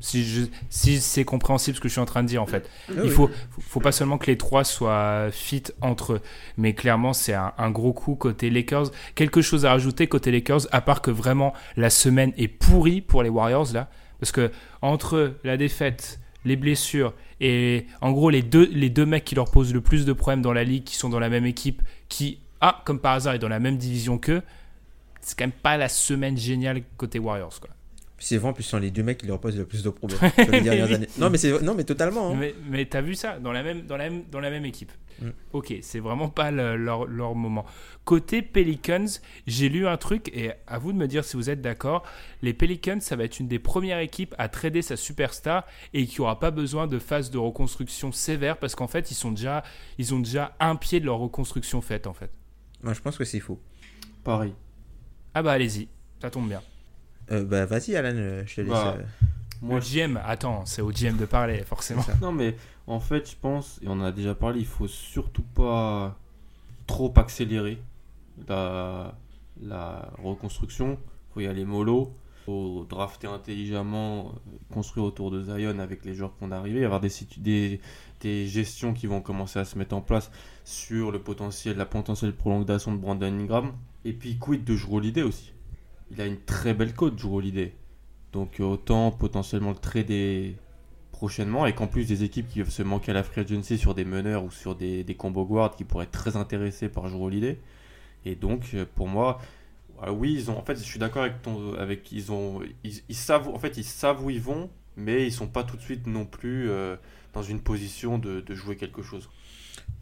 [0.00, 2.68] Si, si c'est compréhensible ce que je suis en train de dire en fait.
[2.90, 3.30] Ah Il faut,
[3.60, 6.20] faut pas seulement que les trois soient fit entre eux,
[6.58, 8.90] mais clairement c'est un, un, gros coup côté Lakers.
[9.14, 13.22] Quelque chose à rajouter côté Lakers, à part que vraiment la semaine est pourrie pour
[13.22, 13.88] les Warriors là,
[14.20, 14.50] parce que
[14.82, 19.50] entre la défaite, les blessures et en gros, les deux, les deux mecs qui leur
[19.50, 22.38] posent le plus de problèmes dans la ligue, qui sont dans la même équipe, qui,
[22.60, 24.42] ah, comme par hasard, est dans la même division qu'eux,
[25.20, 27.70] c'est quand même pas la semaine géniale côté Warriors, quoi.
[28.24, 30.18] C'est vraiment, plus sont les deux mecs qui leur posent le plus de problèmes
[30.50, 31.08] les dernières années.
[31.18, 32.30] Non, mais, non, mais totalement.
[32.30, 32.36] Hein.
[32.38, 34.90] Mais, mais t'as vu ça dans la même, dans la même, dans la même équipe.
[35.20, 35.28] Mm.
[35.52, 37.66] Ok, c'est vraiment pas leur, leur, moment.
[38.06, 39.04] Côté Pelicans,
[39.46, 42.02] j'ai lu un truc et à vous de me dire si vous êtes d'accord.
[42.40, 46.22] Les Pelicans, ça va être une des premières équipes à trader sa superstar et qui
[46.22, 49.62] aura pas besoin de phase de reconstruction sévère parce qu'en fait, ils, sont déjà,
[49.98, 52.30] ils ont déjà un pied de leur reconstruction faite en fait.
[52.82, 53.60] Moi, je pense que c'est faux.
[54.24, 54.54] Pareil.
[55.34, 55.88] Ah bah allez-y,
[56.22, 56.62] ça tombe bien.
[57.30, 58.70] Euh, bah vas-y Alan, euh, je te laisse.
[58.70, 59.02] Bah, euh.
[59.62, 62.04] Moi, GM, attends, c'est au GM de parler, forcément.
[62.20, 62.54] Non, mais
[62.86, 66.18] en fait, je pense, et on en a déjà parlé, il faut surtout pas
[66.86, 67.80] trop accélérer
[68.46, 69.14] la,
[69.62, 70.98] la reconstruction.
[71.00, 72.12] Il faut y aller mollo.
[72.42, 74.34] Il faut drafter intelligemment,
[74.70, 77.08] construire autour de Zion avec les joueurs qui vont arriver, avoir des,
[77.38, 77.80] des,
[78.20, 80.30] des gestions qui vont commencer à se mettre en place
[80.62, 83.72] sur le potentiel, la potentielle prolongation de Brandon Ingram.
[84.04, 85.53] Et puis quid de Jrue Holiday aussi?
[86.10, 87.74] Il a une très belle côte, Jrue Holiday.
[88.32, 90.56] Donc autant potentiellement le trader
[91.12, 93.94] prochainement et qu'en plus des équipes qui peuvent se manquer à la free agency sur
[93.94, 97.22] des meneurs ou sur des, des combo guards qui pourraient être très intéressés par Jrue
[97.22, 97.60] Holiday.
[98.24, 99.38] Et donc pour moi,
[100.02, 100.50] ah oui, ils.
[100.50, 101.74] En fait, je suis d'accord avec ton.
[101.74, 102.60] Avec ils ont.
[102.82, 103.48] Ils, savent.
[103.48, 106.26] En fait, ils savent où ils vont, mais ils sont pas tout de suite non
[106.26, 106.96] plus euh,
[107.32, 109.30] dans une position de, jouer quelque chose.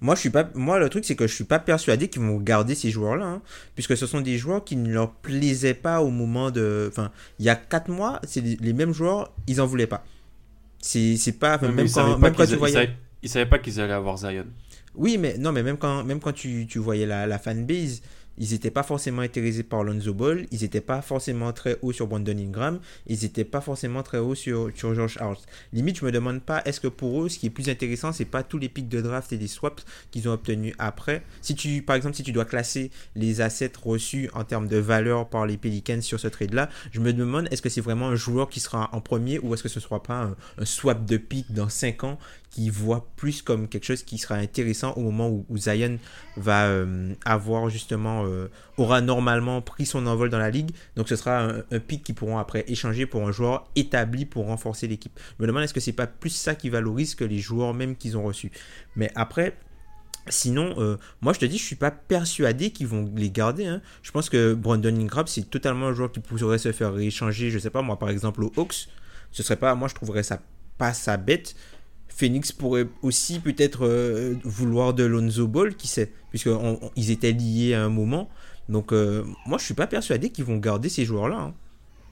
[0.02, 0.50] Moi, je suis pas.
[0.54, 3.42] Moi, le truc, c'est que je suis pas persuadé qu'ils vont garder ces joueurs-là, hein,
[3.76, 6.88] puisque ce sont des joueurs qui ne leur plaisaient pas au moment de.
[6.90, 10.04] Enfin, il y a 4 mois, c'est les, mêmes joueurs, ils en voulaient pas.
[10.80, 11.56] C'est pas.
[11.58, 12.90] même, quand, même quand tu voyais.
[13.22, 14.46] Ils savaient, pas qu'ils allaient avoir Zion.
[14.96, 18.02] Oui, mais non, mais même quand, même quand tu, tu voyais la, la fanbase
[18.38, 22.06] ils n'étaient pas forcément intéressés par Lonzo Ball, ils n'étaient pas forcément très haut sur
[22.06, 25.42] Brandon Ingram, ils n'étaient pas forcément très haut sur, George House.
[25.72, 28.24] Limite, je me demande pas, est-ce que pour eux, ce qui est plus intéressant, c'est
[28.24, 31.22] pas tous les pics de draft et les swaps qu'ils ont obtenus après?
[31.40, 35.28] Si tu, par exemple, si tu dois classer les assets reçus en termes de valeur
[35.28, 38.48] par les Pelicans sur ce trade-là, je me demande, est-ce que c'est vraiment un joueur
[38.48, 41.16] qui sera en premier ou est-ce que ce ne sera pas un, un swap de
[41.16, 42.18] pics dans 5 ans
[42.52, 45.98] qui voit plus comme quelque chose qui sera intéressant au moment où, Zion
[46.36, 50.70] va euh, avoir justement, euh, aura normalement pris son envol dans la ligue.
[50.94, 54.86] Donc ce sera un, pic qu'ils pourront après échanger pour un joueur établi pour renforcer
[54.86, 55.18] l'équipe.
[55.38, 57.96] Je me demande est-ce que c'est pas plus ça qui valorise que les joueurs même
[57.96, 58.52] qu'ils ont reçus?
[58.94, 59.56] Mais après,
[60.28, 63.66] Sinon, euh, moi je te dis, je suis pas persuadé qu'ils vont les garder.
[63.66, 63.82] Hein.
[64.04, 67.58] Je pense que Brandon Ingram, c'est totalement un joueur qui pourrait se faire échanger, je
[67.58, 68.86] sais pas moi, par exemple aux Hawks.
[69.32, 70.40] Ce serait pas, moi je trouverais ça
[70.78, 71.56] pas sa bête.
[72.14, 77.82] Phoenix pourrait aussi peut-être euh, vouloir de Lonzo Ball, qui sait, puisqu'ils étaient liés à
[77.82, 78.28] un moment.
[78.68, 81.36] Donc euh, moi je suis pas persuadé qu'ils vont garder ces joueurs-là.
[81.36, 81.54] Hein.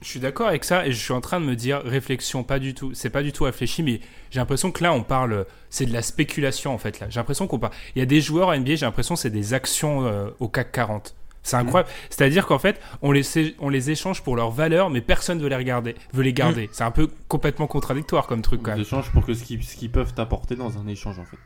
[0.01, 2.57] Je suis d'accord avec ça et je suis en train de me dire réflexion, pas
[2.57, 2.91] du tout.
[2.93, 6.01] C'est pas du tout réfléchi, mais j'ai l'impression que là on parle, c'est de la
[6.01, 7.07] spéculation en fait là.
[7.09, 7.73] J'ai l'impression qu'on parle.
[7.95, 10.71] Il y a des joueurs à NBA, j'ai l'impression c'est des actions euh, au CAC
[10.71, 11.15] 40.
[11.43, 11.89] C'est incroyable.
[12.09, 13.23] C'est-à-dire qu'en fait, on les,
[13.59, 16.67] on les échange pour leur valeur, mais personne veut les regarder, veut les garder.
[16.67, 16.69] Mm.
[16.71, 18.61] C'est un peu complètement contradictoire comme truc.
[18.61, 18.81] Quand même.
[18.81, 21.37] échange pour que ce qu'ils peuvent t'apporter dans un échange en fait.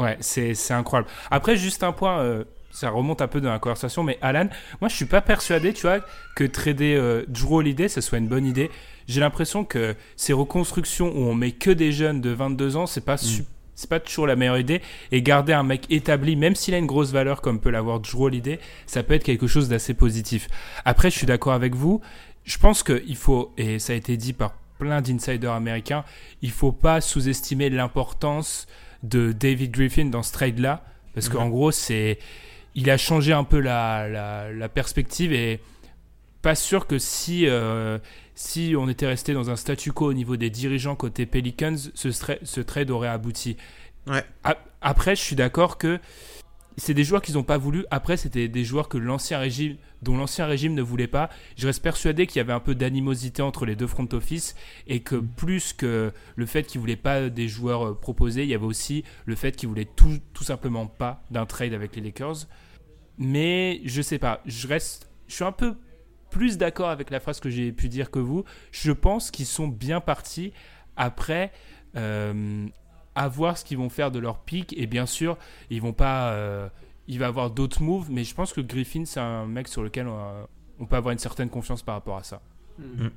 [0.00, 1.08] Ouais, c'est incroyable.
[1.30, 4.48] Après, juste un point, euh, ça remonte un peu dans la conversation, mais Alan,
[4.80, 6.00] moi je suis pas persuadé, tu vois,
[6.36, 8.70] que trader euh, Drew Holiday, ce soit une bonne idée.
[9.08, 13.04] J'ai l'impression que ces reconstructions où on met que des jeunes de 22 ans, c'est
[13.04, 13.18] pas mm.
[13.18, 14.82] super c'est pas toujours la meilleure idée.
[15.10, 18.24] Et garder un mec établi, même s'il a une grosse valeur comme peut l'avoir Drew
[18.24, 20.48] Holiday, ça peut être quelque chose d'assez positif.
[20.84, 22.02] Après, je suis d'accord avec vous.
[22.44, 26.04] Je pense qu'il faut, et ça a été dit par plein d'insiders américains,
[26.42, 28.66] il faut pas sous-estimer l'importance
[29.02, 30.84] de David Griffin dans ce trade-là.
[31.14, 32.18] Parce qu'en gros, c'est,
[32.74, 35.60] il a changé un peu la, la, perspective et
[36.42, 37.98] pas sûr que si, euh,
[38.34, 42.10] si on était resté dans un statu quo au niveau des dirigeants côté Pelicans, ce,
[42.10, 43.56] ce trade aurait abouti.
[44.06, 44.24] Ouais.
[44.80, 46.00] Après, je suis d'accord que
[46.76, 47.84] c'est des joueurs qu'ils n'ont pas voulu.
[47.90, 51.28] Après, c'était des joueurs que l'ancien régime, dont l'ancien régime ne voulait pas.
[51.56, 54.54] Je reste persuadé qu'il y avait un peu d'animosité entre les deux front office
[54.86, 58.54] et que plus que le fait qu'ils voulaient pas des joueurs euh, proposés, il y
[58.54, 62.46] avait aussi le fait qu'ils voulaient tout, tout simplement pas d'un trade avec les Lakers.
[63.18, 65.74] Mais je sais pas, je reste, je suis un peu
[66.30, 68.44] plus d'accord avec la phrase que j'ai pu dire que vous.
[68.72, 70.52] Je pense qu'ils sont bien partis
[70.96, 71.52] après
[71.96, 72.66] euh,
[73.14, 74.74] à voir ce qu'ils vont faire de leur pic.
[74.76, 75.36] Et bien sûr,
[75.70, 76.32] ils vont pas.
[76.32, 76.68] Euh,
[77.08, 80.06] il va avoir d'autres moves, mais je pense que Griffin, c'est un mec sur lequel
[80.06, 82.40] on, peut avoir une certaine confiance par rapport à ça.
[82.78, 83.08] Mm.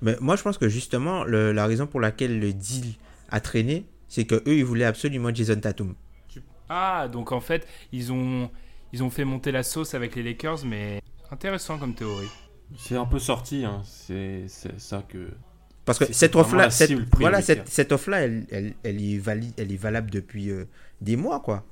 [0.00, 2.94] Mais moi, je pense que justement, la raison pour laquelle le deal
[3.28, 5.94] a traîné, c'est que eux, ils voulaient absolument Jason Tatum.
[6.70, 8.50] Ah, donc en fait, ils ont,
[8.92, 12.30] ils ont fait monter la sauce avec les Lakers, mais Intéressant comme théorie.
[12.76, 13.82] C'est un peu sorti, hein.
[13.84, 15.28] c'est ça que.
[15.84, 19.72] Parce que cette offre-là, cette, voilà, cette, cette offre-là, elle, elle, elle, est valide, elle
[19.72, 20.66] est valable depuis euh,
[21.00, 21.64] des mois, quoi.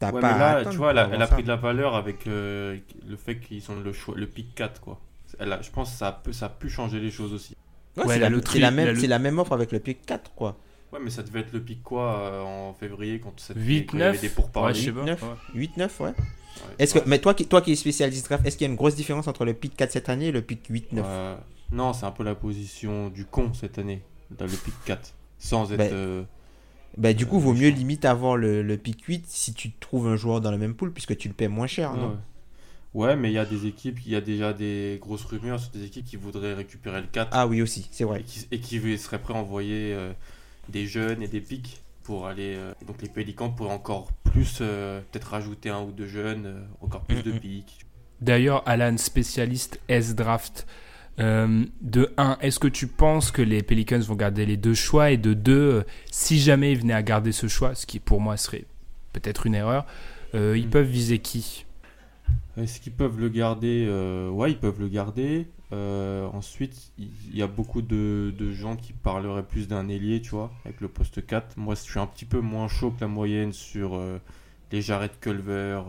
[0.00, 2.28] As pas mais là, tu vois, elle a, elle a pris de la valeur avec
[2.28, 2.78] euh,
[3.08, 5.00] le fait qu'ils sont le, choix, le pick 4, quoi.
[5.40, 7.56] Elle a, je pense que ça a, pu, ça a pu changer les choses aussi.
[7.96, 10.56] Ouais, c'est la, la, même, la, la même offre avec le pick 4, quoi.
[10.92, 14.20] Ouais, mais ça devait être le pic quoi euh, en février quand, ça 8, 9
[14.20, 14.80] des pourparlers.
[14.80, 15.24] 8, 9,
[15.54, 16.14] 8, 9, ouais.
[16.78, 18.76] Est-ce que, mais toi qui, toi qui es spécialiste draft, est-ce qu'il y a une
[18.76, 21.36] grosse différence entre le pick 4 cette année et le pick 8-9 euh,
[21.72, 25.14] Non, c'est un peu la position du con cette année, dans le pick 4.
[25.38, 25.78] Sans être.
[25.78, 26.26] Ben,
[26.96, 30.16] bah, du coup, vaut mieux limite avoir le, le pick 8 si tu trouves un
[30.16, 32.18] joueur dans le même pool, puisque tu le paies moins cher, non?
[32.94, 33.14] ouais.
[33.14, 35.84] mais il y a des équipes, il y a déjà des grosses rumeurs sur des
[35.84, 37.28] équipes qui voudraient récupérer le 4.
[37.32, 38.24] Ah oui, aussi, c'est vrai.
[38.50, 39.96] Et qui, et seraient prêts à envoyer
[40.68, 42.54] des jeunes et des pics pour aller.
[42.56, 46.64] Euh, donc les Pélicans pourraient encore plus, euh, peut-être rajouter un ou deux jeunes, euh,
[46.80, 47.84] encore plus de pics.
[48.22, 50.66] D'ailleurs, Alan, spécialiste S-Draft,
[51.20, 55.10] Euh, de 1, est-ce que tu penses que les Pelicans vont garder les deux choix?
[55.10, 58.36] Et de 2, si jamais ils venaient à garder ce choix, ce qui pour moi
[58.36, 58.66] serait
[59.12, 59.84] peut-être une erreur,
[60.36, 60.70] euh, ils Mm.
[60.70, 61.66] peuvent viser qui?
[62.56, 65.48] Est-ce qu'ils peuvent le garder Euh, Ouais, ils peuvent le garder.
[65.72, 70.30] Euh, ensuite, il y a beaucoup de, de gens qui parleraient plus d'un ailier, tu
[70.30, 71.56] vois, avec le poste 4.
[71.56, 74.18] Moi, je suis un petit peu moins chaud que la moyenne sur euh,
[74.72, 75.82] les Jared Culver,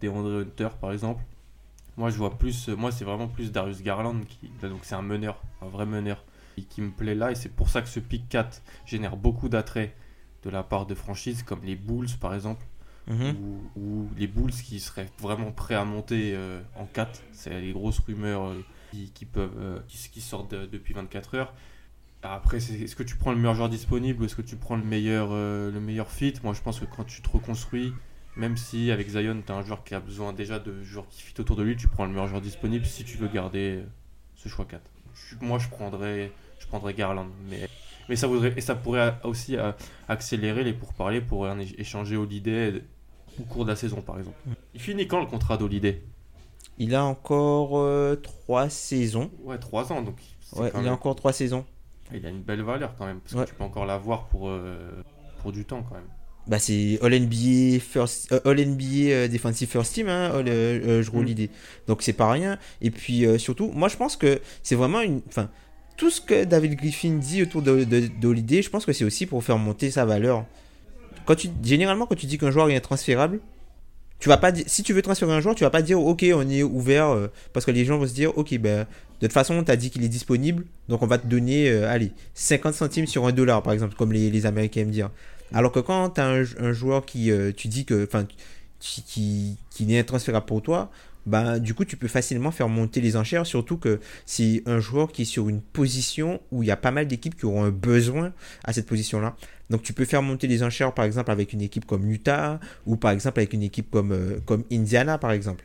[0.00, 1.22] DeAndre Hunter, par exemple.
[1.96, 2.68] Moi, je vois plus.
[2.68, 6.24] Moi, c'est vraiment plus Darius Garland, qui, donc c'est un meneur, un vrai meneur,
[6.70, 7.30] qui me plaît là.
[7.30, 9.94] Et c'est pour ça que ce pick 4 génère beaucoup d'attrait
[10.42, 12.66] de la part de franchises comme les Bulls, par exemple
[13.06, 13.36] Mhm.
[13.76, 17.22] ou, les Bulls qui seraient vraiment prêts à monter euh, en 4.
[17.32, 18.62] C'est les grosses rumeurs euh,
[19.14, 21.52] qui, peuvent, euh, qui, sortent de- depuis 24 heures.
[22.22, 24.84] Après, est-ce que tu prends le meilleur joueur disponible ou est-ce que tu prends le
[24.84, 26.32] meilleur, le meilleur fit?
[26.42, 27.92] Moi, je pense que quand tu te reconstruis,
[28.36, 31.20] même si avec Zion, tu as un joueur qui a besoin déjà de joueurs qui
[31.22, 33.82] fit autour de lui, tu prends le meilleur joueur disponible si tu veux garder
[34.36, 34.80] ce choix 4.
[35.14, 37.28] Je- moi, je prendrais, je prendrais Garland.
[37.50, 37.68] Mais,
[38.08, 39.56] mais ça, voudrait, et ça pourrait aussi
[40.08, 42.82] accélérer les pourparlers pour échanger Holiday
[43.40, 44.36] au cours de la saison, par exemple.
[44.74, 46.02] Il finit quand le contrat d'Holiday?
[46.78, 49.30] Il a encore euh, trois saisons.
[49.44, 50.16] Ouais, 3 ans, donc
[50.56, 51.64] Ouais, il a encore trois saisons.
[52.12, 53.44] il a une belle valeur quand même, parce Ouais.
[53.44, 54.90] que tu peux encore l'avoir pour, euh,
[55.42, 56.04] pour du temps quand même.
[56.46, 60.50] Bah, c'est All NBA First, euh, All NBA euh, Defensive First Team, hein, All, euh,
[61.00, 61.28] euh, je roule Mm.
[61.28, 61.50] l'idée.
[61.86, 62.58] Donc c'est pas rien.
[62.82, 65.22] Et puis euh, surtout, moi je pense que c'est vraiment une.
[65.28, 65.48] Enfin,
[65.96, 69.04] tout ce que David Griffin dit autour de, de, de Holiday, je pense que c'est
[69.04, 70.44] aussi pour faire monter sa valeur.
[71.26, 73.40] Quand généralement, quand tu dis qu'un joueur est intransférable,
[74.18, 76.48] tu vas pas si tu veux transférer un joueur, tu vas pas dire ok, on
[76.48, 78.86] est ouvert euh, parce que les gens vont se dire ok, ben
[79.20, 81.88] de toute façon, tu as dit qu'il est disponible, donc on va te donner, euh,
[81.90, 85.10] allez, 50 centimes sur un dollar par exemple, comme les, Américains aiment dire.
[85.52, 88.26] Alors que quand tu as un, joueur qui, euh, tu dis que, enfin,
[88.80, 90.90] qui, qui, intransférable pour toi,
[91.26, 95.10] bah, du coup, tu peux facilement faire monter les enchères, surtout que c'est un joueur
[95.10, 97.70] qui est sur une position où il y a pas mal d'équipes qui auront un
[97.70, 98.32] besoin
[98.64, 99.36] à cette position-là.
[99.70, 102.96] Donc, tu peux faire monter les enchères, par exemple, avec une équipe comme Utah, ou
[102.96, 105.64] par exemple avec une équipe comme, euh, comme Indiana, par exemple.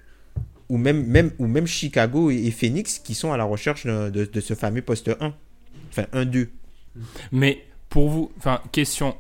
[0.70, 4.10] Ou même, même, ou même Chicago et, et Phoenix qui sont à la recherche de,
[4.10, 5.34] de- de ce fameux poste 1.
[5.90, 6.50] Enfin, 1-2.
[7.32, 9.16] Mais pour vous, enfin, question,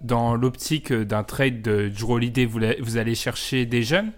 [0.00, 4.12] dans l'optique d'un trade de Drew Holiday, vous, vous allez chercher des jeunes?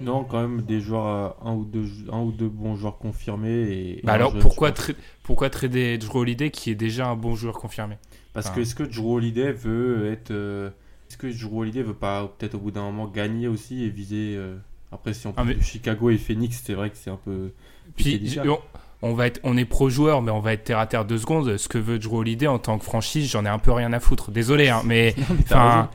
[0.00, 1.06] Non, quand même des joueurs,
[1.46, 3.48] euh, un ou deux, un ou deux bons joueurs confirmés.
[3.50, 7.34] Et, Bah alors jeune, pourquoi, tra- pourquoi trader Drew Holiday qui est déjà un bon
[7.36, 7.96] joueur confirmé?
[8.32, 10.30] Parce que est-ce que Drew Holiday veut être.
[10.30, 10.70] euh,
[11.08, 14.34] est-ce que Drew Holiday veut pas peut-être au bout d'un moment gagner aussi et viser.
[14.36, 14.56] euh,
[14.90, 17.18] Après, si on Ah, parle mais- de Chicago et Phoenix, c'est vrai que c'est un
[17.22, 17.52] peu.
[17.96, 18.58] Puis on,
[19.02, 21.18] on va être, on est pro joueur, mais on va être terre à terre deux
[21.18, 21.56] secondes.
[21.56, 24.00] Ce que veut Drew Holiday en tant que franchise, j'en ai un peu rien à
[24.00, 24.30] foutre.
[24.30, 25.14] Désolé, hein, mais
[25.50, 25.88] Non,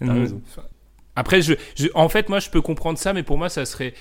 [0.00, 0.40] mais raison.
[1.16, 3.94] Après, je, je- en fait, moi, je peux comprendre ça, mais pour moi, ça serait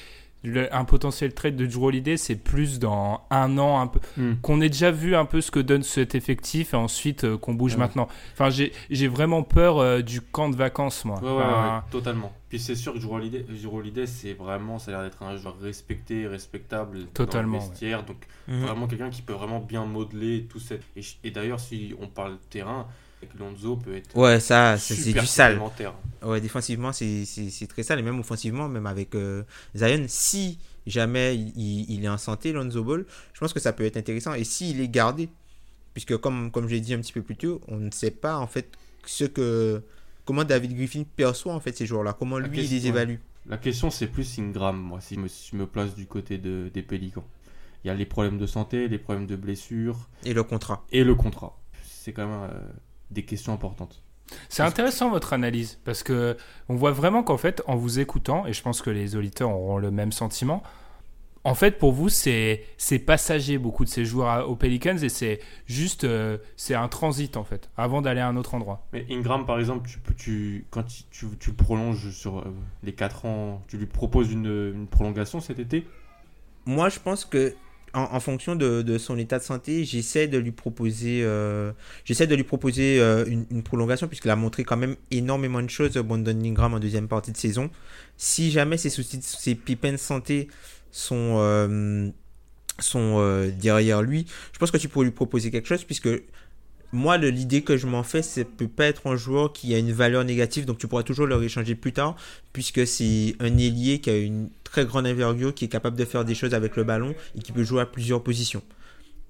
[0.43, 4.33] le- un potentiel trade de Drew Holiday, c'est plus dans un an, un peu, Hmm.
[4.41, 7.53] qu'on ait déjà vu un peu ce que donne cet effectif et ensuite euh, qu'on
[7.53, 7.79] bouge Ouais.
[7.79, 8.07] maintenant.
[8.33, 11.19] Enfin, j'ai j'ai vraiment peur euh, du camp de vacances, moi.
[11.21, 12.33] Ouais, ouais, ouais, Enfin, ouais, totalement.
[12.49, 15.35] Puis c'est sûr que Drew Holiday, Drew Holiday, c'est vraiment, ça a l'air d'être un
[15.37, 18.03] joueur respecté, respectable Totalement, dans le vestiaire.
[18.03, 18.17] Donc
[18.47, 18.59] Mhm.
[18.65, 20.75] vraiment quelqu'un qui peut vraiment bien modeler tout ça.
[20.95, 22.85] Et, et d'ailleurs, si on parle terrain,
[23.23, 25.59] avec Lonzo peut être Ouais, ça, c'est du sale.
[26.21, 27.99] Ouais, défensivement, c'est très sale.
[27.99, 29.43] Et même offensivement, même avec euh,
[29.75, 33.97] Zion, si jamais il, est en santé, Lonzo Ball, je pense que ça peut être
[33.97, 34.33] intéressant.
[34.33, 35.29] Et s'il est gardé,
[35.93, 38.37] puisque comme, comme je l'ai dit un petit peu plus tôt, on ne sait pas
[38.37, 38.71] en fait
[39.05, 39.81] ce que
[40.25, 43.17] comment David Griffin perçoit en fait ces joueurs-là, comment lui il les évalue.
[43.45, 46.37] La question, c'est plus Ingram, moi, si je me, si je me place du côté
[46.37, 47.25] de, des Pélicans.
[47.83, 50.85] Il y a les problèmes de santé, les problèmes de blessures Et le contrat.
[50.93, 51.59] et le contrat.
[51.83, 52.71] C'est quand même euh,
[53.11, 54.01] des questions importantes.
[54.49, 56.37] C'est intéressant votre analyse parce que
[56.69, 59.77] on voit vraiment qu'en fait, en vous écoutant, et je pense que les auditeurs auront
[59.77, 60.63] le même sentiment,
[61.45, 65.09] en fait, pour vous, c'est c'est passager beaucoup de ces joueurs à- aux Pelicans et
[65.09, 68.87] c'est juste euh, c'est un transit en fait avant d'aller à un autre endroit.
[68.93, 72.43] Mais Ingram, par exemple, tu, quand tu, tu, tu le prolonges sur euh,
[72.81, 75.85] les 4 ans, tu lui proposes une, une prolongation cet été?
[76.65, 77.53] Moi, je pense que
[77.93, 81.71] en, fonction de, son état de santé, j'essaie de lui proposer, euh,
[82.09, 87.07] euh, une, prolongation puisqu'il a montré quand même énormément de choses, Brandon Ingram en deuxième
[87.07, 87.69] partie de saison.
[88.17, 90.47] Si jamais ses soucis, ses pépins de santé
[90.91, 91.39] sont
[92.79, 96.09] sont euh, derrière lui, je pense que tu pourrais lui proposer quelque chose puisque
[96.93, 99.91] moi, l'idée que je m'en fais, c'est peut pas être un joueur qui a une
[99.91, 102.15] valeur négative, donc tu pourras toujours le rééchanger plus tard,
[102.53, 106.23] puisque c'est un ailier qui a une très grande envergure, qui est capable de faire
[106.23, 108.61] des choses avec le ballon et qui peut jouer à plusieurs positions.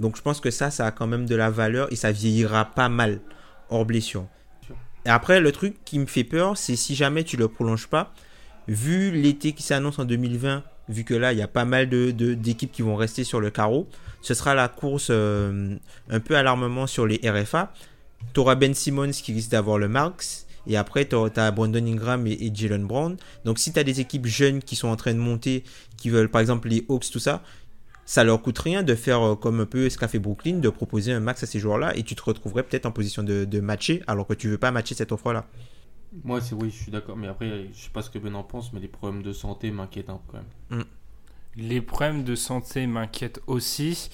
[0.01, 2.65] Donc je pense que ça, ça a quand même de la valeur et ça vieillira
[2.65, 3.21] pas mal,
[3.69, 4.27] hors blessure.
[5.05, 8.13] Et après, le truc qui me fait peur, c'est si jamais tu le prolonges pas,
[8.67, 12.15] vu l'été qui s'annonce en 2020, vu que là, il y a pas mal d'équipes
[12.15, 13.87] de, d'équipes qui vont rester sur le carreau.
[14.21, 15.75] Ce sera la course euh,
[16.09, 17.73] un peu à l'armement sur les RFA.
[18.33, 20.47] Tu auras Ben Simmons qui risque d'avoir le Marx.
[20.65, 23.17] Et après, tu as Brandon Ingram et, Jalen Brown.
[23.43, 25.65] Donc, si tu as des équipes jeunes qui sont en train de monter,
[25.97, 27.43] qui veulent, par exemple, les Hawks, tout ça,
[28.05, 30.69] ça leur coûte rien de faire euh, comme un peu ce qu'a fait Brooklyn, de
[30.69, 31.95] proposer un max à ces joueurs-là.
[31.97, 34.71] Et tu te retrouverais peut-être en position de, de matcher, alors que tu veux pas
[34.71, 35.47] matcher cette offre-là.
[36.23, 37.15] Moi, c'est oui, je suis d'accord.
[37.17, 39.71] Mais après, je sais pas ce que Ben en pense, mais les problèmes de santé
[39.71, 40.37] m'inquiètent un peu
[40.69, 40.83] quand même.
[41.55, 44.09] Les problèmes de santé m'inquiètent aussi.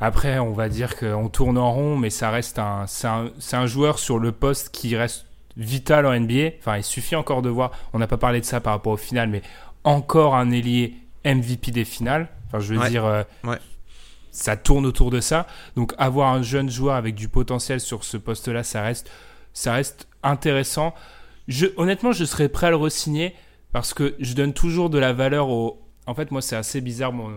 [0.00, 3.66] Après, on va dire qu'on tourne en rond, mais ça reste un, c'est un, un
[3.66, 5.26] joueur sur le poste qui reste
[5.56, 6.56] vital en NBA.
[6.58, 7.70] Enfin, il suffit encore de voir.
[7.92, 9.42] On n'a pas parlé de ça par rapport au final, mais
[9.84, 10.94] encore un ailier
[11.24, 12.28] MVP des finales.
[12.48, 12.88] Enfin, je veux Ouais.
[12.90, 13.58] dire, euh, Ouais.
[14.32, 15.46] ça tourne autour de ça.
[15.76, 19.10] Donc, avoir un jeune joueur avec du potentiel sur ce poste-là, ça reste,
[19.52, 20.94] ça reste intéressant.
[21.48, 23.34] Je, honnêtement, je serais prêt à le re-signer
[23.72, 25.80] parce que je donne toujours de la valeur au.
[26.06, 27.30] En fait, moi, c'est assez bizarre mon,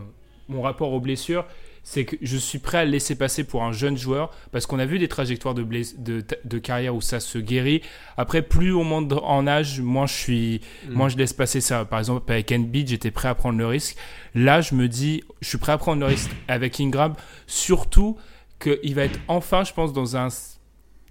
[0.48, 1.46] mon rapport aux blessures.
[1.88, 4.80] C'est que je suis prêt à le laisser passer pour un jeune joueur parce qu'on
[4.80, 7.84] a vu des trajectoires de, bless- de, de carrière où ça se guérit.
[8.18, 11.86] Après, plus on monte en âge, moins je suis, moi, je laisse passer ça.
[11.86, 13.98] Par exemple, avec Embiid, j'étais prêt à prendre le risque.
[14.34, 17.14] Là, je me dis, je suis prêt à prendre le risque avec Ingram,
[17.46, 18.18] surtout
[18.60, 20.30] qu'il va être enfin, je pense, dans un,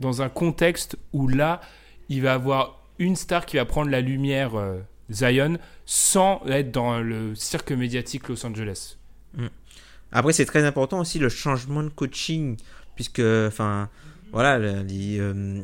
[0.01, 1.61] dans un contexte où là,
[2.09, 4.79] il va avoir une star qui va prendre la lumière euh,
[5.11, 8.97] Zion sans être dans le cirque médiatique Los Angeles.
[10.13, 12.57] Après, c'est très important aussi le changement de coaching,
[12.95, 13.89] puisque, enfin,
[14.33, 15.63] voilà, euh,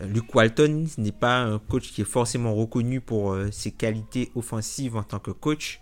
[0.00, 4.96] Luke Walton n'est pas un coach qui est forcément reconnu pour euh, ses qualités offensives
[4.96, 5.80] en tant que coach.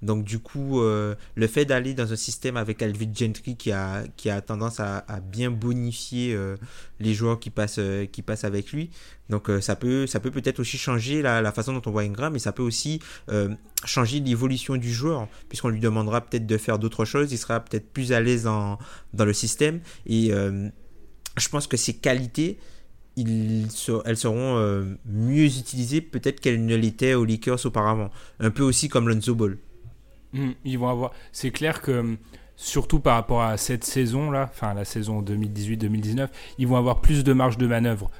[0.00, 4.04] Donc, du coup, euh, le fait d'aller dans un système avec Alvin Gentry qui a,
[4.16, 6.56] qui a tendance à, bien bonifier euh,
[7.00, 8.90] les joueurs qui passent, euh, qui passent avec lui.
[9.28, 12.38] Donc, ça peut ça peut peut-être aussi changer la, façon dont on voit Ingram, mais
[12.38, 13.00] ça peut aussi
[13.84, 17.92] changer l'évolution du joueur, puisqu'on lui demandera peut-être de faire d'autres choses, il sera peut-être
[17.92, 18.78] plus à l'aise en-
[19.12, 19.80] dans le système.
[20.06, 22.58] Et je pense que ses qualités,
[23.18, 28.10] elles seront mieux utilisées peut-être qu'elles ne l'étaient aux Lakers auparavant.
[28.40, 29.58] Un peu aussi comme Lonzo Ball.
[30.32, 31.12] Mm, ils vont avoir.
[31.32, 32.16] C'est clair que hum,
[32.56, 36.28] surtout par rapport à cette saison là, enfin la saison 2018-2019,
[36.58, 38.10] ils vont avoir plus de marge de manœuvre.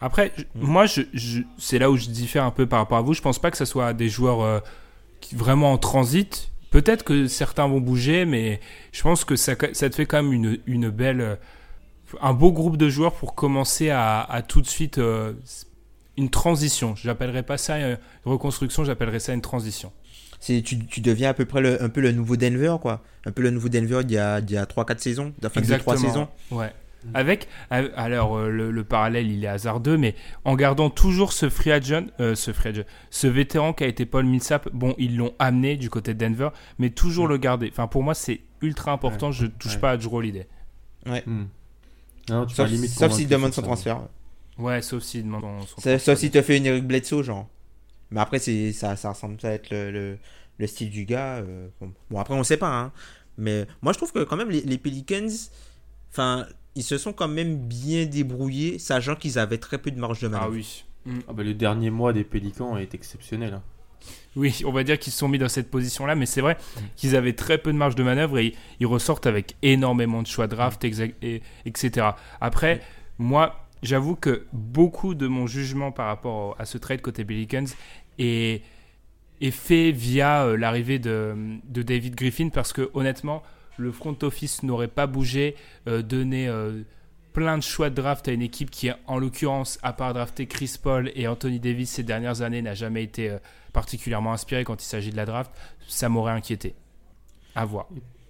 [0.00, 3.02] Après, je- moi, je, je- c'est là où je diffère un peu par rapport à
[3.02, 3.14] vous.
[3.14, 4.60] Je pense pas que ce soit des joueurs euh,
[5.20, 6.50] qui, vraiment en transit.
[6.70, 8.60] Peut-être que certains vont bouger, mais
[8.92, 11.36] je pense que ça, ça te fait quand même une, une belle, euh,
[12.20, 15.32] un beau groupe de joueurs pour commencer à, à tout de suite euh,
[16.16, 16.94] une transition.
[16.94, 19.92] J'appellerais pas ça une reconstruction, j'appellerais ça une transition.
[20.40, 23.02] C'est, tu, tu deviens à peu près le, un peu le nouveau Denver, quoi.
[23.26, 25.96] Un peu le nouveau Denver il y a, il y a 3-4 saisons, enfin 2-3
[25.96, 26.28] saisons.
[26.50, 26.72] Ouais.
[27.14, 31.48] Avec, av- alors euh, le, le parallèle il est hasardeux, mais en gardant toujours ce
[31.48, 35.16] free agent, euh, ce free agent, ce vétéran qui a été Paul Millsap, bon ils
[35.16, 36.48] l'ont amené du côté de Denver,
[36.78, 37.68] mais toujours le garder.
[37.70, 39.80] Enfin pour moi c'est ultra important, je touche Ouais.
[39.80, 40.46] pas à Drew Holiday.
[41.06, 41.44] Hmm.
[42.28, 43.66] Non, tu Sauf, s'il demande son ça.
[43.66, 44.00] transfert.
[44.58, 46.00] Ouais, sauf s'il demande son, transfert.
[46.00, 47.48] sauf s'il te fait une Eric Bledsoe, genre.
[48.10, 50.18] Mais après, c'est, ça, ça ressemble à être le, le,
[50.58, 51.36] le style du gars.
[51.36, 51.92] euh, bon.
[52.10, 52.70] Bon, après, on sait pas.
[52.74, 52.92] Hein.
[53.36, 55.28] Mais moi, je trouve que quand même, les, les Pelicans,
[56.10, 60.20] enfin, ils se sont quand même bien débrouillés, sachant qu'ils avaient très peu de marge
[60.20, 60.50] de manœuvre.
[60.50, 60.84] Ah oui.
[61.06, 61.18] Mm.
[61.28, 63.54] Ah bah, le dernier mois des Pélicans est exceptionnel.
[63.54, 63.62] hein.
[64.36, 66.56] Oui, on va dire qu'ils se sont mis dans cette position-là, mais c'est vrai
[66.96, 70.46] qu'ils avaient très peu de marge de manœuvre et ils ressortent avec énormément de choix
[70.46, 72.06] de draft, exa- et- etc.
[72.40, 72.80] Après,
[73.18, 77.64] moi, j'avoue que beaucoup de mon jugement par rapport à ce trade côté Pelicans
[78.18, 78.62] est,
[79.40, 81.34] est fait via euh, l'arrivée de,
[81.64, 83.42] de David Griffin parce que honnêtement,
[83.76, 85.54] le front office n'aurait pas bougé,
[85.86, 86.82] euh, donné euh,
[87.32, 90.74] plein de choix de draft à une équipe qui, en l'occurrence, à part drafter Chris
[90.82, 93.38] Paul et Anthony Davis ces dernières années, n'a jamais été euh,
[93.72, 95.52] particulièrement inspiré quand il s'agit de la draft,
[95.86, 96.74] ça m'aurait inquiété.
[97.54, 97.86] À voir.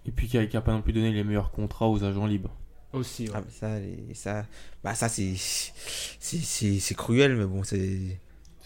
[0.06, 2.26] Et puis qui a, qui a pas non plus donné les meilleurs contrats aux agents
[2.26, 2.54] libres.
[2.92, 4.46] Aussi, Ah, mais ça, les- ça,
[4.82, 8.18] bah, ça c'est, c'est, c'est, c'est cruel, mais bon, c'est.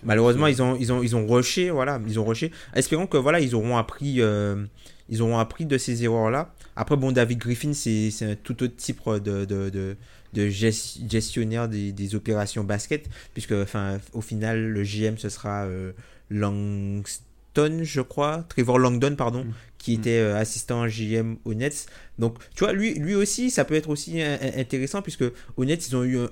[0.03, 2.51] Malheureusement, ils ont, ils ont, ils ont rushé, voilà, ils ont rushé.
[2.75, 4.65] Espérons que voilà, ils auront appris, euh,
[5.09, 6.53] ils auront appris de ces erreurs-là.
[6.75, 9.97] Après, bon, David Griffin, c'est, un tout autre type de, de, de,
[10.33, 15.65] de gest- gestionnaire des, des opérations basket, puisque, enfin, au final, le GM ce sera
[15.65, 15.93] euh,
[16.31, 17.23] Langston,
[17.57, 19.53] je crois, Trevor Langdon, pardon, Mm.
[19.79, 21.87] qui était euh, assistant GM aux Nets.
[22.19, 25.25] Donc, tu vois, lui, lui aussi, ça peut être aussi un- un- intéressant puisque
[25.57, 26.29] aux Nets, ils ont eu un,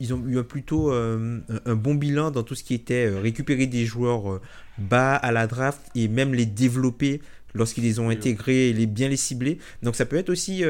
[0.00, 3.20] ils ont eu un plutôt euh, un, bon bilan dans tout ce qui était euh,
[3.20, 4.40] récupérer des joueurs euh,
[4.78, 7.20] bas à la draft et même les développer
[7.54, 9.58] lorsqu'ils les ont intégrés et les, bien les cibler.
[9.82, 10.62] Donc, ça peut être aussi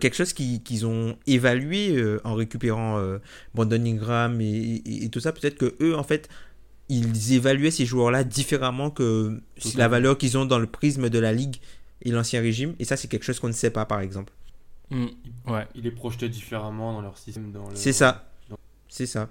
[0.00, 3.02] quelque chose qui- qu'ils ont évalué en récupérant
[3.54, 4.46] Brandon Ingram et,
[4.86, 5.32] et- et tout ça.
[5.32, 6.28] Peut-être que eux, en fait,
[6.88, 9.40] ils évaluaient ces joueurs-là différemment que
[9.76, 11.56] la valeur qu'ils ont dans le prisme de la ligue
[12.02, 12.74] et l'ancien régime.
[12.78, 14.32] Et ça, c'est quelque chose qu'on ne sait pas, par exemple.
[14.90, 15.06] Mm,
[15.46, 15.66] ouais.
[15.74, 17.50] Il est projeté différemment dans leur système.
[17.52, 18.30] dans le- C'est ça.
[18.88, 19.28] C'est ça.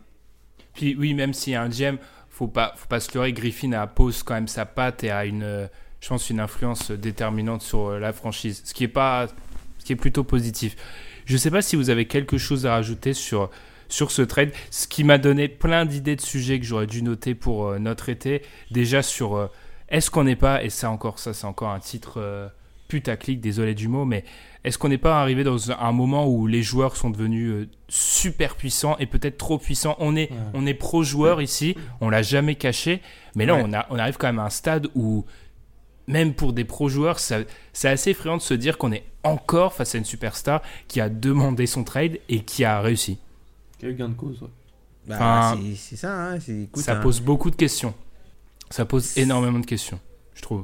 [0.73, 1.97] Puis oui, même s'il y a un GM,
[2.29, 3.31] faut pas, faut pas se leurrer.
[3.33, 5.69] Griffin a pose quand même sa patte et a une,
[6.01, 9.27] je pense, une influence déterminante sur euh, la franchise, ce qui est pas,
[9.77, 10.75] ce qui est plutôt positif.
[11.25, 13.51] Je sais pas si vous avez quelque chose à rajouter sur
[13.93, 17.35] sur ce trade, ce qui m'a donné plein d'idées de sujets que j'aurais dû noter
[17.35, 18.41] pour euh, notre été.
[18.71, 19.47] Déjà sur, euh,
[19.89, 22.47] est-ce qu'on n'est pas, et ça encore, ça c'est encore un titre euh,
[22.87, 24.23] putaclic, désolé du mot, mais
[24.63, 28.97] est-ce qu'on n'est pas arrivé dans un moment où les joueurs sont devenus super puissants
[28.99, 29.95] et peut-être trop puissants?
[29.99, 30.37] On est, Ouais.
[30.55, 32.99] on est pro-joueur ici, on l'a jamais caché,
[33.35, 33.63] mais là Ouais.
[33.63, 35.23] on, a, on arrive quand même à un stade où,
[36.07, 37.45] même pour des pro-joueurs, c'est
[37.87, 41.67] assez effrayant de se dire qu'on est encore face à une superstar qui a demandé
[41.67, 43.19] son trade et qui a réussi.
[43.83, 44.47] Quel gain de cause, ouais.
[45.07, 46.13] Bah, Enfin, c'est- ça.
[46.31, 47.01] Hein, écoute, ça hein.
[47.01, 47.93] pose beaucoup de questions.
[48.69, 49.99] Ça pose énormément de questions,
[50.33, 50.63] je trouve.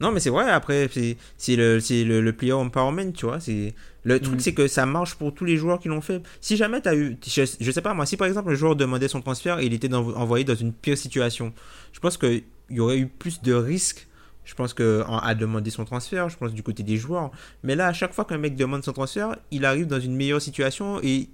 [0.00, 3.38] Non, mais c'est vrai, après, c'est c'est le, c'est le, le player empowerment, tu vois.
[3.38, 4.40] c'est Le truc, Mm.
[4.40, 6.22] c'est que ça marche pour tous les joueurs qui l'ont fait.
[6.40, 7.18] Si jamais tu as eu.
[7.26, 9.74] Je, je sais pas, moi, si par exemple le joueur demandait son transfert et il
[9.74, 11.52] était dans- envoyé dans une pire situation,
[11.92, 14.06] je pense qu'il y aurait eu plus de risques.
[14.46, 17.30] Je pense que en- à demander son transfert, je pense du côté des joueurs.
[17.62, 20.40] Mais là, à chaque fois qu'un mec demande son transfert, il arrive dans une meilleure
[20.40, 21.28] situation et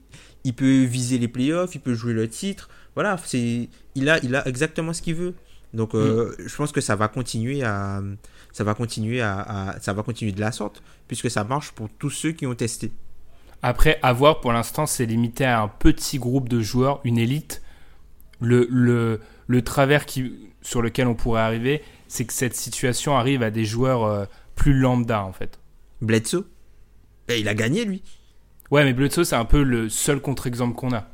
[0.46, 2.68] il peut viser les playoffs, il peut jouer le titre.
[2.94, 5.34] Voilà, c'est il a, il a exactement ce qu'il veut.
[5.74, 8.00] Donc, euh, je pense que ça va continuer à,
[8.52, 11.88] ça va continuer à, à- ça va continuer de la sorte puisque ça marche pour
[11.98, 12.92] tous ceux qui ont testé.
[13.62, 17.62] Après, à voir, pour l'instant, c'est limité à un petit groupe de joueurs, une élite.
[18.40, 23.42] Le, le, le travers qui, sur lequel on pourrait arriver, c'est que cette situation arrive
[23.42, 24.24] à des joueurs euh,
[24.54, 25.58] plus lambda, en fait.
[26.02, 26.44] Bledsoe,
[27.28, 28.02] eh, il a gagné lui.
[28.70, 31.04] Ouais, mais Bledsoe, c'est un peu le seul contre-exemple qu'on a.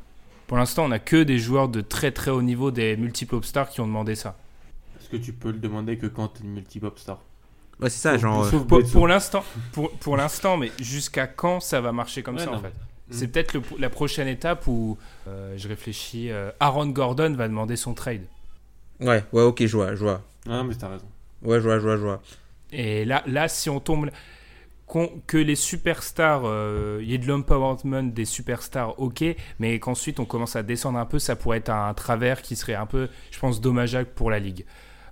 [0.47, 3.69] Pour l'instant, on a que des joueurs de très très haut niveau, des multiples stars
[3.69, 4.37] qui ont demandé ça.
[4.99, 7.19] Est-ce que tu peux le demander que quand t'es une multi-pop star
[7.81, 8.45] Ouais, c'est ça, genre.
[8.47, 12.53] sauf Pour, l'instant, pour, pour l'instant, mais jusqu'à quand ça va marcher comme Ouais, ça,
[12.53, 12.73] en fait
[13.11, 17.95] C'est peut-être la prochaine étape où, euh, je réfléchis, euh, Aaron Gordon va demander son
[17.95, 18.25] trade.
[19.01, 20.23] Ouais, ouais, ok, je vois, je vois.
[20.49, 21.07] Ah, mais t'as raison.
[21.43, 22.23] Ouais, je vois, je vois, je vois.
[22.73, 24.11] Et là, là si on tombe.
[25.27, 29.25] Que les superstars, euh, il y ait de l'empowerment des superstars, ok,
[29.59, 32.75] mais qu'ensuite on commence à descendre un peu, ça pourrait être un travers qui serait
[32.75, 34.65] un peu, je pense, dommageable pour la ligue.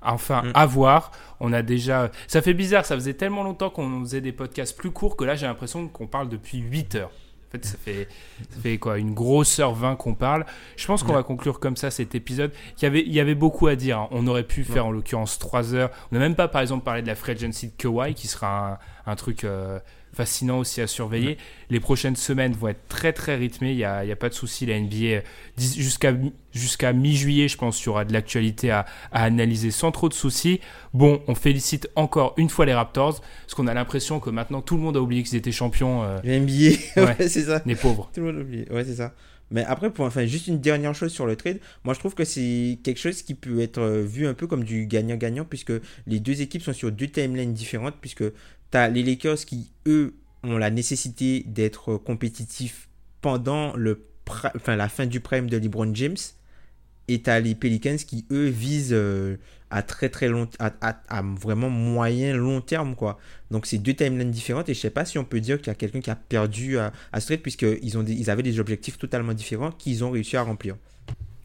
[0.02, 0.52] Enfin, Mm.
[0.54, 1.12] à voir.
[1.40, 2.10] On a déjà.
[2.26, 5.34] Ça fait bizarre, ça faisait tellement longtemps qu'on faisait des podcasts plus courts que là
[5.34, 7.10] j'ai l'impression qu'on parle depuis 8 heures.
[7.50, 8.08] En fait, ça fait,
[8.48, 10.46] ça fait quoi Une grosse heure 20 qu'on parle.
[10.76, 12.52] Je pense qu'on va conclure comme ça cet épisode.
[12.78, 13.98] Il y avait, il y avait beaucoup à dire.
[13.98, 14.08] hein.
[14.12, 15.90] On aurait pu faire en l'occurrence 3 heures.
[16.12, 18.78] On n'a même pas, par exemple, parlé de la free agency de Kawhi, qui sera
[19.06, 19.80] un, un truc euh,
[20.12, 21.38] fascinant aussi à surveiller.
[21.70, 23.70] Les prochaines semaines vont être très très rythmées.
[23.70, 24.66] Il n'y a, a pas de souci.
[24.66, 25.22] La NBA,
[25.56, 26.14] jusqu'à
[26.52, 30.14] jusqu'à mi-juillet, je pense, il y aura de l'actualité à, à analyser sans trop de
[30.14, 30.60] soucis.
[30.94, 34.76] Bon, on félicite encore une fois les Raptors, parce qu'on a l'impression que maintenant tout
[34.76, 36.02] le monde a oublié qu'ils étaient champions.
[36.02, 37.16] euh, Le NBA, Ouais.
[37.20, 37.62] ouais, c'est ça.
[37.66, 38.10] les pauvres.
[38.12, 38.64] Tout le monde oublie.
[38.70, 39.14] Ouais, c'est ça.
[39.52, 42.24] Mais après, pour enfin, juste une dernière chose sur le trade, moi je trouve que
[42.24, 45.72] c'est quelque chose qui peut être euh, vu un peu comme du gagnant-gagnant, puisque
[46.06, 48.22] les deux équipes sont sur deux timelines différentes, puisque
[48.70, 52.88] tu as les Lakers qui, eux, ont la nécessité d'être compétitifs
[53.20, 54.06] pendant le
[54.54, 56.16] enfin, la fin du prime de LeBron James,
[57.08, 59.36] et tu as les Pelicans qui, eux, visent euh,
[59.70, 63.18] à très très long, à, à- vraiment moyen long terme, quoi.
[63.50, 65.70] Donc c'est deux timelines différentes et je sais pas si on peut dire qu'il y
[65.70, 70.10] a quelqu'un qui a perdu à, à puisqu'ils avaient des objectifs totalement différents qu'ils ont
[70.10, 70.76] réussi à remplir.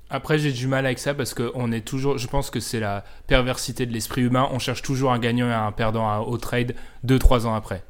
[0.09, 2.17] Après, j'ai du mal avec ça parce que on est toujours.
[2.17, 4.47] Je pense que c'est la perversité de l'esprit humain.
[4.51, 7.83] On cherche toujours un gagnant et un perdant à- au trade 2-3 ans après.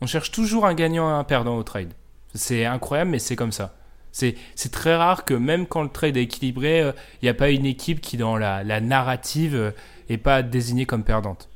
[0.00, 1.92] On cherche toujours un gagnant et un perdant au trade.
[2.34, 3.74] C'est incroyable, mais c'est comme ça.
[4.12, 6.80] C'est c'est très rare que même quand le trade est équilibré,
[7.20, 9.70] il n'y a pas une équipe qui, dans la, la narrative, euh,
[10.08, 11.48] est pas désignée comme perdante.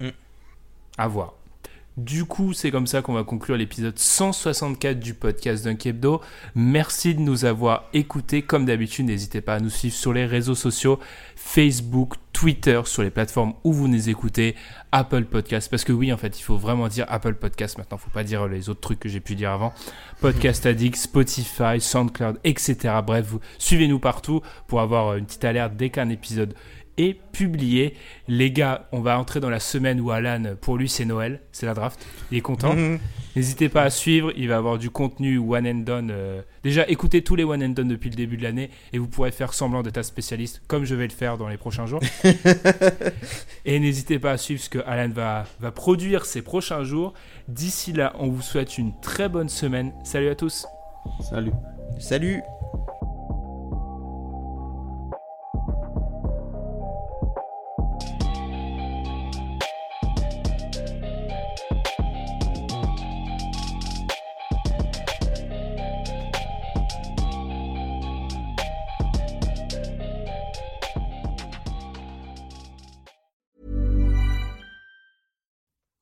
[0.00, 0.08] Mm.
[0.98, 1.34] À voir.
[1.96, 6.20] Du coup, c'est comme ça qu'on va conclure l'épisode 164 du podcast d'un Hebdo.
[6.54, 8.42] Merci de nous avoir écoutés.
[8.42, 11.00] Comme d'habitude, n'hésitez pas à nous suivre sur les réseaux sociaux,
[11.36, 14.56] Facebook, Twitter, sur les plateformes où vous nous écoutez,
[14.92, 15.70] Apple Podcast.
[15.70, 17.96] Parce que oui, en fait, il faut vraiment dire Apple Podcast maintenant.
[17.96, 19.72] Faut pas dire les autres trucs que j'ai pu dire avant.
[20.20, 22.76] Podcast Addict, Spotify, SoundCloud, etc.
[23.06, 26.52] Bref, suivez-nous partout pour avoir une petite alerte dès qu'un épisode
[26.98, 27.94] est publié.
[28.28, 31.66] Les gars, on va entrer dans la semaine où Alan, pour lui, c'est Noël, c'est
[31.66, 32.04] la draft.
[32.30, 32.74] Il est content.
[32.74, 32.98] Mhm.
[33.36, 36.08] N'hésitez pas à suivre, il va avoir du contenu one and done.
[36.10, 39.08] euh, Déjà, écoutez tous les one and done depuis le début de l'année et vous
[39.08, 42.00] pourrez faire semblant d'être un spécialiste, comme je vais le faire dans les prochains jours.
[43.66, 47.12] et n'hésitez pas à suivre ce que Alan va, va produire ces prochains jours.
[47.48, 49.92] D'ici là, on vous souhaite une très bonne semaine.
[50.04, 50.66] Salut à tous
[51.30, 51.52] Salut.
[52.00, 52.40] Salut